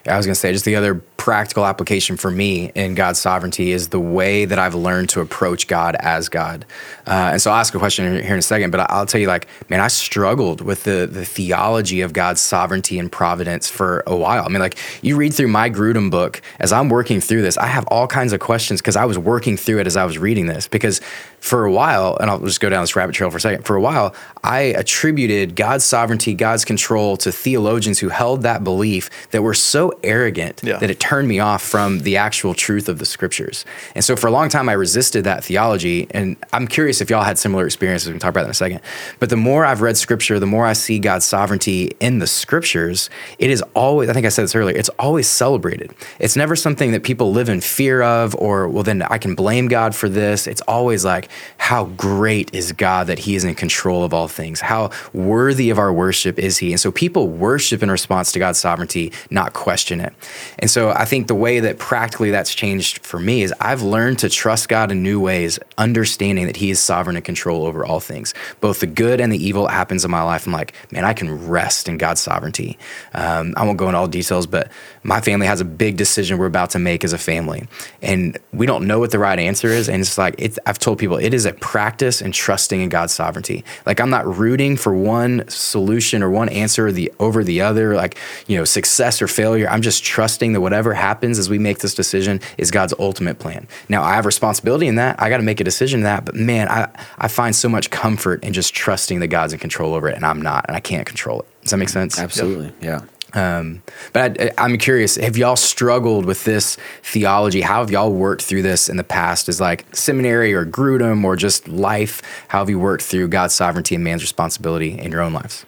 I 0.06 0.18
was 0.18 0.26
going 0.26 0.34
to 0.34 0.40
say, 0.40 0.52
just 0.52 0.66
the 0.66 0.76
other 0.76 0.96
practical 1.18 1.66
application 1.66 2.16
for 2.16 2.32
me 2.32 2.72
in 2.76 2.96
God's 2.96 3.20
sovereignty 3.20 3.72
is 3.72 3.90
the 3.90 4.00
way 4.00 4.46
that 4.46 4.58
I've 4.58 4.76
learned 4.76 5.10
to 5.10 5.20
approach 5.20 5.68
God 5.68 5.96
as 6.00 6.30
God. 6.30 6.66
Uh, 7.06 7.32
and 7.34 7.42
so 7.42 7.52
I'll 7.52 7.58
ask 7.58 7.76
a 7.76 7.80
question 7.80 8.22
here 8.22 8.34
in 8.34 8.40
a 8.40 8.42
second, 8.42 8.72
but 8.72 8.90
I'll 8.90 9.06
tell 9.06 9.20
you, 9.20 9.28
like, 9.28 9.48
man, 9.70 9.82
I 9.82 9.90
struggled 9.90 10.62
with 10.62 10.84
the, 10.84 11.08
the 11.10 11.26
theology 11.26 12.02
of 12.02 12.14
God's 12.14 12.40
sovereignty 12.40 12.98
and 12.98 13.12
providence 13.12 13.70
for 13.70 14.04
a 14.08 14.16
while. 14.16 14.46
I 14.46 14.50
mean, 14.50 14.60
like, 14.60 14.78
you 15.02 15.18
read 15.18 15.34
through 15.34 15.50
my 15.50 15.70
Grudem 15.70 16.10
book, 16.10 16.42
as 16.60 16.72
I'm 16.72 16.88
working 16.88 17.20
through 17.20 17.42
this, 17.42 17.58
I 17.58 17.68
have 17.68 17.86
all 17.88 18.08
kinds 18.08 18.32
of 18.32 18.40
questions 18.40 18.82
because 18.82 18.96
I 18.96 19.06
was 19.06 19.18
working 19.18 19.58
through 19.58 19.80
it 19.80 19.88
as 19.88 19.98
I 19.98 20.06
was 20.06 20.18
reading 20.18 20.48
this. 20.48 20.68
Because 20.68 21.02
for 21.40 21.66
a 21.66 21.72
while, 21.72 22.18
and 22.20 22.30
I'll 22.30 22.40
just 22.40 22.62
go 22.62 22.70
down 22.70 22.84
this 22.84 22.96
rabbit 22.96 23.16
trail 23.16 23.30
for 23.30 23.38
a 23.38 23.42
second, 23.42 23.66
for 23.66 23.76
a 23.76 23.82
while, 23.82 24.16
I 24.44 24.60
attributed 24.60 25.56
God's 25.56 25.84
sovereignty, 25.84 26.34
God's 26.34 26.66
control 26.66 27.18
to 27.18 27.32
theologians 27.32 28.00
who 28.00 28.10
held 28.10 28.44
that 28.44 28.64
belief 28.64 29.10
that 29.32 29.44
were 29.44 29.54
so 29.54 29.77
arrogant 30.04 30.62
yeah. 30.64 30.78
that 30.78 30.90
it 30.90 31.00
turned 31.00 31.28
me 31.28 31.40
off 31.40 31.62
from 31.62 32.00
the 32.00 32.18
actual 32.18 32.54
truth 32.54 32.90
of 32.90 33.00
the 33.00 33.06
scriptures. 33.06 33.66
And 33.96 34.04
so 34.04 34.16
for 34.16 34.28
a 34.28 34.32
long 34.32 34.50
time, 34.50 34.70
I 34.70 34.74
resisted 34.74 35.24
that 35.24 35.44
theology. 35.44 36.08
And 36.12 36.36
I'm 36.54 36.68
curious 36.68 37.02
if 37.02 37.10
y'all 37.10 37.24
had 37.24 37.38
similar 37.38 37.66
experiences. 37.66 38.08
We 38.08 38.14
can 38.14 38.20
talk 38.20 38.30
about 38.30 38.42
that 38.42 38.48
in 38.48 38.52
a 38.52 38.56
second. 38.66 38.82
But 39.20 39.30
the 39.30 39.38
more 39.38 39.66
I've 39.66 39.82
read 39.82 39.98
scripture, 39.98 40.40
the 40.40 40.46
more 40.46 40.66
I 40.66 40.74
see 40.74 41.00
God's 41.00 41.26
sovereignty 41.26 41.92
in 42.00 42.20
the 42.20 42.28
scriptures, 42.28 43.10
it 43.40 43.50
is 43.50 43.64
always, 43.76 44.10
I 44.10 44.14
think 44.14 44.26
I 44.26 44.30
said 44.30 44.44
this 44.44 44.56
earlier, 44.56 44.76
it's 44.76 44.90
always 45.00 45.28
celebrated. 45.28 45.94
It's 46.20 46.36
never 46.36 46.56
something 46.56 46.92
that 46.92 47.04
people 47.04 47.32
live 47.32 47.50
in 47.50 47.62
fear 47.62 48.02
of 48.02 48.36
or, 48.36 48.68
well, 48.68 48.84
then 48.84 49.02
I 49.04 49.18
can 49.18 49.36
blame 49.36 49.68
God 49.68 49.96
for 49.96 50.10
this. 50.10 50.48
It's 50.48 50.62
always 50.62 51.06
like, 51.06 51.30
how 51.58 51.86
great 51.86 52.54
is 52.54 52.72
God 52.72 53.08
that 53.08 53.20
He 53.20 53.36
is 53.36 53.44
in 53.44 53.56
control 53.56 54.04
of 54.04 54.14
all 54.14 54.28
things? 54.28 54.62
How 54.62 54.92
worthy 55.14 55.70
of 55.70 55.78
our 55.78 55.92
worship 55.92 56.40
is 56.40 56.58
He? 56.60 56.72
And 56.72 56.80
so 56.80 56.92
people 56.92 57.28
worship 57.28 57.84
in 57.84 57.92
response 57.92 58.32
to 58.32 58.40
God's 58.40 58.60
sovereignty, 58.60 59.12
not 59.30 59.54
question 59.68 60.00
it. 60.00 60.14
And 60.60 60.72
so 60.72 60.92
I 60.92 61.04
think 61.04 61.28
the 61.28 61.36
way 61.36 61.60
that 61.60 61.78
practically 61.78 62.32
that's 62.32 62.56
changed 62.56 63.06
for 63.06 63.20
me 63.20 63.42
is 63.42 63.54
I've 63.60 63.82
learned 63.82 64.18
to 64.20 64.30
trust 64.30 64.70
God 64.70 64.94
in 64.94 65.04
new 65.04 65.20
ways, 65.20 65.60
understanding 65.78 66.46
that 66.46 66.56
He 66.56 66.70
is 66.70 66.80
sovereign 66.80 67.18
and 67.18 67.26
control 67.26 67.66
over 67.66 67.86
all 67.86 68.00
things, 68.00 68.34
both 68.62 68.80
the 68.80 68.88
good 68.88 69.20
and 69.20 69.30
the 69.30 69.46
evil 69.46 69.66
that 69.66 69.74
happens 69.74 70.06
in 70.06 70.10
my 70.10 70.24
life. 70.24 70.48
I'm 70.48 70.54
like, 70.54 70.74
man, 70.90 71.04
I 71.04 71.12
can 71.12 71.50
rest 71.50 71.90
in 71.90 71.98
God's 71.98 72.22
sovereignty. 72.22 72.78
Um, 73.14 73.56
I 73.58 73.66
won't 73.66 73.78
go 73.78 73.88
into 73.88 73.98
all 73.98 74.08
details, 74.08 74.48
but 74.48 74.72
my 75.04 75.20
family 75.20 75.48
has 75.48 75.60
a 75.60 75.66
big 75.66 75.98
decision 75.98 76.38
we're 76.38 76.46
about 76.46 76.70
to 76.70 76.80
make 76.80 77.04
as 77.04 77.12
a 77.12 77.18
family, 77.18 77.68
and 78.02 78.38
we 78.54 78.66
don't 78.66 78.88
know 78.88 79.00
what 79.00 79.12
the 79.12 79.20
right 79.20 79.38
answer 79.38 79.68
is. 79.68 79.90
And 79.90 80.00
it's 80.00 80.18
like 80.18 80.36
it's, 80.38 80.58
I've 80.66 80.80
told 80.80 80.98
people 80.98 81.18
it 81.18 81.34
is 81.34 81.46
a 81.46 81.52
practice 81.52 82.22
in 82.22 82.32
trusting 82.32 82.80
in 82.80 82.88
God's 82.88 83.12
sovereignty. 83.12 83.66
Like 83.86 84.00
I'm 84.00 84.10
not 84.10 84.26
rooting 84.26 84.78
for 84.78 84.96
one 84.96 85.44
solution 85.50 86.24
or 86.24 86.30
one 86.30 86.48
answer 86.48 86.90
the 86.90 87.12
over 87.20 87.44
the 87.44 87.60
other, 87.60 87.96
like 87.96 88.18
you 88.48 88.58
know 88.58 88.64
success 88.64 89.22
or 89.22 89.28
failure. 89.28 89.57
I'm 89.66 89.82
just 89.82 90.04
trusting 90.04 90.54
that 90.54 90.62
whatever 90.62 90.94
happens 90.94 91.40
as 91.40 91.50
we 91.50 91.58
make 91.58 91.80
this 91.80 91.94
decision 91.94 92.42
is 92.58 92.70
God's 92.70 92.94
ultimate 93.00 93.40
plan. 93.40 93.68
Now 93.88 94.04
I 94.04 94.16
have 94.16 94.26
responsibility 94.26 94.88
in 94.88 94.96
that. 94.96 95.22
I 95.22 95.30
got 95.30 95.38
to 95.38 95.44
make 95.44 95.60
a 95.60 95.64
decision 95.64 96.02
in 96.02 96.04
that. 96.04 96.26
But 96.26 96.36
man, 96.36 96.68
I 96.68 96.90
I 97.18 97.28
find 97.28 97.56
so 97.56 97.70
much 97.70 97.90
comfort 97.90 98.44
in 98.44 98.54
just 98.54 98.74
trusting 98.74 99.20
that 99.22 99.28
God's 99.28 99.54
in 99.54 99.60
control 99.60 99.94
over 99.94 100.10
it, 100.10 100.16
and 100.16 100.26
I'm 100.26 100.42
not, 100.42 100.66
and 100.68 100.76
I 100.76 100.80
can't 100.80 101.06
control 101.06 101.40
it. 101.40 101.48
Does 101.62 101.72
that 101.72 101.78
make 101.78 101.90
sense? 101.90 102.20
Absolutely. 102.20 102.74
Yeah. 102.82 103.02
Um, 103.34 103.84
but 104.14 104.42
I, 104.42 104.52
I'm 104.58 104.78
curious, 104.78 105.16
have 105.18 105.38
y'all 105.38 105.58
struggled 105.58 106.26
with 106.26 106.46
this 106.46 106.78
theology? 107.04 107.62
How 107.62 107.82
have 107.82 107.92
y'all 107.92 108.12
worked 108.12 108.42
through 108.42 108.62
this 108.62 108.90
in 108.90 108.98
the 108.98 109.04
past? 109.04 109.50
Is 109.50 109.60
like 109.60 109.86
seminary 109.96 110.54
or 110.54 110.66
Grudem 110.66 111.24
or 111.24 111.36
just 111.36 111.68
life? 111.68 112.22
How 112.48 112.60
have 112.60 112.70
you 112.70 112.80
worked 112.80 113.04
through 113.04 113.28
God's 113.28 113.54
sovereignty 113.54 113.96
and 113.96 114.04
man's 114.04 114.24
responsibility 114.24 114.98
in 114.98 115.12
your 115.12 115.22
own 115.22 115.34
lives? 115.34 115.66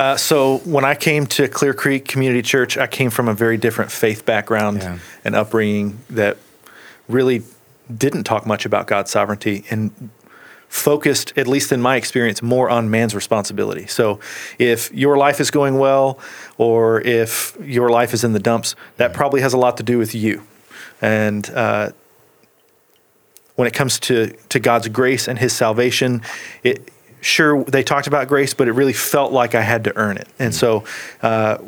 Uh, 0.00 0.16
so 0.16 0.56
when 0.60 0.82
I 0.82 0.94
came 0.94 1.26
to 1.26 1.46
Clear 1.46 1.74
Creek 1.74 2.08
Community 2.08 2.40
Church, 2.40 2.78
I 2.78 2.86
came 2.86 3.10
from 3.10 3.28
a 3.28 3.34
very 3.34 3.58
different 3.58 3.92
faith 3.92 4.24
background 4.24 4.78
Yeah. 4.78 4.98
and 5.26 5.36
upbringing 5.36 5.98
that 6.08 6.38
really 7.06 7.42
didn't 7.94 8.24
talk 8.24 8.46
much 8.46 8.64
about 8.64 8.86
God's 8.86 9.10
sovereignty 9.10 9.64
and 9.68 9.90
focused, 10.70 11.34
at 11.36 11.46
least 11.46 11.70
in 11.70 11.82
my 11.82 11.96
experience, 11.96 12.40
more 12.40 12.70
on 12.70 12.88
man's 12.88 13.14
responsibility. 13.14 13.86
So 13.88 14.20
if 14.58 14.90
your 14.94 15.18
life 15.18 15.38
is 15.38 15.50
going 15.50 15.78
well 15.78 16.18
or 16.56 17.02
if 17.02 17.54
your 17.62 17.90
life 17.90 18.14
is 18.14 18.24
in 18.24 18.32
the 18.32 18.38
dumps, 18.38 18.76
that 18.96 19.12
probably 19.12 19.42
has 19.42 19.52
a 19.52 19.58
lot 19.58 19.76
to 19.76 19.82
do 19.82 19.98
with 19.98 20.14
you. 20.14 20.44
And 21.02 21.50
uh, 21.50 21.90
when 23.56 23.68
it 23.68 23.74
comes 23.74 24.00
to, 24.00 24.28
to 24.48 24.58
God's 24.58 24.88
grace 24.88 25.28
and 25.28 25.38
his 25.38 25.52
salvation, 25.52 26.22
it 26.62 26.90
sure 27.20 27.64
they 27.64 27.82
talked 27.82 28.06
about 28.06 28.28
grace, 28.28 28.54
but 28.54 28.68
it 28.68 28.72
really 28.72 28.92
felt 28.92 29.32
like 29.32 29.54
I 29.54 29.62
had 29.62 29.84
to 29.84 29.96
earn 29.96 30.16
it. 30.16 30.28
And 30.38 30.54
so 30.54 30.84
uh, 31.22 31.58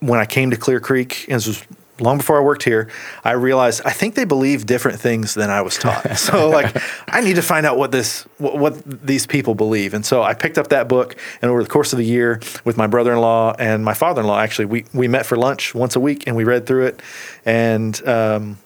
when 0.00 0.20
I 0.20 0.26
came 0.26 0.50
to 0.50 0.56
Clear 0.56 0.80
Creek, 0.80 1.26
and 1.28 1.36
this 1.36 1.46
was 1.46 1.64
long 2.00 2.18
before 2.18 2.38
I 2.38 2.40
worked 2.40 2.62
here, 2.62 2.88
I 3.24 3.32
realized 3.32 3.82
I 3.84 3.90
think 3.90 4.14
they 4.14 4.24
believe 4.24 4.66
different 4.66 5.00
things 5.00 5.34
than 5.34 5.50
I 5.50 5.62
was 5.62 5.76
taught. 5.76 6.16
so 6.18 6.48
like 6.48 6.76
I 7.08 7.20
need 7.20 7.36
to 7.36 7.42
find 7.42 7.66
out 7.66 7.76
what 7.76 7.92
this 7.92 8.22
what, 8.38 8.58
what 8.58 9.06
these 9.06 9.26
people 9.26 9.54
believe. 9.54 9.94
And 9.94 10.04
so 10.04 10.22
I 10.22 10.34
picked 10.34 10.58
up 10.58 10.68
that 10.68 10.88
book 10.88 11.16
and 11.42 11.50
over 11.50 11.62
the 11.62 11.68
course 11.68 11.92
of 11.92 11.98
the 11.98 12.04
year 12.04 12.40
with 12.64 12.76
my 12.76 12.86
brother-in-law 12.86 13.56
and 13.58 13.84
my 13.84 13.94
father-in-law 13.94 14.38
actually 14.38 14.66
we 14.66 14.84
we 14.92 15.08
met 15.08 15.26
for 15.26 15.36
lunch 15.36 15.74
once 15.74 15.96
a 15.96 16.00
week 16.00 16.24
and 16.26 16.36
we 16.36 16.44
read 16.44 16.66
through 16.66 16.86
it 16.86 17.00
and 17.44 18.06
um, 18.06 18.58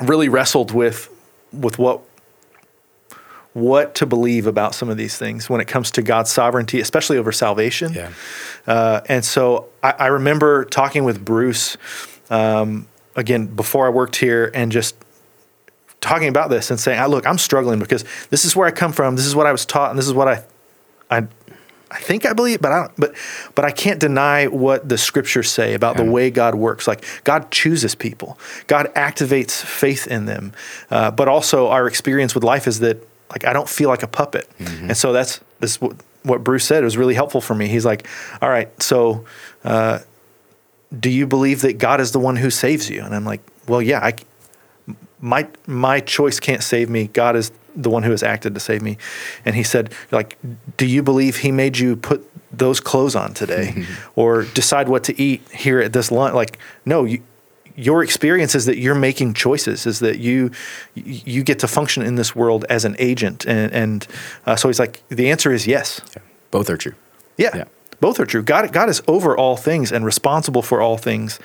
really 0.00 0.28
wrestled 0.28 0.72
with 0.72 1.08
with 1.52 1.78
what 1.78 2.00
what 3.54 3.94
to 3.94 4.04
believe 4.04 4.46
about 4.46 4.74
some 4.74 4.90
of 4.90 4.96
these 4.96 5.16
things 5.16 5.48
when 5.48 5.60
it 5.60 5.68
comes 5.68 5.92
to 5.92 6.02
God's 6.02 6.30
sovereignty, 6.30 6.80
especially 6.80 7.16
over 7.16 7.32
salvation. 7.32 7.92
Yeah. 7.94 8.12
Uh, 8.66 9.00
and 9.08 9.24
so 9.24 9.68
I, 9.82 9.92
I 9.92 10.06
remember 10.08 10.64
talking 10.64 11.04
with 11.04 11.24
Bruce 11.24 11.76
um, 12.30 12.88
again 13.16 13.46
before 13.46 13.86
I 13.86 13.90
worked 13.90 14.16
here 14.16 14.50
and 14.54 14.72
just 14.72 14.96
talking 16.00 16.28
about 16.28 16.50
this 16.50 16.70
and 16.70 16.80
saying, 16.80 17.02
"Look, 17.08 17.26
I'm 17.26 17.38
struggling 17.38 17.78
because 17.78 18.04
this 18.28 18.44
is 18.44 18.56
where 18.56 18.66
I 18.66 18.72
come 18.72 18.92
from. 18.92 19.14
This 19.16 19.26
is 19.26 19.36
what 19.36 19.46
I 19.46 19.52
was 19.52 19.64
taught, 19.64 19.90
and 19.90 19.98
this 19.98 20.06
is 20.06 20.14
what 20.14 20.26
I, 20.26 20.44
I, 21.08 21.28
I 21.92 21.98
think 22.00 22.26
I 22.26 22.32
believe, 22.32 22.60
but 22.60 22.72
I 22.72 22.80
don't, 22.80 22.96
but 22.96 23.14
but 23.54 23.64
I 23.64 23.70
can't 23.70 24.00
deny 24.00 24.48
what 24.48 24.88
the 24.88 24.98
scriptures 24.98 25.48
say 25.48 25.74
about 25.74 25.96
the 25.96 26.04
way 26.04 26.28
God 26.32 26.56
works. 26.56 26.88
Like 26.88 27.04
God 27.22 27.52
chooses 27.52 27.94
people, 27.94 28.36
God 28.66 28.92
activates 28.96 29.62
faith 29.62 30.08
in 30.08 30.26
them, 30.26 30.52
uh, 30.90 31.12
but 31.12 31.28
also 31.28 31.68
our 31.68 31.86
experience 31.86 32.34
with 32.34 32.42
life 32.42 32.66
is 32.66 32.80
that 32.80 33.06
like 33.34 33.44
I 33.44 33.52
don't 33.52 33.68
feel 33.68 33.88
like 33.88 34.02
a 34.02 34.08
puppet, 34.08 34.48
and 34.58 34.96
so 34.96 35.12
that's 35.12 35.40
this 35.60 35.80
what, 35.80 35.96
what 36.22 36.44
Bruce 36.44 36.64
said 36.64 36.84
was 36.84 36.96
really 36.96 37.14
helpful 37.14 37.40
for 37.40 37.54
me. 37.54 37.68
He's 37.68 37.84
like, 37.84 38.06
"All 38.40 38.48
right, 38.48 38.70
so." 38.82 39.24
Uh, 39.64 40.00
do 41.00 41.10
you 41.10 41.26
believe 41.26 41.62
that 41.62 41.78
God 41.78 42.00
is 42.00 42.12
the 42.12 42.20
one 42.20 42.36
who 42.36 42.50
saves 42.50 42.88
you? 42.88 43.02
And 43.02 43.14
I'm 43.14 43.24
like, 43.24 43.40
well, 43.66 43.82
yeah, 43.82 44.00
I, 44.00 44.14
my 45.20 45.48
my 45.66 46.00
choice 46.00 46.40
can't 46.40 46.62
save 46.62 46.88
me. 46.88 47.08
God 47.08 47.36
is 47.36 47.50
the 47.74 47.90
one 47.90 48.02
who 48.02 48.10
has 48.10 48.22
acted 48.22 48.54
to 48.54 48.60
save 48.60 48.82
me. 48.82 48.98
And 49.44 49.56
he 49.56 49.62
said, 49.62 49.92
like, 50.12 50.38
do 50.76 50.86
you 50.86 51.02
believe 51.02 51.38
he 51.38 51.50
made 51.50 51.78
you 51.78 51.96
put 51.96 52.28
those 52.52 52.78
clothes 52.78 53.16
on 53.16 53.34
today 53.34 53.84
or 54.14 54.44
decide 54.44 54.88
what 54.88 55.04
to 55.04 55.20
eat 55.20 55.42
here 55.52 55.80
at 55.80 55.92
this 55.92 56.10
lunch? 56.10 56.34
Like, 56.34 56.58
no, 56.84 57.04
you, 57.04 57.22
your 57.76 58.02
experience 58.02 58.54
is 58.54 58.66
that 58.66 58.78
you're 58.78 58.94
making 58.94 59.34
choices, 59.34 59.86
is 59.86 59.98
that 60.00 60.18
you 60.18 60.50
you 60.94 61.42
get 61.42 61.58
to 61.60 61.68
function 61.68 62.02
in 62.02 62.14
this 62.14 62.34
world 62.34 62.64
as 62.68 62.84
an 62.84 62.96
agent. 62.98 63.46
And, 63.46 63.72
and 63.72 64.06
uh, 64.46 64.56
so 64.56 64.68
he's 64.68 64.78
like, 64.78 65.02
the 65.08 65.30
answer 65.30 65.52
is 65.52 65.66
yes. 65.66 66.00
Both 66.50 66.70
are 66.70 66.76
true. 66.76 66.94
Yeah. 67.36 67.50
Yeah. 67.54 67.64
Both 68.00 68.20
are 68.20 68.26
true. 68.26 68.42
God, 68.42 68.72
God 68.72 68.88
is 68.88 69.02
over 69.06 69.36
all 69.36 69.56
things 69.56 69.92
and 69.92 70.04
responsible 70.04 70.62
for 70.62 70.80
all 70.80 70.98
things, 70.98 71.40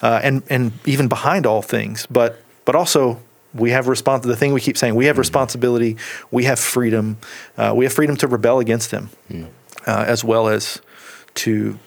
uh, 0.00 0.20
and 0.22 0.42
and 0.48 0.72
even 0.84 1.08
behind 1.08 1.46
all 1.46 1.62
things. 1.62 2.06
But 2.06 2.40
but 2.64 2.74
also 2.74 3.20
we 3.54 3.70
have 3.70 3.86
respons- 3.86 4.22
The 4.22 4.36
thing 4.36 4.52
we 4.52 4.60
keep 4.60 4.76
saying, 4.76 4.94
we 4.94 5.06
have 5.06 5.18
responsibility. 5.18 5.96
We 6.30 6.44
have 6.44 6.58
freedom. 6.58 7.16
Uh, 7.56 7.72
we 7.74 7.84
have 7.84 7.92
freedom 7.92 8.16
to 8.16 8.26
rebel 8.26 8.58
against 8.58 8.90
Him, 8.90 9.10
uh, 9.86 10.04
as 10.06 10.24
well 10.24 10.48
as 10.48 10.80
to 11.34 11.78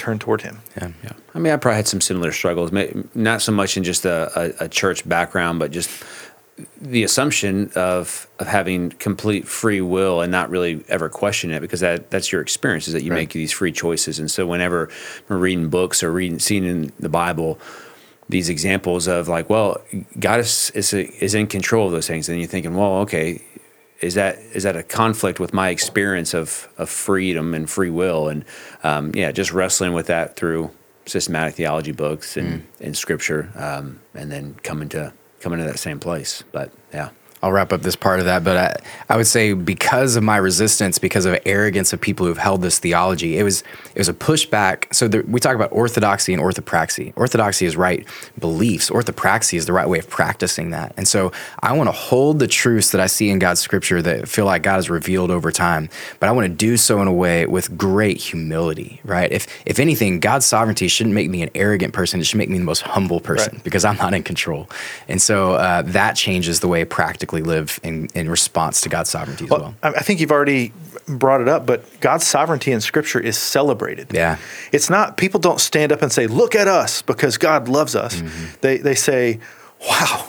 turn 0.00 0.18
toward 0.18 0.42
Him. 0.42 0.60
Yeah. 0.76 0.90
Yeah. 1.04 1.12
I 1.34 1.38
mean, 1.38 1.52
I 1.52 1.56
probably 1.56 1.76
had 1.76 1.86
some 1.88 2.00
similar 2.00 2.32
struggles, 2.32 2.72
not 3.14 3.42
so 3.42 3.52
much 3.52 3.76
in 3.76 3.84
just 3.84 4.04
a, 4.04 4.30
a, 4.60 4.64
a 4.64 4.68
church 4.68 5.08
background, 5.08 5.58
but 5.60 5.70
just 5.70 5.90
the 6.80 7.02
assumption 7.04 7.70
of 7.74 8.26
of 8.38 8.46
having 8.46 8.90
complete 8.90 9.48
free 9.48 9.80
will 9.80 10.20
and 10.20 10.30
not 10.30 10.50
really 10.50 10.84
ever 10.88 11.08
question 11.08 11.50
it 11.52 11.60
because 11.60 11.80
that 11.80 12.10
that's 12.10 12.30
your 12.32 12.42
experience 12.42 12.86
is 12.88 12.92
that 12.94 13.02
you 13.02 13.10
Right. 13.12 13.20
make 13.20 13.32
these 13.32 13.52
free 13.52 13.72
choices. 13.72 14.18
And 14.18 14.30
so 14.30 14.46
whenever 14.46 14.88
we're 15.28 15.38
reading 15.38 15.68
books 15.70 16.02
or 16.02 16.10
reading 16.12 16.38
seeing 16.38 16.64
in 16.64 16.92
the 16.98 17.08
Bible 17.08 17.58
these 18.28 18.48
examples 18.48 19.08
of 19.08 19.26
like, 19.26 19.48
well, 19.50 19.80
God 20.18 20.40
is 20.40 20.70
is, 20.74 20.92
is 20.92 21.34
in 21.34 21.46
control 21.46 21.86
of 21.86 21.92
those 21.92 22.06
things, 22.06 22.28
and 22.28 22.38
you're 22.38 22.46
thinking, 22.46 22.74
well, 22.76 22.98
okay, 23.00 23.40
is 24.00 24.14
that 24.14 24.38
is 24.52 24.62
that 24.62 24.76
a 24.76 24.82
conflict 24.82 25.40
with 25.40 25.52
my 25.52 25.68
experience 25.68 26.34
of 26.34 26.68
of 26.78 26.88
freedom 26.88 27.54
and 27.54 27.68
free 27.68 27.90
will? 27.90 28.28
And 28.28 28.44
um, 28.82 29.12
yeah, 29.14 29.32
just 29.32 29.52
wrestling 29.52 29.92
with 29.92 30.06
that 30.06 30.36
through 30.36 30.70
systematic 31.06 31.54
theology 31.54 31.92
books 31.92 32.36
and, 32.36 32.66
and 32.80 32.96
scripture, 32.96 33.50
um, 33.56 34.00
and 34.14 34.30
then 34.30 34.54
coming 34.62 34.88
to 34.90 35.12
coming 35.40 35.58
to 35.58 35.64
that 35.64 35.78
same 35.78 35.98
place. 35.98 36.44
But 36.52 36.72
yeah. 36.92 37.10
I'll 37.42 37.52
wrap 37.52 37.72
up 37.72 37.80
this 37.82 37.96
part 37.96 38.18
of 38.20 38.26
that, 38.26 38.44
but 38.44 38.56
I, 38.56 39.14
I 39.14 39.16
would 39.16 39.26
say 39.26 39.54
because 39.54 40.16
of 40.16 40.22
my 40.22 40.36
resistance, 40.36 40.98
because 40.98 41.24
of 41.24 41.38
arrogance 41.46 41.92
of 41.92 42.00
people 42.00 42.26
who've 42.26 42.36
held 42.36 42.60
this 42.60 42.78
theology, 42.78 43.38
it 43.38 43.42
was 43.42 43.62
it 43.94 43.98
was 43.98 44.08
a 44.08 44.14
pushback. 44.14 44.92
So 44.94 45.08
there, 45.08 45.22
we 45.22 45.40
talk 45.40 45.54
about 45.54 45.72
orthodoxy 45.72 46.34
and 46.34 46.42
orthopraxy. 46.42 47.12
Orthodoxy 47.16 47.64
is 47.66 47.76
right 47.76 48.06
beliefs. 48.38 48.90
Orthopraxy 48.90 49.54
is 49.56 49.66
the 49.66 49.72
right 49.72 49.88
way 49.88 49.98
of 49.98 50.08
practicing 50.10 50.70
that. 50.70 50.92
And 50.96 51.08
so 51.08 51.32
I 51.60 51.72
want 51.72 51.88
to 51.88 51.92
hold 51.92 52.38
the 52.40 52.46
truths 52.46 52.90
that 52.92 53.00
I 53.00 53.06
see 53.06 53.30
in 53.30 53.38
God's 53.38 53.60
scripture 53.60 54.02
that 54.02 54.28
feel 54.28 54.44
like 54.44 54.62
God 54.62 54.74
has 54.76 54.90
revealed 54.90 55.30
over 55.30 55.50
time, 55.50 55.88
but 56.18 56.28
I 56.28 56.32
want 56.32 56.46
to 56.46 56.54
do 56.54 56.76
so 56.76 57.00
in 57.00 57.08
a 57.08 57.12
way 57.12 57.46
with 57.46 57.76
great 57.78 58.18
humility. 58.18 59.00
Right? 59.04 59.32
If 59.32 59.46
if 59.64 59.78
anything, 59.78 60.20
God's 60.20 60.44
sovereignty 60.46 60.88
shouldn't 60.88 61.14
make 61.14 61.30
me 61.30 61.42
an 61.42 61.50
arrogant 61.54 61.94
person. 61.94 62.20
It 62.20 62.24
should 62.24 62.38
make 62.38 62.50
me 62.50 62.58
the 62.58 62.64
most 62.64 62.82
humble 62.82 63.20
person 63.20 63.54
Right. 63.54 63.64
because 63.64 63.84
I'm 63.84 63.96
not 63.96 64.12
in 64.12 64.22
control. 64.24 64.68
And 65.08 65.22
so 65.22 65.52
uh, 65.52 65.82
that 65.82 66.16
changes 66.16 66.60
the 66.60 66.68
way 66.68 66.82
I 66.82 66.84
practically 67.30 67.42
live 67.42 67.80
in, 67.82 68.08
in 68.14 68.28
response 68.28 68.80
to 68.82 68.88
God's 68.88 69.10
sovereignty 69.10 69.44
as 69.44 69.50
well. 69.50 69.74
Well, 69.82 69.94
I 69.96 70.02
think 70.02 70.20
you've 70.20 70.32
already 70.32 70.72
brought 71.06 71.40
it 71.40 71.48
up, 71.48 71.66
but 71.66 71.84
God's 72.00 72.26
sovereignty 72.26 72.72
in 72.72 72.80
Scripture 72.80 73.20
is 73.20 73.38
celebrated. 73.38 74.08
Yeah. 74.12 74.38
It's 74.72 74.90
not, 74.90 75.16
people 75.16 75.40
don't 75.40 75.60
stand 75.60 75.92
up 75.92 76.02
and 76.02 76.12
say, 76.12 76.26
look 76.26 76.54
at 76.54 76.68
us 76.68 77.02
because 77.02 77.38
God 77.38 77.68
loves 77.68 77.94
us. 77.94 78.20
Mm-hmm. 78.20 78.56
They, 78.60 78.78
they 78.78 78.94
say, 78.94 79.38
wow, 79.88 80.26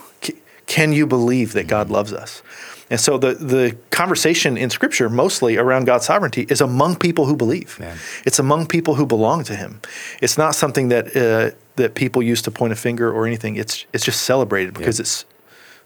can 0.68 0.94
you 0.94 1.08
believe 1.08 1.54
that 1.54 1.62
Mm-hmm. 1.62 1.70
God 1.70 1.90
loves 1.90 2.14
us? 2.14 2.42
And 2.90 3.00
so 3.00 3.17
the, 3.17 3.34
the 3.36 3.78
conversation 3.90 4.58
in 4.58 4.69
Scripture, 4.69 5.10
mostly 5.10 5.58
around 5.58 5.86
God's 5.86 6.06
sovereignty, 6.06 6.46
is 6.50 6.60
among 6.60 6.98
people 6.98 7.25
who 7.25 7.36
believe. 7.38 7.78
Yeah. 7.80 7.96
It's 8.25 8.40
among 8.40 8.67
people 8.67 8.96
who 8.96 9.06
belong 9.06 9.46
to 9.46 9.56
Him. 9.56 9.80
It's 10.21 10.38
not 10.38 10.56
something 10.56 10.90
that 10.90 11.15
uh, 11.15 11.56
that 11.78 11.96
people 11.96 12.21
use 12.21 12.42
to 12.42 12.52
point 12.52 12.73
a 12.73 12.75
finger 12.75 13.10
or 13.10 13.25
anything. 13.25 13.56
It's 13.56 13.86
it's 13.94 14.04
just 14.04 14.23
celebrated 14.23 14.73
because 14.73 15.00
it's 15.00 15.25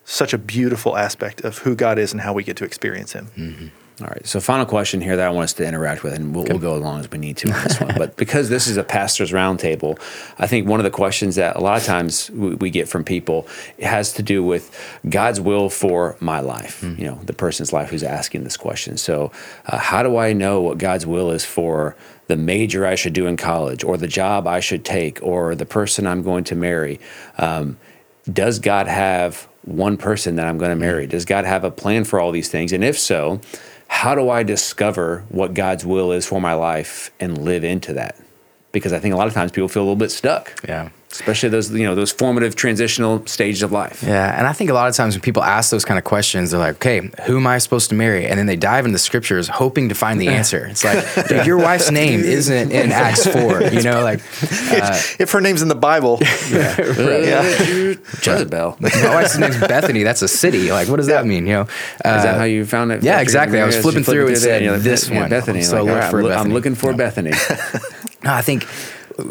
such 0.06 0.34
a 0.34 0.38
beautiful 0.38 0.95
aspect 0.95 1.41
of 1.41 1.60
who 1.60 1.76
God 1.76 1.99
is 1.99 2.14
and 2.14 2.22
how 2.22 2.34
we 2.34 2.43
get 2.43 2.58
to 2.58 2.64
experience 2.64 3.14
Him. 3.14 3.72
All 4.01 4.08
right. 4.08 4.28
So, 4.28 4.41
final 4.41 4.66
question 4.66 4.99
here 4.99 5.16
that 5.16 5.26
I 5.26 5.30
want 5.30 5.45
us 5.45 5.53
to 5.53 5.66
interact 5.66 6.03
with, 6.03 6.14
and 6.14 6.36
we'll, 6.36 6.43
we'll 6.43 6.60
go 6.60 6.76
as 6.76 6.82
long 6.82 6.99
as 6.99 7.10
we 7.10 7.18
need 7.18 7.38
to 7.38 7.51
on 7.51 7.64
this 7.64 7.80
one. 7.80 7.95
But 7.97 8.18
because 8.18 8.49
this 8.49 8.68
is 8.68 8.76
a 8.76 8.84
pastor's 8.84 9.32
roundtable, 9.32 9.97
I 10.38 10.47
think 10.47 10.68
one 10.68 10.82
of 10.82 10.84
the 10.84 10.89
questions 10.89 11.36
that 11.36 11.56
a 11.56 11.62
lot 11.62 11.78
of 11.78 11.86
times 11.86 12.30
we, 12.32 12.56
we 12.56 12.70
get 12.70 12.89
from 12.89 13.06
people 13.06 13.47
has 13.82 14.12
to 14.14 14.24
do 14.24 14.43
with 14.43 14.70
God's 15.08 15.39
will 15.39 15.70
for 15.70 16.18
my 16.20 16.41
life. 16.41 16.82
Mm. 16.82 16.99
You 16.99 17.06
know, 17.06 17.20
the 17.24 17.32
person's 17.32 17.72
life 17.72 17.89
who's 17.89 18.03
asking 18.03 18.43
this 18.43 18.58
question. 18.58 18.97
So, 18.97 19.32
uh, 19.66 19.78
how 19.78 20.03
do 20.03 20.18
I 20.18 20.34
know 20.34 20.60
what 20.62 20.78
God's 20.78 21.06
will 21.06 21.32
is 21.32 21.45
for? 21.45 21.95
the 22.28 22.36
major 22.36 22.88
I 22.88 22.95
should 22.95 23.14
do 23.14 23.28
in 23.28 23.38
college, 23.38 23.84
or 23.84 23.97
the 23.97 24.08
job 24.08 24.47
I 24.47 24.60
should 24.60 24.84
take, 24.84 25.20
or 25.22 25.53
the 25.53 25.66
person 25.68 26.08
I'm 26.08 26.24
going 26.24 26.43
to 26.45 26.56
marry. 26.56 26.99
Um, 27.38 27.78
does 28.34 28.58
God 28.58 28.88
have 28.88 29.47
one 29.66 29.97
person 29.97 30.36
that 30.36 30.47
I'm 30.47 30.57
going 30.57 30.70
to 30.70 30.76
marry? 30.76 31.07
Does 31.07 31.26
God 31.26 31.45
have 31.45 31.63
a 31.63 31.72
plan 31.72 32.03
for 32.03 32.20
all 32.20 32.32
these 32.32 32.49
things? 32.49 32.72
And 32.72 32.84
if 32.84 32.97
so, 32.97 33.41
how 33.88 34.16
do 34.16 34.30
I 34.30 34.43
discover 34.43 35.26
what 35.30 35.53
God's 35.53 35.86
will 35.86 36.11
is 36.11 36.26
for 36.26 36.39
my 36.39 36.53
life 36.53 37.11
and 37.20 37.38
live 37.38 37.63
into 37.63 37.93
that? 37.93 38.16
Because 38.76 38.94
I 38.94 39.00
think 39.00 39.14
a 39.14 39.18
lot 39.18 39.28
of 39.28 39.34
times 39.34 39.52
people 39.52 39.68
feel 39.68 39.82
a 39.82 39.86
little 39.86 39.96
bit 39.96 40.12
stuck. 40.12 40.54
Yeah 40.68 40.90
especially 41.16 41.50
those 41.50 41.72
you 41.72 41.84
know 41.84 41.96
those 41.96 42.12
formative 42.12 42.56
transitional 42.56 43.26
stages 43.26 43.64
of 43.64 43.72
life. 43.72 44.04
Yeah, 44.04 44.38
and 44.38 44.48
I 44.48 44.54
think 44.54 44.70
a 44.70 44.74
lot 44.74 44.90
of 44.90 44.96
times 44.96 45.16
when 45.16 45.22
people 45.22 45.44
ask 45.44 45.72
those 45.72 45.86
kind 45.86 45.98
of 45.98 46.04
questions, 46.04 46.52
they're 46.52 46.60
like, 46.60 46.76
"Okay, 46.76 47.10
who 47.26 47.38
am 47.38 47.48
I 47.48 47.58
supposed 47.58 47.90
to 47.90 47.96
marry?" 47.96 48.26
And 48.28 48.38
then 48.38 48.46
they 48.46 48.56
dive 48.56 48.86
into 48.86 48.96
the 48.96 49.00
scriptures 49.00 49.48
hoping 49.48 49.90
to 49.90 49.96
find 49.96 50.20
the 50.20 50.28
answer. 50.28 50.66
It's 50.66 50.84
like, 50.84 51.04
dude, 51.28 51.46
your 51.46 51.58
wife's 51.58 51.92
name 51.92 52.20
isn't 52.20 52.72
in 52.72 52.92
Acts 52.92 53.26
four. 53.34 53.64
You 53.64 53.82
know, 53.82 54.04
like 54.04 54.20
uh, 54.72 55.02
if 55.20 55.32
her 55.32 55.42
name's 55.42 55.62
in 55.62 55.70
the 55.70 55.76
Bible, 55.76 56.20
yeah, 56.50 56.80
right. 56.82 57.24
yeah. 57.24 57.96
Jezebel. 58.22 58.78
My 58.80 58.90
wife's 59.06 59.38
name's 59.38 59.60
Bethany. 59.60 60.04
That's 60.04 60.22
a 60.22 60.28
city. 60.28 60.72
Like, 60.72 60.90
what 60.90 60.98
does 60.98 61.08
yeah. 61.08 61.22
that 61.22 61.26
mean? 61.26 61.48
You 61.48 61.54
know, 61.54 61.62
uh, 61.62 62.18
is 62.18 62.24
that 62.24 62.38
how 62.38 62.44
you 62.44 62.66
found 62.66 62.92
it? 62.92 63.04
Yeah, 63.04 63.22
exactly. 63.22 63.60
I 63.62 63.66
was 63.66 63.78
flipping 63.78 64.04
through 64.04 64.28
and 64.28 64.38
said 64.38 64.64
like, 64.64 64.82
this 64.82 65.10
one, 65.10 65.30
Bethany. 65.30 65.62
So 65.62 65.84
like, 65.84 65.86
look 65.86 65.96
right, 65.96 66.04
I'm, 66.04 66.24
Bethany. 66.24 66.36
I'm 66.36 66.54
looking 66.54 66.76
for 66.76 66.94
Bethany. 66.94 67.32
I 68.26 68.42
think 68.42 68.68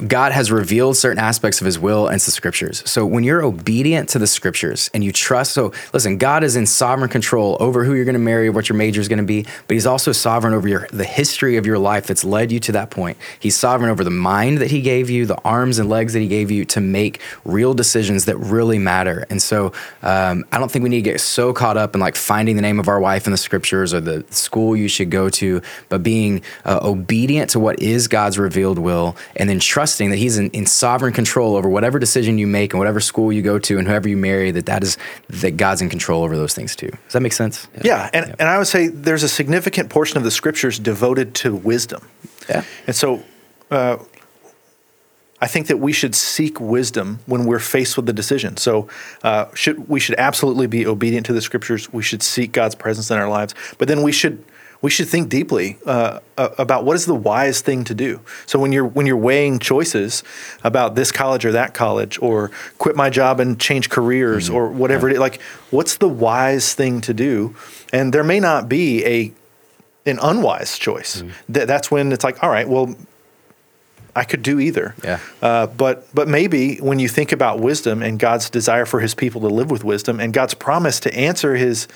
God 0.07 0.32
has 0.32 0.51
revealed 0.51 0.97
certain 0.97 1.18
aspects 1.18 1.61
of 1.61 1.66
his 1.66 1.78
will 1.78 2.09
and 2.09 2.20
the 2.20 2.30
scriptures. 2.30 2.82
So 2.87 3.05
when 3.05 3.24
you're 3.24 3.43
obedient 3.43 4.09
to 4.11 4.18
the 4.18 4.26
scriptures 4.26 4.91
and 4.95 5.05
you 5.05 5.12
trust, 5.12 5.53
so 5.53 5.72
listen, 5.93 6.16
God 6.16 6.43
is 6.43 6.57
in 6.57 6.66
sovereign 6.66 7.11
control 7.11 7.57
over 7.61 7.85
who 7.85 7.95
you're 7.95 8.05
going 8.05 8.14
to 8.14 8.18
marry, 8.18 8.49
what 8.49 8.68
your 8.68 8.76
major 8.76 9.01
is 9.01 9.09
going 9.09 9.18
to 9.18 9.24
be, 9.24 9.43
but 9.43 9.74
he's 9.74 9.87
also 9.87 10.12
sovereign 10.12 10.55
over 10.55 10.66
your, 10.66 10.87
the 10.93 11.05
history 11.05 11.57
of 11.57 11.66
your 11.66 11.78
life 11.78 12.07
that's 12.07 12.24
led 12.24 12.51
you 12.51 12.61
to 12.61 12.72
that 12.72 12.91
point. 12.91 13.18
He's 13.39 13.57
sovereign 13.57 13.91
over 13.91 14.05
the 14.05 14.11
mind 14.11 14.59
that 14.59 14.70
he 14.70 14.80
gave 14.80 15.11
you, 15.11 15.26
the 15.26 15.41
arms 15.43 15.78
and 15.78 15.89
legs 15.89 16.12
that 16.14 16.20
he 16.20 16.28
gave 16.28 16.51
you 16.51 16.64
to 16.66 16.80
make 16.80 17.20
real 17.45 17.74
decisions 17.74 18.24
that 18.24 18.37
really 18.39 18.78
matter. 18.78 19.26
And 19.28 19.43
so 19.43 19.72
um, 20.03 20.45
I 20.51 20.59
don't 20.59 20.70
think 20.70 20.82
we 20.82 20.89
need 20.89 21.05
to 21.05 21.11
get 21.11 21.20
so 21.20 21.53
caught 21.53 21.76
up 21.76 21.95
in 21.95 22.01
like 22.01 22.16
finding 22.16 22.57
the 22.57 22.62
name 22.62 22.80
of 22.80 22.89
our 22.89 23.01
wife 23.01 23.26
in 23.26 23.32
the 23.32 23.39
scriptures 23.39 23.93
or 23.93 24.01
the 24.01 24.24
school 24.30 24.76
you 24.76 24.89
should 24.89 25.11
go 25.11 25.28
to, 25.30 25.61
but 25.89 26.03
being 26.03 26.43
uh, 26.64 26.80
obedient 26.82 27.51
to 27.51 27.61
what 27.61 27.80
is 27.80 28.09
God's 28.09 28.39
revealed 28.39 28.78
will 28.78 29.16
and 29.37 29.49
then 29.49 29.59
trusting 29.75 30.11
that 30.11 30.18
he's 30.18 30.39
in, 30.39 30.51
in, 30.51 30.66
sovereign 30.66 31.12
control 31.12 31.57
over 31.57 31.68
whatever 31.68 31.99
decision 31.99 32.39
you 32.39 32.47
make 32.47 32.72
and 32.72 32.79
whatever 32.79 33.01
school 33.01 33.33
you 33.33 33.43
go 33.43 33.59
to 33.59 33.77
and 33.77 33.89
whoever 33.89 34.09
you 34.09 34.16
marry 34.16 34.53
that 34.53 34.66
that 34.66 34.85
is 34.85 34.97
that 35.29 35.57
god's 35.57 35.83
in 35.83 35.89
control 35.89 36.22
over 36.22 36.37
those 36.37 36.55
things 36.55 36.77
too 36.77 36.91
does 36.91 37.12
that 37.12 37.20
make 37.20 37.33
sense 37.33 37.66
yeah, 37.75 37.81
yeah. 37.85 38.11
And, 38.14 38.27
yeah. 38.29 38.37
and 38.39 38.49
i 38.49 38.57
would 38.57 38.68
say 38.68 38.87
there's 38.87 39.25
a 39.25 39.29
significant 39.29 39.91
portion 39.91 40.16
of 40.16 40.22
the 40.22 40.31
scriptures 40.31 40.79
devoted 40.79 41.35
to 41.43 41.57
wisdom 41.57 42.09
yeah 42.49 42.62
and 42.87 42.95
so 42.95 43.25
uh, 43.72 43.97
I 45.41 45.49
think 45.49 45.66
that 45.66 45.79
we 45.79 45.93
should 45.93 46.14
seek 46.14 46.61
wisdom 46.61 47.18
when 47.27 47.45
we're 47.45 47.59
faced 47.59 47.97
with 47.97 48.07
the 48.07 48.12
decision. 48.12 48.57
So, 48.57 48.89
uh, 49.22 49.47
should 49.55 49.89
we 49.89 49.99
should 50.01 50.14
absolutely 50.16 50.66
be 50.68 50.87
obedient 50.87 51.27
to 51.27 51.33
the 51.33 51.43
scriptures. 51.43 51.93
We 51.93 52.03
should 52.03 52.22
seek 52.22 52.53
God's 52.53 52.75
presence 52.75 53.11
in 53.11 53.18
our 53.18 53.29
lives, 53.29 53.55
but 53.77 53.89
then 53.89 54.03
we 54.03 54.12
should 54.12 54.45
we 54.85 54.91
should 54.91 55.09
think 55.09 55.30
deeply 55.30 55.78
uh, 55.87 56.20
about 56.37 56.85
what 56.85 56.95
is 56.95 57.07
the 57.07 57.14
wise 57.14 57.62
thing 57.62 57.85
to 57.85 57.95
do. 57.95 58.20
So 58.45 58.59
when 58.59 58.70
you're 58.70 58.85
when 58.85 59.07
you're 59.07 59.16
weighing 59.16 59.59
choices 59.59 60.22
about 60.62 60.95
this 60.95 61.11
college 61.11 61.47
or 61.47 61.53
that 61.53 61.72
college, 61.72 62.18
or 62.20 62.51
quit 62.76 62.95
my 62.95 63.09
job 63.09 63.41
and 63.41 63.59
change 63.59 63.89
careers, 63.89 64.49
mm-hmm. 64.49 64.57
or 64.57 64.68
whatever 64.68 65.09
yeah. 65.09 65.12
it 65.12 65.14
is, 65.14 65.20
like 65.20 65.41
what's 65.70 65.97
the 65.97 66.09
wise 66.09 66.74
thing 66.74 67.01
to 67.01 67.14
do? 67.14 67.57
And 67.95 68.12
there 68.12 68.22
may 68.22 68.41
not 68.41 68.68
be 68.68 69.03
a 69.07 69.32
an 70.05 70.18
unwise 70.20 70.78
choice. 70.78 71.22
Mm-hmm. 71.22 71.53
Th- 71.55 71.66
that's 71.66 71.91
when 71.91 72.12
it's 72.12 72.22
like, 72.22 72.43
all 72.43 72.51
right, 72.51 72.68
well, 72.68 72.95
I 74.14 74.24
could 74.24 74.43
do 74.43 74.61
either. 74.61 74.95
Yeah. 75.03 75.18
Uh, 75.41 75.66
but 75.66 76.14
but 76.14 76.28
maybe 76.28 76.76
when 76.76 76.99
you 76.99 77.09
think 77.09 77.32
about 77.32 77.59
wisdom 77.59 78.03
and 78.03 78.18
God's 78.18 78.51
desire 78.51 78.85
for 78.85 79.01
His 79.01 79.14
people 79.14 79.41
to 79.41 79.49
live 79.49 79.70
with 79.70 79.82
wisdom 79.82 80.20
and 80.20 80.35
God's 80.35 80.53
promise 80.53 81.01
to 81.01 81.14
answer 81.16 81.55
His 81.55 81.89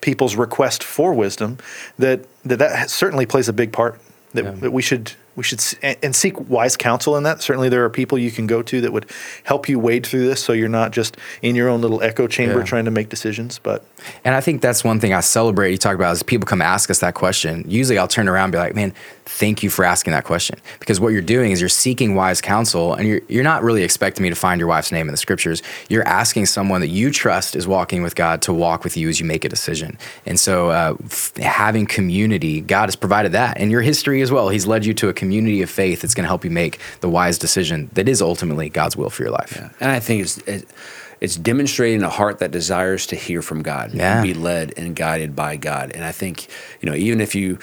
people's 0.00 0.36
request 0.36 0.84
for 0.84 1.12
wisdom, 1.14 1.58
that 1.98 2.26
that, 2.44 2.58
that 2.58 2.90
certainly 2.90 3.26
plays 3.26 3.48
a 3.48 3.52
big 3.52 3.72
part. 3.72 4.00
That, 4.34 4.44
yeah. 4.44 4.50
that 4.52 4.72
we 4.72 4.82
should 4.82 5.12
we 5.36 5.42
should 5.42 5.62
and 5.82 6.16
seek 6.16 6.48
wise 6.48 6.76
counsel 6.78 7.16
in 7.16 7.22
that. 7.24 7.42
Certainly, 7.42 7.68
there 7.68 7.84
are 7.84 7.90
people 7.90 8.16
you 8.16 8.30
can 8.30 8.46
go 8.46 8.62
to 8.62 8.80
that 8.80 8.92
would 8.92 9.06
help 9.44 9.68
you 9.68 9.78
wade 9.78 10.06
through 10.06 10.26
this, 10.26 10.42
so 10.42 10.54
you're 10.54 10.68
not 10.68 10.92
just 10.92 11.18
in 11.42 11.54
your 11.54 11.68
own 11.68 11.82
little 11.82 12.02
echo 12.02 12.26
chamber 12.26 12.60
yeah. 12.60 12.64
trying 12.64 12.86
to 12.86 12.90
make 12.90 13.10
decisions. 13.10 13.58
But 13.58 13.84
and 14.24 14.34
I 14.34 14.40
think 14.40 14.62
that's 14.62 14.82
one 14.82 14.98
thing 14.98 15.12
I 15.12 15.20
celebrate. 15.20 15.72
You 15.72 15.76
talk 15.76 15.94
about 15.94 16.12
is 16.12 16.22
people 16.22 16.46
come 16.46 16.62
ask 16.62 16.90
us 16.90 17.00
that 17.00 17.14
question. 17.14 17.64
Usually, 17.68 17.98
I'll 17.98 18.08
turn 18.08 18.28
around 18.28 18.44
and 18.44 18.52
be 18.52 18.58
like, 18.58 18.74
"Man, 18.74 18.94
thank 19.26 19.62
you 19.62 19.68
for 19.68 19.84
asking 19.84 20.12
that 20.12 20.24
question," 20.24 20.58
because 20.80 21.00
what 21.00 21.08
you're 21.08 21.20
doing 21.20 21.52
is 21.52 21.60
you're 21.60 21.68
seeking 21.68 22.14
wise 22.14 22.40
counsel, 22.40 22.94
and 22.94 23.06
you're 23.06 23.20
you're 23.28 23.44
not 23.44 23.62
really 23.62 23.82
expecting 23.82 24.22
me 24.22 24.30
to 24.30 24.36
find 24.36 24.58
your 24.58 24.68
wife's 24.68 24.90
name 24.90 25.06
in 25.06 25.12
the 25.12 25.18
scriptures. 25.18 25.62
You're 25.90 26.08
asking 26.08 26.46
someone 26.46 26.80
that 26.80 26.88
you 26.88 27.10
trust 27.10 27.54
is 27.54 27.68
walking 27.68 28.02
with 28.02 28.14
God 28.14 28.40
to 28.42 28.54
walk 28.54 28.84
with 28.84 28.96
you 28.96 29.10
as 29.10 29.20
you 29.20 29.26
make 29.26 29.44
a 29.44 29.50
decision. 29.50 29.98
And 30.24 30.40
so, 30.40 30.70
uh, 30.70 30.94
f- 31.04 31.36
having 31.36 31.84
community, 31.84 32.62
God 32.62 32.86
has 32.86 32.96
provided 32.96 33.32
that 33.32 33.58
and 33.58 33.70
your 33.70 33.82
history 33.82 34.22
as 34.22 34.32
well. 34.32 34.48
He's 34.48 34.66
led 34.66 34.86
you 34.86 34.94
to 34.94 35.08
a 35.08 35.12
community 35.12 35.25
community 35.26 35.60
of 35.62 35.68
faith 35.68 36.02
that's 36.02 36.14
going 36.14 36.22
to 36.22 36.28
help 36.28 36.44
you 36.44 36.50
make 36.50 36.78
the 37.00 37.08
wise 37.08 37.36
decision 37.36 37.90
that 37.94 38.08
is 38.08 38.22
ultimately 38.22 38.68
God's 38.68 38.96
will 38.96 39.10
for 39.10 39.24
your 39.24 39.32
life. 39.32 39.56
Yeah. 39.56 39.70
And 39.80 39.90
I 39.90 39.98
think 39.98 40.22
it's, 40.22 40.64
it's 41.20 41.36
demonstrating 41.36 42.02
a 42.04 42.08
heart 42.08 42.38
that 42.38 42.52
desires 42.52 43.06
to 43.08 43.16
hear 43.16 43.42
from 43.42 43.62
God 43.62 43.92
yeah. 43.92 44.18
and 44.18 44.22
be 44.22 44.34
led 44.34 44.72
and 44.76 44.94
guided 44.94 45.34
by 45.34 45.56
God. 45.56 45.90
And 45.92 46.04
I 46.04 46.12
think, 46.12 46.46
you 46.80 46.88
know, 46.88 46.94
even 46.94 47.20
if 47.20 47.34
you, 47.34 47.58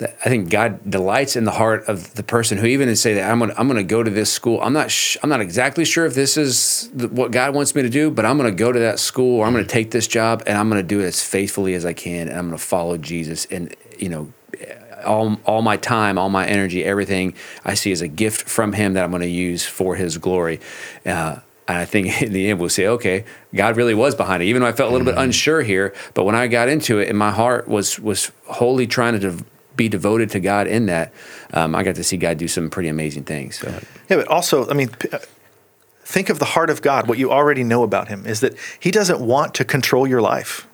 I 0.00 0.28
think 0.28 0.50
God 0.50 0.88
delights 0.88 1.34
in 1.34 1.44
the 1.44 1.52
heart 1.52 1.88
of 1.88 2.14
the 2.14 2.22
person 2.22 2.58
who 2.58 2.66
even 2.66 2.94
say 2.94 3.14
that 3.14 3.28
I'm 3.28 3.38
going 3.38 3.50
to, 3.50 3.60
I'm 3.60 3.68
to 3.68 3.82
go 3.82 4.02
to 4.02 4.10
this 4.10 4.32
school. 4.32 4.60
I'm 4.60 4.72
not 4.72 4.90
sh- 4.90 5.16
I'm 5.22 5.28
not 5.28 5.40
exactly 5.40 5.84
sure 5.84 6.06
if 6.06 6.14
this 6.14 6.36
is 6.36 6.88
the, 6.92 7.08
what 7.08 7.32
God 7.32 7.54
wants 7.54 7.74
me 7.74 7.82
to 7.82 7.90
do, 7.90 8.10
but 8.10 8.24
I'm 8.24 8.36
going 8.38 8.50
to 8.50 8.56
go 8.56 8.70
to 8.70 8.78
that 8.80 8.98
school 8.98 9.40
or 9.40 9.46
I'm 9.46 9.52
going 9.52 9.64
to 9.64 9.70
take 9.70 9.90
this 9.90 10.06
job 10.06 10.42
and 10.46 10.56
I'm 10.56 10.68
going 10.68 10.82
to 10.82 10.86
do 10.86 11.00
it 11.00 11.06
as 11.06 11.22
faithfully 11.22 11.74
as 11.74 11.84
I 11.84 11.92
can 11.92 12.28
and 12.28 12.36
I'm 12.38 12.48
going 12.48 12.58
to 12.58 12.64
follow 12.64 12.96
Jesus 12.96 13.46
and 13.46 13.74
you 13.98 14.08
know 14.08 14.32
all, 15.04 15.38
all 15.44 15.62
my 15.62 15.76
time, 15.76 16.18
all 16.18 16.28
my 16.28 16.46
energy, 16.46 16.84
everything 16.84 17.34
I 17.64 17.74
see 17.74 17.92
as 17.92 18.00
a 18.00 18.08
gift 18.08 18.48
from 18.48 18.72
Him 18.72 18.94
that 18.94 19.04
I'm 19.04 19.10
going 19.10 19.22
to 19.22 19.28
use 19.28 19.64
for 19.64 19.96
His 19.96 20.18
glory. 20.18 20.60
Uh, 21.04 21.40
and 21.68 21.78
I 21.78 21.84
think 21.84 22.22
in 22.22 22.32
the 22.32 22.50
end 22.50 22.60
we'll 22.60 22.68
say, 22.68 22.86
okay, 22.86 23.24
God 23.54 23.76
really 23.76 23.94
was 23.94 24.14
behind 24.14 24.42
it. 24.42 24.46
Even 24.46 24.62
though 24.62 24.68
I 24.68 24.72
felt 24.72 24.90
a 24.90 24.92
little 24.92 25.04
bit 25.04 25.14
mm-hmm. 25.14 25.24
unsure 25.24 25.62
here, 25.62 25.94
but 26.14 26.24
when 26.24 26.34
I 26.34 26.46
got 26.46 26.68
into 26.68 26.98
it, 26.98 27.08
and 27.08 27.18
my 27.18 27.30
heart 27.30 27.68
was 27.68 27.98
was 27.98 28.30
wholly 28.46 28.86
trying 28.86 29.18
to 29.20 29.44
be 29.74 29.88
devoted 29.88 30.30
to 30.30 30.40
God 30.40 30.66
in 30.66 30.86
that, 30.86 31.12
um, 31.52 31.74
I 31.74 31.82
got 31.82 31.94
to 31.96 32.04
see 32.04 32.16
God 32.16 32.38
do 32.38 32.48
some 32.48 32.68
pretty 32.68 32.88
amazing 32.88 33.24
things. 33.24 33.58
So. 33.58 33.68
Yeah, 34.10 34.16
but 34.16 34.28
also, 34.28 34.68
I 34.68 34.74
mean, 34.74 34.90
uh, 35.12 35.18
think 36.04 36.28
of 36.28 36.38
the 36.38 36.44
heart 36.44 36.68
of 36.68 36.82
God. 36.82 37.08
What 37.08 37.18
you 37.18 37.30
already 37.30 37.64
know 37.64 37.82
about 37.82 38.08
Him 38.08 38.26
is 38.26 38.40
that 38.40 38.54
He 38.78 38.90
doesn't 38.90 39.20
want 39.20 39.54
to 39.54 39.64
control 39.64 40.06
your 40.06 40.20
life. 40.20 40.66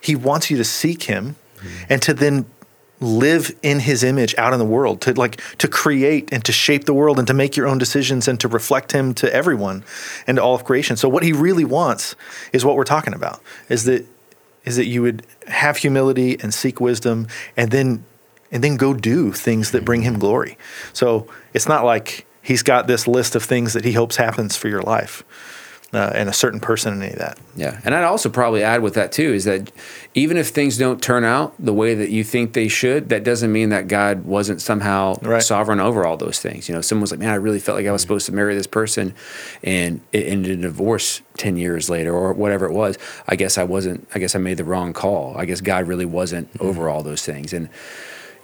He 0.00 0.14
wants 0.14 0.50
you 0.50 0.56
to 0.58 0.64
seek 0.64 1.04
Him 1.04 1.36
mm-hmm. 1.56 1.84
and 1.88 2.02
to 2.02 2.12
then 2.12 2.46
live 3.00 3.54
in 3.62 3.80
his 3.80 4.04
image 4.04 4.34
out 4.36 4.52
in 4.52 4.58
the 4.58 4.64
world 4.64 5.00
to 5.02 5.12
like 5.14 5.40
to 5.58 5.68
create 5.68 6.32
and 6.32 6.44
to 6.44 6.52
shape 6.52 6.84
the 6.84 6.94
world 6.94 7.18
and 7.18 7.26
to 7.26 7.34
make 7.34 7.56
your 7.56 7.66
own 7.66 7.78
decisions 7.78 8.28
and 8.28 8.38
to 8.40 8.48
reflect 8.48 8.92
him 8.92 9.12
to 9.14 9.32
everyone 9.34 9.84
and 10.26 10.36
to 10.36 10.42
all 10.42 10.54
of 10.54 10.64
creation. 10.64 10.96
So 10.96 11.08
what 11.08 11.22
he 11.22 11.32
really 11.32 11.64
wants 11.64 12.14
is 12.52 12.64
what 12.64 12.76
we're 12.76 12.84
talking 12.84 13.14
about 13.14 13.40
is 13.68 13.84
that 13.84 14.06
is 14.64 14.76
that 14.76 14.86
you 14.86 15.02
would 15.02 15.26
have 15.48 15.76
humility 15.76 16.38
and 16.40 16.54
seek 16.54 16.80
wisdom 16.80 17.26
and 17.56 17.70
then 17.70 18.04
and 18.50 18.62
then 18.62 18.76
go 18.76 18.94
do 18.94 19.32
things 19.32 19.72
that 19.72 19.84
bring 19.84 20.02
him 20.02 20.18
glory. 20.18 20.56
So 20.92 21.26
it's 21.52 21.68
not 21.68 21.84
like 21.84 22.26
he's 22.40 22.62
got 22.62 22.86
this 22.86 23.08
list 23.08 23.34
of 23.34 23.42
things 23.42 23.72
that 23.72 23.84
he 23.84 23.92
hopes 23.92 24.16
happens 24.16 24.56
for 24.56 24.68
your 24.68 24.82
life 24.82 25.24
uh, 25.94 26.12
and 26.14 26.28
a 26.28 26.32
certain 26.32 26.60
person 26.60 26.92
and 26.92 27.02
any 27.02 27.12
of 27.12 27.18
that. 27.18 27.38
Yeah, 27.56 27.80
and 27.84 27.94
I'd 27.94 28.04
also 28.04 28.28
probably 28.28 28.62
add 28.62 28.82
with 28.82 28.94
that 28.94 29.12
too 29.12 29.32
is 29.32 29.44
that 29.44 29.70
even 30.14 30.36
if 30.36 30.48
things 30.48 30.76
don't 30.76 31.02
turn 31.02 31.24
out 31.24 31.54
the 31.58 31.72
way 31.72 31.94
that 31.94 32.10
you 32.10 32.24
think 32.24 32.52
they 32.52 32.68
should, 32.68 33.08
that 33.08 33.24
doesn't 33.24 33.52
mean 33.52 33.68
that 33.70 33.88
God 33.88 34.24
wasn't 34.24 34.60
somehow 34.60 35.14
right. 35.22 35.42
sovereign 35.42 35.80
over 35.80 36.04
all 36.04 36.16
those 36.16 36.40
things. 36.40 36.68
You 36.68 36.74
know, 36.74 36.80
someone's 36.80 37.10
like, 37.10 37.20
"Man, 37.20 37.30
I 37.30 37.36
really 37.36 37.60
felt 37.60 37.76
like 37.76 37.86
I 37.86 37.92
was 37.92 38.02
supposed 38.02 38.26
to 38.26 38.32
marry 38.32 38.54
this 38.54 38.66
person," 38.66 39.14
and 39.62 40.00
it 40.12 40.26
ended 40.26 40.52
in 40.52 40.60
divorce 40.62 41.22
ten 41.36 41.56
years 41.56 41.88
later 41.88 42.12
or 42.14 42.32
whatever 42.32 42.66
it 42.66 42.72
was. 42.72 42.98
I 43.28 43.36
guess 43.36 43.58
I 43.58 43.64
wasn't. 43.64 44.08
I 44.14 44.18
guess 44.18 44.34
I 44.34 44.38
made 44.38 44.56
the 44.56 44.64
wrong 44.64 44.92
call. 44.92 45.36
I 45.36 45.44
guess 45.44 45.60
God 45.60 45.86
really 45.86 46.06
wasn't 46.06 46.52
mm-hmm. 46.54 46.66
over 46.66 46.88
all 46.88 47.02
those 47.02 47.24
things 47.24 47.52
and 47.52 47.68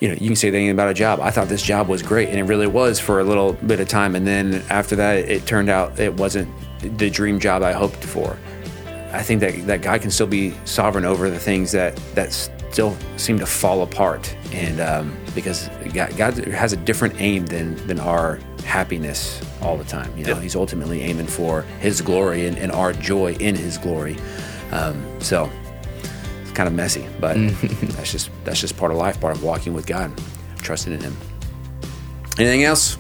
you 0.01 0.09
know, 0.09 0.15
you 0.15 0.29
can 0.29 0.37
say 0.37 0.49
anything 0.49 0.71
about 0.71 0.89
a 0.89 0.95
job. 0.95 1.21
I 1.21 1.31
thought 1.31 1.49
this 1.49 1.63
job 1.63 1.89
was 1.89 2.03
great, 2.03 2.31
and 2.31 2.39
it 2.39 2.45
really 2.45 2.67
was 2.67 2.99
for 2.99 3.21
a 3.21 3.25
little 3.25 3.53
bit 3.53 3.81
of 3.81 3.89
time. 3.89 4.17
And 4.17 4.27
then 4.27 4.65
after 4.71 4.97
that, 4.97 5.17
it 5.19 5.47
turned 5.47 5.69
out 5.69 6.01
it 6.01 6.15
wasn't 6.15 6.49
the 6.83 7.11
dream 7.11 7.39
job 7.39 7.63
I 7.63 7.73
hoped 7.73 8.05
for. 8.05 8.39
I 9.13 9.23
think 9.23 9.41
that 9.41 9.67
that 9.67 9.83
God 9.83 10.03
can 10.03 10.11
still 10.11 10.27
be 10.27 10.55
sovereign 10.65 11.05
over 11.05 11.31
the 11.31 11.39
things 11.39 11.73
that 11.73 11.97
that's 12.15 12.51
still 12.71 12.97
seem 13.17 13.39
to 13.39 13.47
fall 13.47 13.83
apart. 13.83 14.35
And 14.53 14.81
um, 14.81 15.17
because 15.35 15.69
God, 15.93 16.17
God 16.17 16.35
has 16.47 16.73
a 16.73 16.77
different 16.77 17.21
aim 17.21 17.47
than 17.47 17.75
than 17.87 17.99
our 18.01 18.39
happiness 18.65 19.43
all 19.63 19.77
the 19.77 19.85
time. 19.85 20.17
You 20.17 20.25
know. 20.25 20.37
He's 20.37 20.57
ultimately 20.57 21.03
aiming 21.03 21.27
for 21.27 21.63
His 21.81 22.01
glory 22.01 22.47
and, 22.47 22.57
and 22.57 22.71
our 22.73 22.93
joy 22.93 23.35
in 23.35 23.55
His 23.57 23.79
glory. 23.79 24.17
Um, 24.71 25.05
so 25.21 25.51
it's 26.43 26.53
kind 26.53 26.69
of 26.69 26.75
messy, 26.75 27.07
but 27.19 27.35
that's 27.95 28.13
just 28.13 28.31
that's 28.45 28.61
just 28.61 28.77
part 28.77 28.93
of 28.93 28.99
life, 28.99 29.21
part 29.21 29.37
of 29.37 29.43
walking 29.43 29.75
with 29.75 29.87
God, 29.87 30.13
trusting 30.59 30.93
in 30.93 31.01
Him. 31.01 31.17
Anything 32.39 32.65
else? 32.65 32.97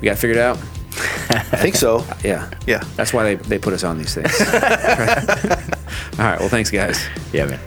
We 0.00 0.06
got 0.06 0.12
it 0.12 0.16
figured 0.16 0.38
out? 0.38 0.58
I 0.98 1.56
think 1.62 1.74
so. 1.76 2.04
Yeah. 2.22 2.50
Yeah. 2.66 2.82
That's 2.96 3.12
why 3.12 3.24
they, 3.24 3.34
they 3.36 3.58
put 3.58 3.72
us 3.72 3.84
on 3.84 3.98
these 3.98 4.14
things. 4.14 4.40
All 6.18 6.24
right. 6.26 6.38
Well, 6.38 6.48
thanks, 6.48 6.70
guys. 6.70 7.04
Yeah, 7.32 7.46
man. 7.46 7.60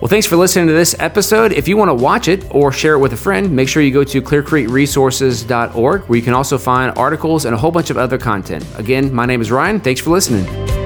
Well, 0.00 0.08
thanks 0.08 0.26
for 0.26 0.34
listening 0.36 0.66
to 0.66 0.72
this 0.72 0.96
episode. 0.98 1.52
If 1.52 1.68
you 1.68 1.76
want 1.76 1.88
to 1.90 1.94
watch 1.94 2.26
it 2.26 2.44
or 2.50 2.72
share 2.72 2.94
it 2.94 2.98
with 2.98 3.12
a 3.12 3.16
friend, 3.16 3.54
make 3.54 3.68
sure 3.68 3.82
you 3.84 3.92
go 3.92 4.02
to 4.02 4.20
clearcreekresources.org 4.20 6.02
where 6.02 6.16
you 6.16 6.22
can 6.24 6.34
also 6.34 6.58
find 6.58 6.96
articles 6.98 7.44
and 7.44 7.54
a 7.54 7.58
whole 7.58 7.70
bunch 7.70 7.90
of 7.90 7.96
other 7.96 8.18
content. 8.18 8.66
Again, 8.76 9.14
my 9.14 9.26
name 9.26 9.40
is 9.40 9.52
Ryan. 9.52 9.78
Thanks 9.78 10.00
for 10.00 10.10
listening. 10.10 10.81